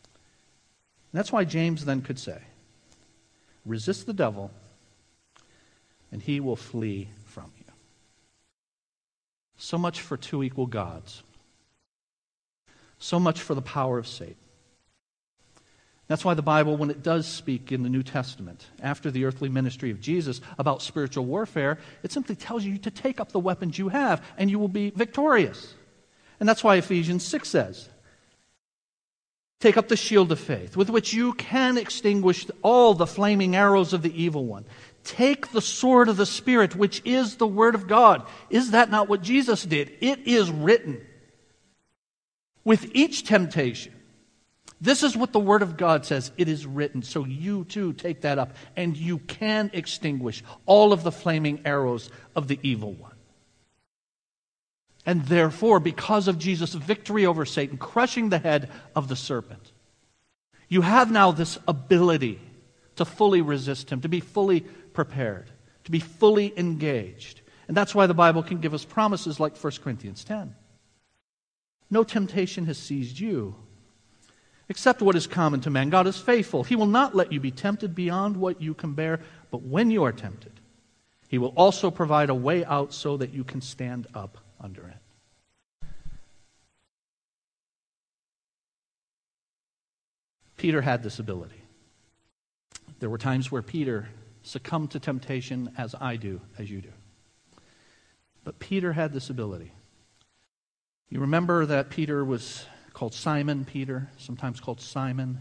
And 0.03 1.17
that's 1.17 1.31
why 1.31 1.45
James 1.45 1.85
then 1.85 2.01
could 2.01 2.19
say, 2.19 2.41
Resist 3.65 4.05
the 4.05 4.11
devil, 4.11 4.51
and 6.11 6.21
he 6.21 6.41
will 6.41 6.57
flee 6.57 7.07
from 7.27 7.49
you. 7.57 7.63
So 9.55 9.77
much 9.77 10.01
for 10.01 10.17
two 10.17 10.43
equal 10.43 10.67
gods. 10.67 11.23
So 12.99 13.21
much 13.21 13.39
for 13.41 13.55
the 13.55 13.61
power 13.61 13.97
of 13.97 14.05
Satan. 14.05 14.35
That's 16.07 16.23
why 16.23 16.35
the 16.35 16.41
Bible, 16.41 16.77
when 16.77 16.89
it 16.89 17.03
does 17.03 17.27
speak 17.27 17.71
in 17.71 17.83
the 17.83 17.89
New 17.89 18.03
Testament, 18.03 18.65
after 18.81 19.11
the 19.11 19.25
earthly 19.25 19.49
ministry 19.49 19.91
of 19.91 19.99
Jesus, 19.99 20.39
about 20.57 20.81
spiritual 20.81 21.25
warfare, 21.25 21.79
it 22.01 22.13
simply 22.13 22.35
tells 22.35 22.63
you 22.63 22.77
to 22.79 22.91
take 22.91 23.19
up 23.19 23.33
the 23.33 23.39
weapons 23.39 23.77
you 23.77 23.89
have 23.89 24.23
and 24.37 24.49
you 24.49 24.57
will 24.57 24.69
be 24.69 24.91
victorious. 24.91 25.73
And 26.39 26.47
that's 26.47 26.63
why 26.63 26.75
Ephesians 26.75 27.25
6 27.25 27.49
says, 27.49 27.89
Take 29.59 29.75
up 29.75 29.87
the 29.87 29.97
shield 29.97 30.31
of 30.31 30.39
faith, 30.39 30.77
with 30.77 30.89
which 30.89 31.13
you 31.13 31.33
can 31.33 31.77
extinguish 31.77 32.45
all 32.61 32.93
the 32.93 33.07
flaming 33.07 33.55
arrows 33.55 33.91
of 33.91 34.03
the 34.03 34.21
evil 34.21 34.45
one. 34.45 34.65
Take 35.03 35.51
the 35.51 35.61
sword 35.61 36.09
of 36.09 36.17
the 36.17 36.27
Spirit, 36.27 36.75
which 36.75 37.01
is 37.03 37.37
the 37.37 37.47
Word 37.47 37.73
of 37.73 37.87
God. 37.87 38.27
Is 38.51 38.71
that 38.71 38.91
not 38.91 39.09
what 39.09 39.23
Jesus 39.23 39.63
did? 39.63 39.91
It 39.99 40.27
is 40.27 40.51
written. 40.51 41.01
With 42.63 42.91
each 42.93 43.23
temptation, 43.23 43.93
this 44.79 45.01
is 45.01 45.17
what 45.17 45.31
the 45.31 45.39
Word 45.39 45.63
of 45.63 45.75
God 45.75 46.05
says. 46.05 46.31
It 46.37 46.47
is 46.47 46.65
written. 46.65 47.01
So 47.01 47.25
you 47.25 47.65
too 47.65 47.93
take 47.93 48.21
that 48.21 48.37
up, 48.37 48.55
and 48.75 48.95
you 48.95 49.17
can 49.19 49.71
extinguish 49.73 50.43
all 50.65 50.93
of 50.93 51.03
the 51.03 51.11
flaming 51.11 51.61
arrows 51.65 52.09
of 52.35 52.47
the 52.47 52.59
evil 52.61 52.93
one. 52.93 53.13
And 55.05 55.25
therefore, 55.25 55.79
because 55.79 56.27
of 56.27 56.37
Jesus' 56.37 56.73
victory 56.73 57.25
over 57.25 57.45
Satan, 57.45 57.77
crushing 57.77 58.29
the 58.29 58.39
head 58.39 58.69
of 58.95 59.07
the 59.07 59.15
serpent, 59.15 59.71
you 60.67 60.81
have 60.81 61.09
now 61.11 61.31
this 61.31 61.57
ability 61.67 62.41
to 62.97 63.05
fully 63.05 63.41
resist 63.41 63.89
him, 63.89 64.01
to 64.01 64.09
be 64.09 64.19
fully 64.19 64.59
prepared, 64.59 65.49
to 65.85 65.91
be 65.91 65.99
fully 65.99 66.53
engaged. 66.57 67.41
And 67.67 67.75
that's 67.75 67.95
why 67.95 68.05
the 68.05 68.13
Bible 68.13 68.43
can 68.43 68.59
give 68.59 68.73
us 68.73 68.83
promises 68.85 69.39
like 69.39 69.55
1 69.57 69.73
Corinthians 69.81 70.23
10. 70.23 70.55
No 71.89 72.03
temptation 72.03 72.65
has 72.65 72.77
seized 72.77 73.17
you 73.19 73.55
Accept 74.69 75.01
what 75.01 75.15
is 75.15 75.27
common 75.27 75.61
to 75.61 75.69
man. 75.69 75.89
God 75.89 76.07
is 76.07 76.17
faithful. 76.17 76.63
He 76.63 76.75
will 76.75 76.87
not 76.87 77.15
let 77.15 77.31
you 77.31 77.39
be 77.39 77.51
tempted 77.51 77.95
beyond 77.95 78.35
what 78.35 78.61
you 78.61 78.73
can 78.73 78.93
bear, 78.93 79.21
but 79.49 79.61
when 79.61 79.91
you 79.91 80.03
are 80.03 80.11
tempted, 80.11 80.51
He 81.29 81.37
will 81.37 81.53
also 81.55 81.89
provide 81.89 82.29
a 82.29 82.35
way 82.35 82.65
out 82.65 82.93
so 82.93 83.15
that 83.17 83.33
you 83.33 83.43
can 83.43 83.61
stand 83.61 84.07
up 84.13 84.37
under 84.59 84.87
it. 84.87 84.97
Peter 90.57 90.81
had 90.81 91.03
this 91.03 91.19
ability. 91.19 91.61
There 92.99 93.09
were 93.09 93.19
times 93.19 93.51
where 93.51 93.61
Peter 93.61 94.09
succumbed 94.41 94.91
to 94.91 94.99
temptation 94.99 95.71
as 95.77 95.93
I 95.99 96.15
do, 96.15 96.41
as 96.57 96.69
you 96.69 96.81
do. 96.81 96.91
But 98.43 98.59
Peter 98.59 98.93
had 98.93 99.13
this 99.13 99.29
ability. 99.29 99.71
You 101.09 101.19
remember 101.19 101.65
that 101.67 101.89
Peter 101.89 102.25
was 102.25 102.65
called 102.97 103.13
Simon 103.13 103.63
Peter, 103.63 104.09
sometimes 104.17 104.59
called 104.59 104.81
Simon. 104.81 105.37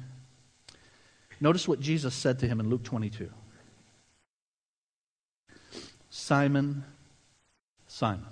Notice 1.41 1.67
what 1.67 1.81
Jesus 1.81 2.15
said 2.15 2.39
to 2.41 2.47
him 2.47 2.61
in 2.61 2.69
Luke 2.69 2.85
22 2.85 3.31
Simon, 6.11 6.85
Simon, 7.87 8.27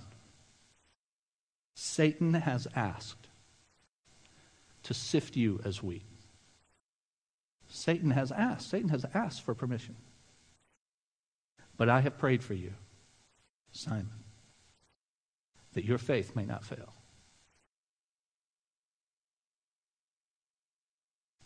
Satan 1.74 2.34
has 2.34 2.68
asked 2.76 3.28
to 4.82 4.92
sift 4.92 5.36
you 5.36 5.58
as 5.64 5.82
wheat. 5.82 6.04
Satan 7.70 8.10
has 8.10 8.30
asked. 8.30 8.68
Satan 8.68 8.90
has 8.90 9.06
asked 9.14 9.40
for 9.40 9.54
permission. 9.54 9.96
But 11.78 11.88
I 11.88 12.02
have 12.02 12.18
prayed 12.18 12.44
for 12.44 12.52
you, 12.52 12.74
Simon, 13.72 14.10
that 15.72 15.86
your 15.86 15.96
faith 15.96 16.36
may 16.36 16.44
not 16.44 16.62
fail. 16.62 16.93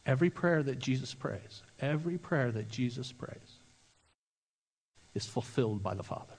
Every 0.09 0.31
prayer 0.31 0.63
that 0.63 0.79
Jesus 0.79 1.13
prays, 1.13 1.63
every 1.79 2.17
prayer 2.17 2.51
that 2.51 2.71
Jesus 2.71 3.13
prays, 3.13 3.59
is 5.15 5.27
fulfilled 5.27 5.83
by 5.83 5.93
the 5.93 6.03
Father. 6.03 6.35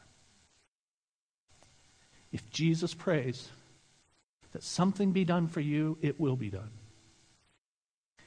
If 2.31 2.49
Jesus 2.49 2.95
prays 2.95 3.47
that 4.53 4.63
something 4.63 5.11
be 5.11 5.23
done 5.23 5.47
for 5.47 5.59
you, 5.59 5.99
it 6.01 6.19
will 6.19 6.35
be 6.35 6.49
done. 6.49 6.71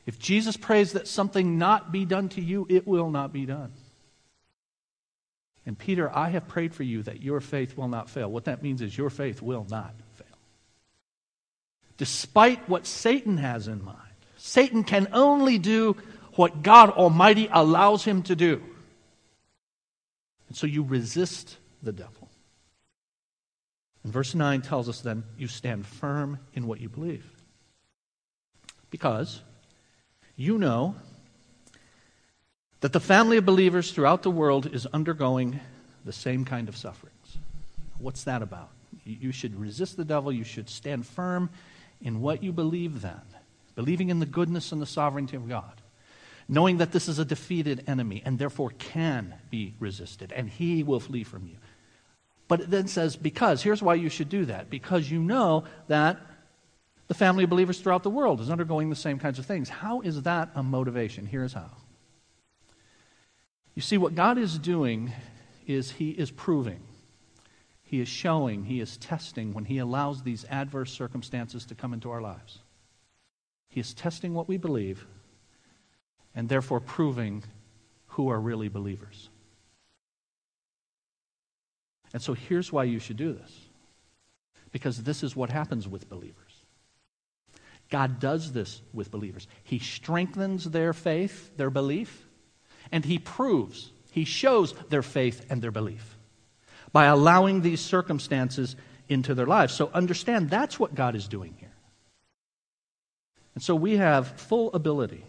If 0.06 0.20
Jesus 0.20 0.56
prays 0.56 0.92
that 0.92 1.08
something 1.08 1.58
not 1.58 1.90
be 1.90 2.04
done 2.04 2.28
to 2.30 2.40
you, 2.40 2.64
it 2.70 2.86
will 2.86 3.10
not 3.10 3.32
be 3.32 3.44
done. 3.44 3.72
And 5.66 5.76
Peter, 5.76 6.08
I 6.16 6.28
have 6.28 6.46
prayed 6.46 6.72
for 6.72 6.84
you 6.84 7.02
that 7.02 7.20
your 7.20 7.40
faith 7.40 7.76
will 7.76 7.88
not 7.88 8.08
fail. 8.08 8.30
What 8.30 8.44
that 8.44 8.62
means 8.62 8.80
is 8.80 8.96
your 8.96 9.10
faith 9.10 9.42
will 9.42 9.66
not 9.68 9.94
fail. 10.14 10.26
Despite 11.96 12.68
what 12.68 12.86
Satan 12.86 13.38
has 13.38 13.66
in 13.66 13.84
mind. 13.84 14.11
Satan 14.44 14.82
can 14.82 15.06
only 15.12 15.56
do 15.56 15.96
what 16.34 16.64
God 16.64 16.90
Almighty 16.90 17.48
allows 17.52 18.04
him 18.04 18.24
to 18.24 18.34
do. 18.34 18.60
And 20.48 20.56
so 20.56 20.66
you 20.66 20.82
resist 20.82 21.56
the 21.80 21.92
devil. 21.92 22.28
And 24.02 24.12
verse 24.12 24.34
9 24.34 24.62
tells 24.62 24.88
us 24.88 25.00
then 25.00 25.22
you 25.38 25.46
stand 25.46 25.86
firm 25.86 26.40
in 26.54 26.66
what 26.66 26.80
you 26.80 26.88
believe. 26.88 27.24
Because 28.90 29.40
you 30.34 30.58
know 30.58 30.96
that 32.80 32.92
the 32.92 32.98
family 32.98 33.36
of 33.36 33.46
believers 33.46 33.92
throughout 33.92 34.24
the 34.24 34.30
world 34.30 34.66
is 34.74 34.86
undergoing 34.86 35.60
the 36.04 36.12
same 36.12 36.44
kind 36.44 36.68
of 36.68 36.76
sufferings. 36.76 37.38
What's 37.98 38.24
that 38.24 38.42
about? 38.42 38.70
You 39.04 39.30
should 39.30 39.54
resist 39.54 39.96
the 39.96 40.04
devil. 40.04 40.32
You 40.32 40.42
should 40.42 40.68
stand 40.68 41.06
firm 41.06 41.48
in 42.00 42.20
what 42.20 42.42
you 42.42 42.52
believe 42.52 43.02
then 43.02 43.20
believing 43.74 44.10
in 44.10 44.20
the 44.20 44.26
goodness 44.26 44.72
and 44.72 44.80
the 44.80 44.86
sovereignty 44.86 45.36
of 45.36 45.48
God, 45.48 45.80
knowing 46.48 46.78
that 46.78 46.92
this 46.92 47.08
is 47.08 47.18
a 47.18 47.24
defeated 47.24 47.84
enemy 47.86 48.22
and 48.24 48.38
therefore 48.38 48.70
can 48.78 49.34
be 49.50 49.74
resisted, 49.78 50.32
and 50.32 50.48
he 50.48 50.82
will 50.82 51.00
flee 51.00 51.24
from 51.24 51.46
you. 51.46 51.56
But 52.48 52.60
it 52.60 52.70
then 52.70 52.88
says, 52.88 53.16
because, 53.16 53.62
here's 53.62 53.82
why 53.82 53.94
you 53.94 54.08
should 54.08 54.28
do 54.28 54.44
that 54.46 54.68
because 54.68 55.10
you 55.10 55.20
know 55.20 55.64
that 55.88 56.20
the 57.08 57.14
family 57.14 57.44
of 57.44 57.50
believers 57.50 57.80
throughout 57.80 58.02
the 58.02 58.10
world 58.10 58.40
is 58.40 58.50
undergoing 58.50 58.90
the 58.90 58.96
same 58.96 59.18
kinds 59.18 59.38
of 59.38 59.46
things. 59.46 59.68
How 59.68 60.00
is 60.00 60.22
that 60.22 60.50
a 60.54 60.62
motivation? 60.62 61.26
Here's 61.26 61.52
how. 61.52 61.70
You 63.74 63.82
see, 63.82 63.96
what 63.98 64.14
God 64.14 64.38
is 64.38 64.58
doing 64.58 65.12
is 65.66 65.92
He 65.92 66.10
is 66.10 66.30
proving, 66.30 66.80
He 67.82 68.00
is 68.00 68.08
showing, 68.08 68.64
He 68.64 68.80
is 68.80 68.96
testing 68.96 69.54
when 69.54 69.64
He 69.64 69.78
allows 69.78 70.22
these 70.22 70.44
adverse 70.50 70.92
circumstances 70.92 71.64
to 71.66 71.74
come 71.74 71.92
into 71.92 72.10
our 72.10 72.20
lives. 72.20 72.58
He 73.72 73.80
is 73.80 73.94
testing 73.94 74.34
what 74.34 74.48
we 74.48 74.58
believe 74.58 75.06
and 76.34 76.46
therefore 76.46 76.78
proving 76.78 77.42
who 78.08 78.28
are 78.28 78.38
really 78.38 78.68
believers. 78.68 79.30
And 82.12 82.20
so 82.20 82.34
here's 82.34 82.70
why 82.70 82.84
you 82.84 82.98
should 82.98 83.16
do 83.16 83.32
this 83.32 83.50
because 84.72 85.02
this 85.02 85.22
is 85.22 85.34
what 85.34 85.48
happens 85.48 85.88
with 85.88 86.10
believers. 86.10 86.36
God 87.88 88.20
does 88.20 88.52
this 88.52 88.82
with 88.92 89.10
believers. 89.10 89.48
He 89.64 89.78
strengthens 89.78 90.64
their 90.64 90.92
faith, 90.92 91.56
their 91.56 91.70
belief, 91.70 92.26
and 92.90 93.02
He 93.06 93.18
proves, 93.18 93.90
He 94.10 94.26
shows 94.26 94.74
their 94.90 95.02
faith 95.02 95.46
and 95.48 95.62
their 95.62 95.70
belief 95.70 96.18
by 96.92 97.06
allowing 97.06 97.62
these 97.62 97.80
circumstances 97.80 98.76
into 99.08 99.34
their 99.34 99.46
lives. 99.46 99.72
So 99.72 99.90
understand 99.94 100.50
that's 100.50 100.78
what 100.78 100.94
God 100.94 101.16
is 101.16 101.26
doing. 101.26 101.56
And 103.54 103.62
so 103.62 103.74
we 103.74 103.96
have 103.96 104.28
full 104.40 104.72
ability 104.72 105.24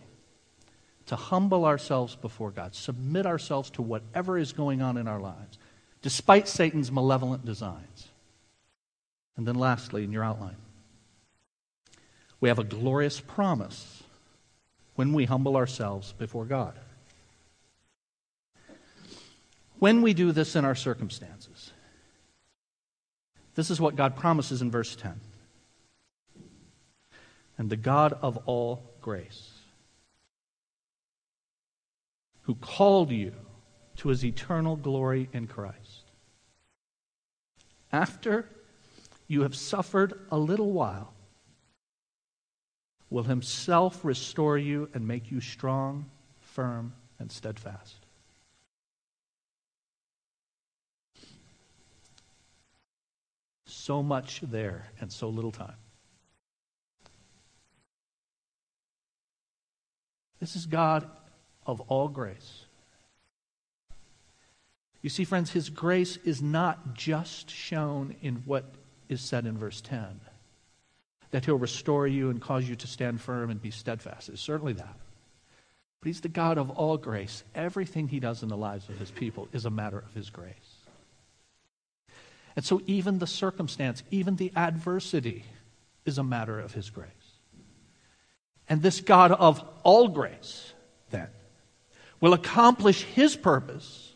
to 1.07 1.15
humble 1.15 1.65
ourselves 1.65 2.15
before 2.15 2.51
God, 2.51 2.73
submit 2.75 3.25
ourselves 3.25 3.69
to 3.71 3.81
whatever 3.81 4.37
is 4.37 4.53
going 4.53 4.81
on 4.81 4.97
in 4.97 5.07
our 5.07 5.19
lives, 5.19 5.57
despite 6.01 6.47
Satan's 6.47 6.91
malevolent 6.91 7.45
designs. 7.45 8.07
And 9.35 9.47
then, 9.47 9.55
lastly, 9.55 10.03
in 10.03 10.11
your 10.11 10.23
outline, 10.23 10.55
we 12.39 12.49
have 12.49 12.59
a 12.59 12.63
glorious 12.63 13.19
promise 13.19 14.03
when 14.95 15.11
we 15.13 15.25
humble 15.25 15.57
ourselves 15.57 16.13
before 16.13 16.45
God. 16.45 16.77
When 19.79 20.01
we 20.01 20.13
do 20.13 20.31
this 20.31 20.55
in 20.55 20.63
our 20.63 20.75
circumstances, 20.75 21.71
this 23.55 23.69
is 23.69 23.81
what 23.81 23.95
God 23.95 24.15
promises 24.15 24.61
in 24.61 24.71
verse 24.71 24.95
10 24.95 25.19
and 27.57 27.69
the 27.69 27.77
God 27.77 28.13
of 28.21 28.37
all 28.45 28.83
grace, 29.01 29.51
who 32.43 32.55
called 32.55 33.11
you 33.11 33.33
to 33.97 34.09
his 34.09 34.25
eternal 34.25 34.75
glory 34.75 35.29
in 35.33 35.47
Christ. 35.47 36.11
After 37.91 38.49
you 39.27 39.43
have 39.43 39.55
suffered 39.55 40.19
a 40.31 40.37
little 40.37 40.71
while, 40.71 41.13
will 43.09 43.23
himself 43.23 44.03
restore 44.03 44.57
you 44.57 44.89
and 44.95 45.07
make 45.07 45.29
you 45.29 45.39
strong, 45.39 46.09
firm, 46.39 46.93
and 47.19 47.31
steadfast. 47.31 47.95
So 53.67 54.01
much 54.01 54.41
there 54.41 54.87
and 54.99 55.11
so 55.11 55.29
little 55.29 55.51
time. 55.51 55.75
This 60.43 60.57
is 60.57 60.65
God 60.65 61.09
of 61.65 61.79
all 61.87 62.09
grace. 62.09 62.65
You 65.01 65.09
see, 65.09 65.23
friends, 65.23 65.51
His 65.51 65.69
grace 65.69 66.17
is 66.25 66.41
not 66.41 66.95
just 66.95 67.49
shown 67.49 68.13
in 68.21 68.43
what 68.45 68.65
is 69.07 69.21
said 69.21 69.45
in 69.45 69.57
verse 69.57 69.79
10 69.79 70.19
that 71.31 71.45
He'll 71.45 71.55
restore 71.55 72.07
you 72.07 72.29
and 72.29 72.41
cause 72.41 72.67
you 72.67 72.75
to 72.75 72.87
stand 72.87 73.21
firm 73.21 73.51
and 73.51 73.61
be 73.61 73.71
steadfast. 73.71 74.27
It's 74.27 74.41
certainly 74.41 74.73
that. 74.73 74.97
But 76.01 76.07
He's 76.07 76.19
the 76.19 76.27
God 76.27 76.57
of 76.57 76.69
all 76.71 76.97
grace. 76.97 77.45
Everything 77.55 78.09
He 78.09 78.19
does 78.19 78.43
in 78.43 78.49
the 78.49 78.57
lives 78.57 78.89
of 78.89 78.99
His 78.99 79.11
people 79.11 79.47
is 79.53 79.63
a 79.63 79.69
matter 79.69 79.99
of 79.99 80.13
His 80.13 80.29
grace. 80.29 80.51
And 82.57 82.65
so, 82.65 82.81
even 82.85 83.19
the 83.19 83.27
circumstance, 83.27 84.03
even 84.11 84.35
the 84.35 84.51
adversity, 84.57 85.45
is 86.03 86.17
a 86.17 86.23
matter 86.23 86.59
of 86.59 86.73
His 86.73 86.89
grace. 86.89 87.22
And 88.69 88.81
this 88.81 89.01
God 89.01 89.31
of 89.31 89.63
all 89.83 90.07
grace, 90.07 90.73
then, 91.09 91.27
will 92.19 92.33
accomplish 92.33 93.03
his 93.03 93.35
purpose, 93.35 94.13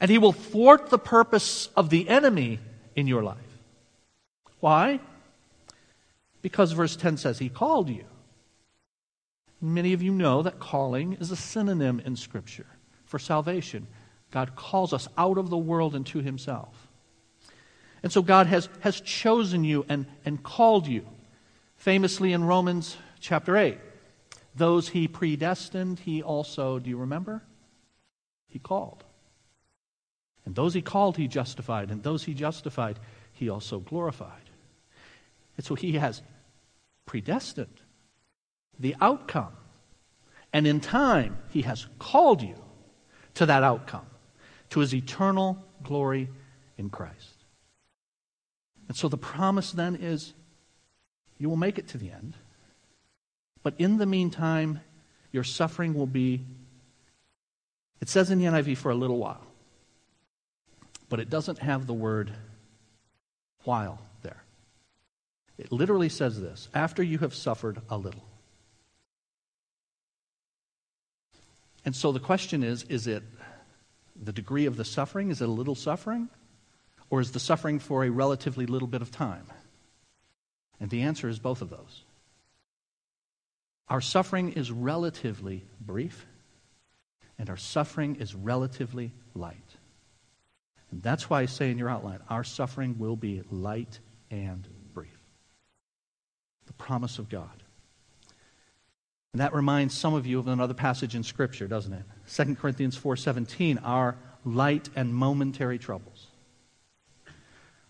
and 0.00 0.10
he 0.10 0.18
will 0.18 0.32
thwart 0.32 0.90
the 0.90 0.98
purpose 0.98 1.68
of 1.76 1.90
the 1.90 2.08
enemy 2.08 2.60
in 2.94 3.06
your 3.06 3.22
life. 3.22 3.36
Why? 4.60 5.00
Because 6.42 6.72
verse 6.72 6.96
10 6.96 7.16
says 7.16 7.38
he 7.38 7.48
called 7.48 7.88
you. 7.88 8.04
Many 9.60 9.92
of 9.92 10.02
you 10.02 10.12
know 10.12 10.42
that 10.42 10.58
calling 10.58 11.14
is 11.14 11.30
a 11.30 11.36
synonym 11.36 12.00
in 12.00 12.14
Scripture 12.14 12.66
for 13.04 13.18
salvation. 13.18 13.86
God 14.30 14.54
calls 14.54 14.92
us 14.92 15.08
out 15.16 15.38
of 15.38 15.50
the 15.50 15.56
world 15.56 15.94
and 15.94 16.06
to 16.06 16.20
himself. 16.20 16.88
And 18.02 18.12
so 18.12 18.22
God 18.22 18.46
has, 18.46 18.68
has 18.80 19.00
chosen 19.00 19.64
you 19.64 19.84
and, 19.88 20.06
and 20.24 20.42
called 20.42 20.86
you. 20.86 21.06
Famously 21.76 22.32
in 22.32 22.44
Romans 22.44 22.96
chapter 23.20 23.56
8. 23.56 23.78
Those 24.54 24.88
he 24.88 25.06
predestined, 25.06 26.00
he 26.00 26.22
also, 26.22 26.78
do 26.78 26.88
you 26.88 26.96
remember? 26.96 27.42
He 28.48 28.58
called. 28.58 29.04
And 30.44 30.54
those 30.54 30.74
he 30.74 30.82
called, 30.82 31.16
he 31.16 31.28
justified. 31.28 31.90
And 31.90 32.02
those 32.02 32.24
he 32.24 32.32
justified, 32.32 32.98
he 33.32 33.48
also 33.48 33.80
glorified. 33.80 34.50
And 35.56 35.66
so 35.66 35.74
he 35.74 35.92
has 35.92 36.22
predestined 37.04 37.80
the 38.78 38.96
outcome. 39.00 39.52
And 40.52 40.66
in 40.66 40.80
time, 40.80 41.38
he 41.50 41.62
has 41.62 41.86
called 41.98 42.42
you 42.42 42.56
to 43.34 43.46
that 43.46 43.62
outcome, 43.62 44.06
to 44.70 44.80
his 44.80 44.94
eternal 44.94 45.62
glory 45.82 46.30
in 46.78 46.88
Christ. 46.88 47.44
And 48.88 48.96
so 48.96 49.08
the 49.08 49.18
promise 49.18 49.72
then 49.72 49.96
is 49.96 50.32
you 51.38 51.48
will 51.48 51.56
make 51.56 51.78
it 51.78 51.88
to 51.88 51.98
the 51.98 52.10
end. 52.10 52.36
But 53.66 53.74
in 53.78 53.98
the 53.98 54.06
meantime, 54.06 54.78
your 55.32 55.42
suffering 55.42 55.92
will 55.94 56.06
be, 56.06 56.44
it 58.00 58.08
says 58.08 58.30
in 58.30 58.38
the 58.38 58.44
NIV, 58.44 58.76
for 58.76 58.92
a 58.92 58.94
little 58.94 59.18
while. 59.18 59.44
But 61.08 61.18
it 61.18 61.28
doesn't 61.28 61.58
have 61.58 61.88
the 61.88 61.92
word 61.92 62.30
while 63.64 64.00
there. 64.22 64.44
It 65.58 65.72
literally 65.72 66.08
says 66.08 66.40
this 66.40 66.68
after 66.74 67.02
you 67.02 67.18
have 67.18 67.34
suffered 67.34 67.80
a 67.90 67.98
little. 67.98 68.22
And 71.84 71.96
so 71.96 72.12
the 72.12 72.20
question 72.20 72.62
is 72.62 72.84
is 72.84 73.08
it 73.08 73.24
the 74.14 74.32
degree 74.32 74.66
of 74.66 74.76
the 74.76 74.84
suffering? 74.84 75.32
Is 75.32 75.42
it 75.42 75.48
a 75.48 75.50
little 75.50 75.74
suffering? 75.74 76.28
Or 77.10 77.20
is 77.20 77.32
the 77.32 77.40
suffering 77.40 77.80
for 77.80 78.04
a 78.04 78.10
relatively 78.10 78.66
little 78.66 78.86
bit 78.86 79.02
of 79.02 79.10
time? 79.10 79.48
And 80.78 80.88
the 80.88 81.02
answer 81.02 81.28
is 81.28 81.40
both 81.40 81.62
of 81.62 81.70
those. 81.70 82.04
Our 83.88 84.00
suffering 84.00 84.52
is 84.52 84.72
relatively 84.72 85.64
brief, 85.80 86.26
and 87.38 87.48
our 87.48 87.56
suffering 87.56 88.16
is 88.16 88.34
relatively 88.34 89.12
light. 89.34 89.76
And 90.90 91.02
that's 91.02 91.30
why 91.30 91.42
I 91.42 91.46
say 91.46 91.70
in 91.70 91.78
your 91.78 91.88
outline, 91.88 92.20
our 92.28 92.44
suffering 92.44 92.98
will 92.98 93.16
be 93.16 93.42
light 93.50 93.98
and 94.30 94.66
brief. 94.92 95.18
The 96.66 96.72
promise 96.72 97.18
of 97.18 97.28
God. 97.28 97.62
And 99.32 99.40
that 99.40 99.54
reminds 99.54 99.96
some 99.96 100.14
of 100.14 100.26
you 100.26 100.38
of 100.38 100.48
another 100.48 100.74
passage 100.74 101.14
in 101.14 101.22
Scripture, 101.22 101.68
doesn't 101.68 101.92
it? 101.92 102.04
2 102.32 102.54
Corinthians 102.54 102.98
4.17, 102.98 103.78
our 103.84 104.16
light 104.44 104.88
and 104.96 105.14
momentary 105.14 105.78
troubles 105.78 106.28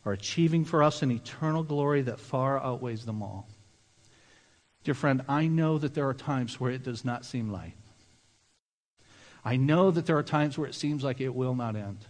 are 0.05 0.13
achieving 0.13 0.65
for 0.65 0.83
us 0.83 1.03
an 1.03 1.11
eternal 1.11 1.63
glory 1.63 2.03
that 2.03 2.21
far 2.21 2.63
outweighs 2.63 3.05
them 3.05 3.23
all. 3.23 3.49
Dear 4.87 4.95
friend, 4.95 5.23
I 5.29 5.49
know 5.49 5.79
that 5.79 5.95
there 5.95 6.09
are 6.09 6.15
times 6.15 6.61
where 6.61 6.71
it 6.71 6.85
does 6.85 7.05
not 7.05 7.25
seem 7.25 7.51
light. 7.51 7.75
I 9.45 9.57
know 9.57 9.91
that 9.91 10.07
there 10.07 10.17
are 10.17 10.23
times 10.23 10.57
where 10.57 10.69
it 10.69 10.77
seems 10.77 11.03
like 11.03 11.21
it 11.21 11.35
will 11.35 11.57
not 11.57 11.75
end. 11.75 12.07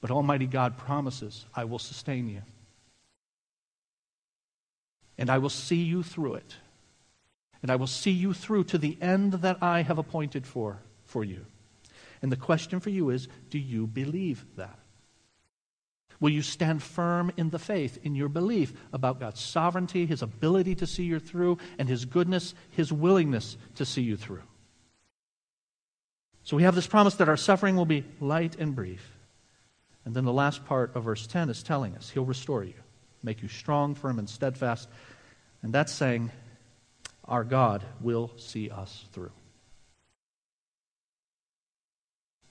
But 0.00 0.10
Almighty 0.10 0.46
God 0.46 0.76
promises, 0.76 1.46
I 1.54 1.62
will 1.62 1.78
sustain 1.78 2.28
you. 2.28 2.42
And 5.16 5.30
I 5.30 5.38
will 5.38 5.48
see 5.48 5.84
you 5.84 6.02
through 6.02 6.34
it. 6.34 6.56
And 7.62 7.70
I 7.70 7.76
will 7.76 7.86
see 7.86 8.10
you 8.10 8.32
through 8.32 8.64
to 8.64 8.76
the 8.76 8.98
end 9.00 9.34
that 9.34 9.62
I 9.62 9.82
have 9.82 9.98
appointed 9.98 10.48
for, 10.48 10.78
for 11.04 11.22
you. 11.22 11.46
And 12.20 12.32
the 12.32 12.36
question 12.36 12.80
for 12.80 12.90
you 12.90 13.10
is 13.10 13.28
do 13.48 13.60
you 13.60 13.86
believe 13.86 14.44
that? 14.56 14.79
Will 16.20 16.30
you 16.30 16.42
stand 16.42 16.82
firm 16.82 17.32
in 17.38 17.48
the 17.48 17.58
faith, 17.58 17.98
in 18.02 18.14
your 18.14 18.28
belief 18.28 18.74
about 18.92 19.18
God's 19.18 19.40
sovereignty, 19.40 20.04
His 20.04 20.20
ability 20.20 20.74
to 20.76 20.86
see 20.86 21.04
you 21.04 21.18
through, 21.18 21.58
and 21.78 21.88
His 21.88 22.04
goodness, 22.04 22.54
His 22.70 22.92
willingness 22.92 23.56
to 23.76 23.86
see 23.86 24.02
you 24.02 24.18
through? 24.18 24.42
So 26.42 26.56
we 26.56 26.62
have 26.64 26.74
this 26.74 26.86
promise 26.86 27.14
that 27.16 27.28
our 27.28 27.38
suffering 27.38 27.74
will 27.74 27.86
be 27.86 28.04
light 28.20 28.56
and 28.58 28.74
brief. 28.74 29.16
And 30.04 30.14
then 30.14 30.24
the 30.24 30.32
last 30.32 30.64
part 30.66 30.94
of 30.94 31.04
verse 31.04 31.26
10 31.26 31.48
is 31.48 31.62
telling 31.62 31.96
us 31.96 32.10
He'll 32.10 32.24
restore 32.24 32.64
you, 32.64 32.74
make 33.22 33.42
you 33.42 33.48
strong, 33.48 33.94
firm, 33.94 34.18
and 34.18 34.28
steadfast. 34.28 34.88
And 35.62 35.72
that's 35.72 35.92
saying, 35.92 36.30
Our 37.24 37.44
God 37.44 37.82
will 38.00 38.30
see 38.36 38.68
us 38.68 39.06
through. 39.12 39.32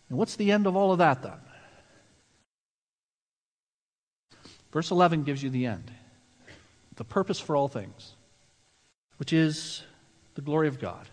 And 0.09 0.17
what's 0.17 0.37
the 0.37 0.51
end 0.51 0.65
of 0.65 0.75
all 0.75 0.91
of 0.91 0.97
that 0.97 1.21
then? 1.21 1.39
Verse 4.71 4.91
11 4.91 5.23
gives 5.23 5.41
you 5.41 5.49
the 5.49 5.65
end, 5.65 5.91
the 6.95 7.03
purpose 7.03 7.39
for 7.39 7.55
all 7.55 7.67
things, 7.67 8.13
which 9.17 9.33
is 9.33 9.83
the 10.35 10.41
glory 10.41 10.67
of 10.67 10.79
God. 10.79 11.07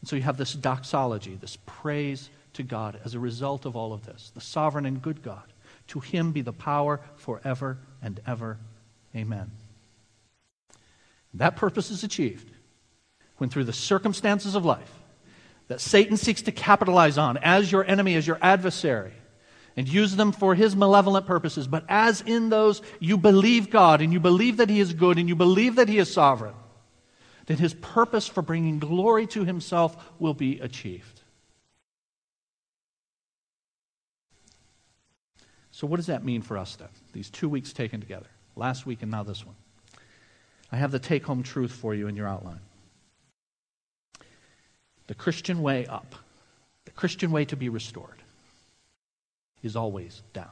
And 0.00 0.08
so 0.08 0.16
you 0.16 0.22
have 0.22 0.36
this 0.36 0.54
doxology, 0.54 1.36
this 1.36 1.58
praise 1.66 2.30
to 2.54 2.62
God 2.62 2.98
as 3.04 3.14
a 3.14 3.20
result 3.20 3.66
of 3.66 3.76
all 3.76 3.92
of 3.92 4.06
this, 4.06 4.30
the 4.34 4.40
sovereign 4.40 4.86
and 4.86 5.02
good 5.02 5.22
God. 5.22 5.44
To 5.88 6.00
him 6.00 6.32
be 6.32 6.42
the 6.42 6.52
power 6.52 7.00
forever 7.16 7.78
and 8.02 8.20
ever. 8.26 8.58
Amen. 9.16 9.50
That 11.34 11.56
purpose 11.56 11.90
is 11.90 12.04
achieved 12.04 12.50
when, 13.38 13.50
through 13.50 13.64
the 13.64 13.72
circumstances 13.72 14.54
of 14.54 14.64
life 14.64 14.92
that 15.68 15.80
Satan 15.80 16.16
seeks 16.16 16.42
to 16.42 16.52
capitalize 16.52 17.18
on 17.18 17.36
as 17.38 17.70
your 17.70 17.84
enemy, 17.84 18.14
as 18.16 18.26
your 18.26 18.38
adversary, 18.40 19.12
and 19.78 19.88
use 19.88 20.16
them 20.16 20.32
for 20.32 20.56
his 20.56 20.74
malevolent 20.74 21.24
purposes. 21.24 21.68
But 21.68 21.84
as 21.88 22.20
in 22.22 22.48
those 22.48 22.82
you 22.98 23.16
believe 23.16 23.70
God 23.70 24.00
and 24.00 24.12
you 24.12 24.18
believe 24.18 24.56
that 24.56 24.68
he 24.68 24.80
is 24.80 24.92
good 24.92 25.18
and 25.18 25.28
you 25.28 25.36
believe 25.36 25.76
that 25.76 25.88
he 25.88 25.98
is 25.98 26.12
sovereign, 26.12 26.56
then 27.46 27.58
his 27.58 27.74
purpose 27.74 28.26
for 28.26 28.42
bringing 28.42 28.80
glory 28.80 29.28
to 29.28 29.44
himself 29.44 29.96
will 30.18 30.34
be 30.34 30.58
achieved. 30.58 31.20
So, 35.70 35.86
what 35.86 35.98
does 35.98 36.06
that 36.06 36.24
mean 36.24 36.42
for 36.42 36.58
us 36.58 36.74
then? 36.74 36.88
These 37.12 37.30
two 37.30 37.48
weeks 37.48 37.72
taken 37.72 38.00
together, 38.00 38.26
last 38.56 38.84
week 38.84 39.02
and 39.02 39.12
now 39.12 39.22
this 39.22 39.46
one. 39.46 39.54
I 40.72 40.76
have 40.76 40.90
the 40.90 40.98
take 40.98 41.24
home 41.24 41.44
truth 41.44 41.70
for 41.70 41.94
you 41.94 42.08
in 42.08 42.16
your 42.16 42.26
outline. 42.26 42.62
The 45.06 45.14
Christian 45.14 45.62
way 45.62 45.86
up, 45.86 46.16
the 46.84 46.90
Christian 46.90 47.30
way 47.30 47.44
to 47.44 47.54
be 47.54 47.68
restored 47.68 48.17
is 49.62 49.76
always 49.76 50.22
down. 50.32 50.50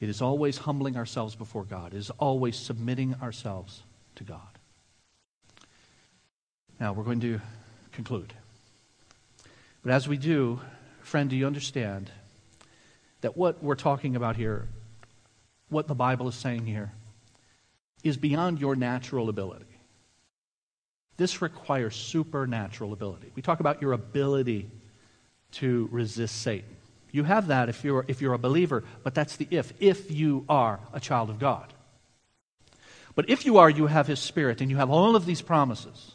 It 0.00 0.08
is 0.08 0.20
always 0.20 0.58
humbling 0.58 0.96
ourselves 0.96 1.34
before 1.34 1.64
God. 1.64 1.94
It 1.94 1.98
is 1.98 2.10
always 2.10 2.56
submitting 2.56 3.14
ourselves 3.22 3.82
to 4.16 4.24
God. 4.24 4.40
Now, 6.78 6.92
we're 6.92 7.04
going 7.04 7.20
to 7.20 7.40
conclude. 7.92 8.34
But 9.82 9.92
as 9.92 10.06
we 10.06 10.18
do, 10.18 10.60
friend, 11.00 11.30
do 11.30 11.36
you 11.36 11.46
understand 11.46 12.10
that 13.22 13.36
what 13.36 13.62
we're 13.62 13.74
talking 13.74 14.16
about 14.16 14.36
here, 14.36 14.68
what 15.70 15.88
the 15.88 15.94
Bible 15.94 16.28
is 16.28 16.34
saying 16.34 16.66
here, 16.66 16.92
is 18.04 18.18
beyond 18.18 18.60
your 18.60 18.76
natural 18.76 19.30
ability? 19.30 19.64
This 21.16 21.40
requires 21.40 21.96
supernatural 21.96 22.92
ability. 22.92 23.32
We 23.34 23.40
talk 23.40 23.60
about 23.60 23.80
your 23.80 23.92
ability 23.92 24.70
to 25.52 25.88
resist 25.90 26.42
Satan. 26.42 26.76
You 27.12 27.24
have 27.24 27.46
that 27.46 27.68
if 27.68 27.82
you're, 27.82 28.04
if 28.08 28.20
you're 28.20 28.34
a 28.34 28.38
believer, 28.38 28.84
but 29.02 29.14
that's 29.14 29.36
the 29.36 29.48
if, 29.50 29.72
if 29.80 30.10
you 30.10 30.44
are 30.48 30.80
a 30.92 31.00
child 31.00 31.30
of 31.30 31.38
God. 31.38 31.72
But 33.14 33.30
if 33.30 33.46
you 33.46 33.56
are, 33.56 33.70
you 33.70 33.86
have 33.86 34.06
His 34.06 34.20
Spirit 34.20 34.60
and 34.60 34.70
you 34.70 34.76
have 34.76 34.90
all 34.90 35.16
of 35.16 35.24
these 35.24 35.40
promises. 35.40 36.12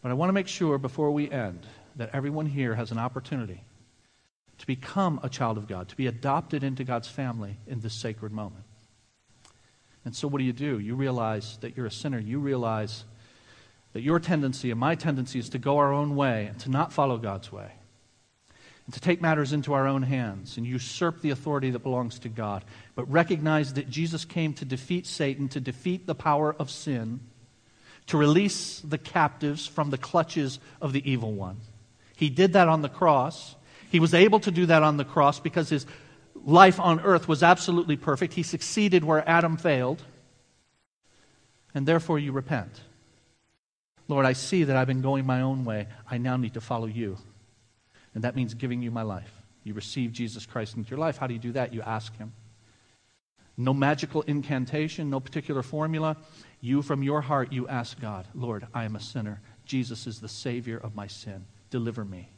But 0.00 0.10
I 0.10 0.14
want 0.14 0.30
to 0.30 0.34
make 0.34 0.48
sure 0.48 0.78
before 0.78 1.10
we 1.10 1.30
end 1.30 1.66
that 1.96 2.10
everyone 2.14 2.46
here 2.46 2.74
has 2.74 2.92
an 2.92 2.98
opportunity 2.98 3.62
to 4.56 4.66
become 4.66 5.20
a 5.22 5.28
child 5.28 5.58
of 5.58 5.68
God, 5.68 5.88
to 5.88 5.96
be 5.96 6.06
adopted 6.06 6.64
into 6.64 6.84
God's 6.84 7.08
family 7.08 7.58
in 7.66 7.80
this 7.80 7.92
sacred 7.92 8.32
moment. 8.32 8.64
And 10.04 10.16
so, 10.16 10.28
what 10.28 10.38
do 10.38 10.44
you 10.44 10.52
do? 10.52 10.78
You 10.78 10.94
realize 10.94 11.58
that 11.60 11.76
you're 11.76 11.86
a 11.86 11.90
sinner. 11.90 12.18
You 12.18 12.38
realize 12.38 13.04
that 13.92 14.02
your 14.02 14.18
tendency 14.18 14.70
and 14.70 14.80
my 14.80 14.94
tendency 14.94 15.38
is 15.38 15.50
to 15.50 15.58
go 15.58 15.76
our 15.76 15.92
own 15.92 16.16
way 16.16 16.46
and 16.46 16.58
to 16.60 16.70
not 16.70 16.92
follow 16.92 17.18
God's 17.18 17.52
way 17.52 17.70
and 18.86 18.94
to 18.94 19.00
take 19.00 19.22
matters 19.22 19.52
into 19.52 19.72
our 19.72 19.86
own 19.86 20.02
hands 20.02 20.56
and 20.56 20.66
usurp 20.66 21.20
the 21.20 21.30
authority 21.30 21.70
that 21.70 21.78
belongs 21.78 22.18
to 22.20 22.28
God, 22.28 22.64
but 22.94 23.10
recognize 23.10 23.74
that 23.74 23.88
Jesus 23.88 24.24
came 24.24 24.52
to 24.54 24.64
defeat 24.64 25.06
Satan, 25.06 25.48
to 25.50 25.60
defeat 25.60 26.06
the 26.06 26.14
power 26.14 26.54
of 26.58 26.70
sin, 26.70 27.20
to 28.08 28.18
release 28.18 28.80
the 28.80 28.98
captives 28.98 29.66
from 29.66 29.88
the 29.90 29.96
clutches 29.96 30.58
of 30.82 30.92
the 30.92 31.10
evil 31.10 31.32
one. 31.32 31.56
He 32.16 32.28
did 32.28 32.52
that 32.52 32.68
on 32.68 32.82
the 32.82 32.90
cross. 32.90 33.56
He 33.90 34.00
was 34.00 34.12
able 34.12 34.40
to 34.40 34.50
do 34.50 34.66
that 34.66 34.82
on 34.82 34.98
the 34.98 35.04
cross 35.04 35.40
because 35.40 35.70
his 35.70 35.86
life 36.44 36.78
on 36.78 37.00
earth 37.00 37.26
was 37.26 37.42
absolutely 37.42 37.96
perfect. 37.96 38.34
He 38.34 38.42
succeeded 38.42 39.02
where 39.02 39.26
Adam 39.26 39.56
failed. 39.56 40.02
And 41.74 41.86
therefore, 41.86 42.18
you 42.18 42.32
repent. 42.32 42.80
Lord, 44.06 44.26
I 44.26 44.34
see 44.34 44.64
that 44.64 44.76
I've 44.76 44.86
been 44.86 45.00
going 45.00 45.26
my 45.26 45.40
own 45.40 45.64
way. 45.64 45.88
I 46.08 46.18
now 46.18 46.36
need 46.36 46.54
to 46.54 46.60
follow 46.60 46.86
you. 46.86 47.16
And 48.14 48.24
that 48.24 48.36
means 48.36 48.54
giving 48.54 48.82
you 48.82 48.90
my 48.90 49.02
life. 49.02 49.32
You 49.64 49.74
receive 49.74 50.12
Jesus 50.12 50.46
Christ 50.46 50.76
into 50.76 50.90
your 50.90 50.98
life. 50.98 51.16
How 51.16 51.26
do 51.26 51.34
you 51.34 51.40
do 51.40 51.52
that? 51.52 51.72
You 51.72 51.82
ask 51.82 52.16
Him. 52.16 52.32
No 53.56 53.72
magical 53.72 54.22
incantation, 54.22 55.10
no 55.10 55.20
particular 55.20 55.62
formula. 55.62 56.16
You, 56.60 56.82
from 56.82 57.02
your 57.02 57.20
heart, 57.20 57.52
you 57.52 57.68
ask 57.68 58.00
God, 58.00 58.26
Lord, 58.34 58.66
I 58.74 58.84
am 58.84 58.96
a 58.96 59.00
sinner. 59.00 59.40
Jesus 59.64 60.06
is 60.06 60.20
the 60.20 60.28
Savior 60.28 60.76
of 60.76 60.94
my 60.94 61.06
sin. 61.06 61.46
Deliver 61.70 62.04
me. 62.04 62.28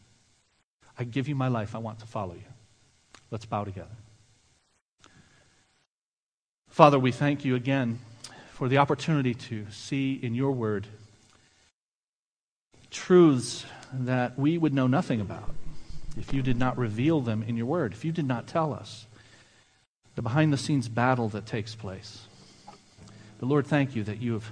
I 0.98 1.04
give 1.04 1.28
you 1.28 1.34
my 1.34 1.48
life. 1.48 1.74
I 1.74 1.78
want 1.78 2.00
to 2.00 2.06
follow 2.06 2.34
you. 2.34 2.52
Let's 3.30 3.44
bow 3.44 3.64
together. 3.64 3.96
Father, 6.68 6.98
we 6.98 7.12
thank 7.12 7.44
you 7.44 7.54
again 7.54 7.98
for 8.50 8.68
the 8.68 8.78
opportunity 8.78 9.34
to 9.34 9.66
see 9.70 10.14
in 10.14 10.34
your 10.34 10.52
word 10.52 10.86
truths 12.90 13.66
that 13.92 14.38
we 14.38 14.56
would 14.56 14.72
know 14.72 14.86
nothing 14.86 15.20
about 15.20 15.54
if 16.16 16.32
you 16.32 16.42
did 16.42 16.58
not 16.58 16.78
reveal 16.78 17.20
them 17.20 17.42
in 17.42 17.56
your 17.56 17.66
word, 17.66 17.92
if 17.92 18.04
you 18.04 18.12
did 18.12 18.26
not 18.26 18.46
tell 18.46 18.72
us 18.72 19.06
the 20.14 20.22
behind 20.22 20.52
the 20.52 20.56
scenes 20.56 20.88
battle 20.88 21.28
that 21.28 21.46
takes 21.46 21.74
place. 21.74 22.26
But 23.38 23.46
Lord, 23.46 23.66
thank 23.66 23.94
you 23.94 24.02
that 24.04 24.20
you 24.20 24.32
have 24.32 24.50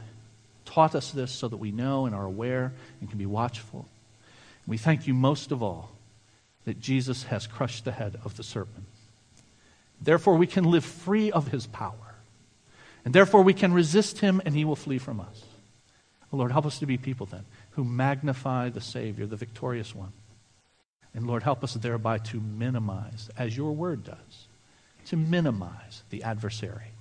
taught 0.65 0.95
us 0.95 1.11
this 1.11 1.33
so 1.33 1.49
that 1.49 1.57
we 1.57 1.73
know 1.73 2.07
and 2.07 2.15
are 2.15 2.25
aware 2.25 2.73
and 3.01 3.09
can 3.09 3.19
be 3.19 3.27
watchful. 3.27 3.89
We 4.67 4.77
thank 4.77 5.07
you 5.07 5.15
most 5.15 5.53
of 5.53 5.63
all 5.63 5.93
that 6.65 6.81
Jesus 6.81 7.25
has 7.25 7.47
crushed 7.47 7.85
the 7.85 7.93
head 7.93 8.19
of 8.25 8.37
the 8.37 8.43
serpent. 8.43 8.87
Therefore, 10.01 10.37
we 10.37 10.47
can 10.47 10.65
live 10.65 10.85
free 10.85 11.31
of 11.31 11.49
his 11.49 11.67
power. 11.67 12.15
And 13.05 13.15
therefore, 13.15 13.43
we 13.43 13.55
can 13.55 13.73
resist 13.73 14.19
him 14.19 14.41
and 14.45 14.55
he 14.55 14.65
will 14.65 14.77
flee 14.77 14.99
from 14.99 15.21
us. 15.21 15.45
Oh, 16.33 16.37
Lord, 16.37 16.53
help 16.53 16.67
us 16.67 16.79
to 16.79 16.87
be 16.87 16.97
people 16.97 17.27
then 17.27 17.45
who 17.73 17.85
magnify 17.85 18.71
the 18.71 18.81
Savior, 18.81 19.27
the 19.27 19.37
victorious 19.37 19.95
one. 19.95 20.13
And 21.15 21.27
Lord, 21.27 21.43
help 21.43 21.63
us 21.63 21.75
thereby 21.75 22.19
to 22.19 22.41
minimize, 22.41 23.31
as 23.39 23.57
your 23.57 23.73
word 23.73 24.05
does, 24.05 24.49
to 25.07 25.17
minimize 25.17 26.03
the 26.11 26.23
adversary. 26.23 26.93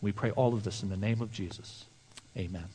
We 0.00 0.12
pray 0.12 0.30
all 0.30 0.54
of 0.54 0.62
this 0.62 0.82
in 0.82 0.90
the 0.90 0.96
name 0.96 1.20
of 1.20 1.32
Jesus. 1.32 1.84
Amen. 2.36 2.70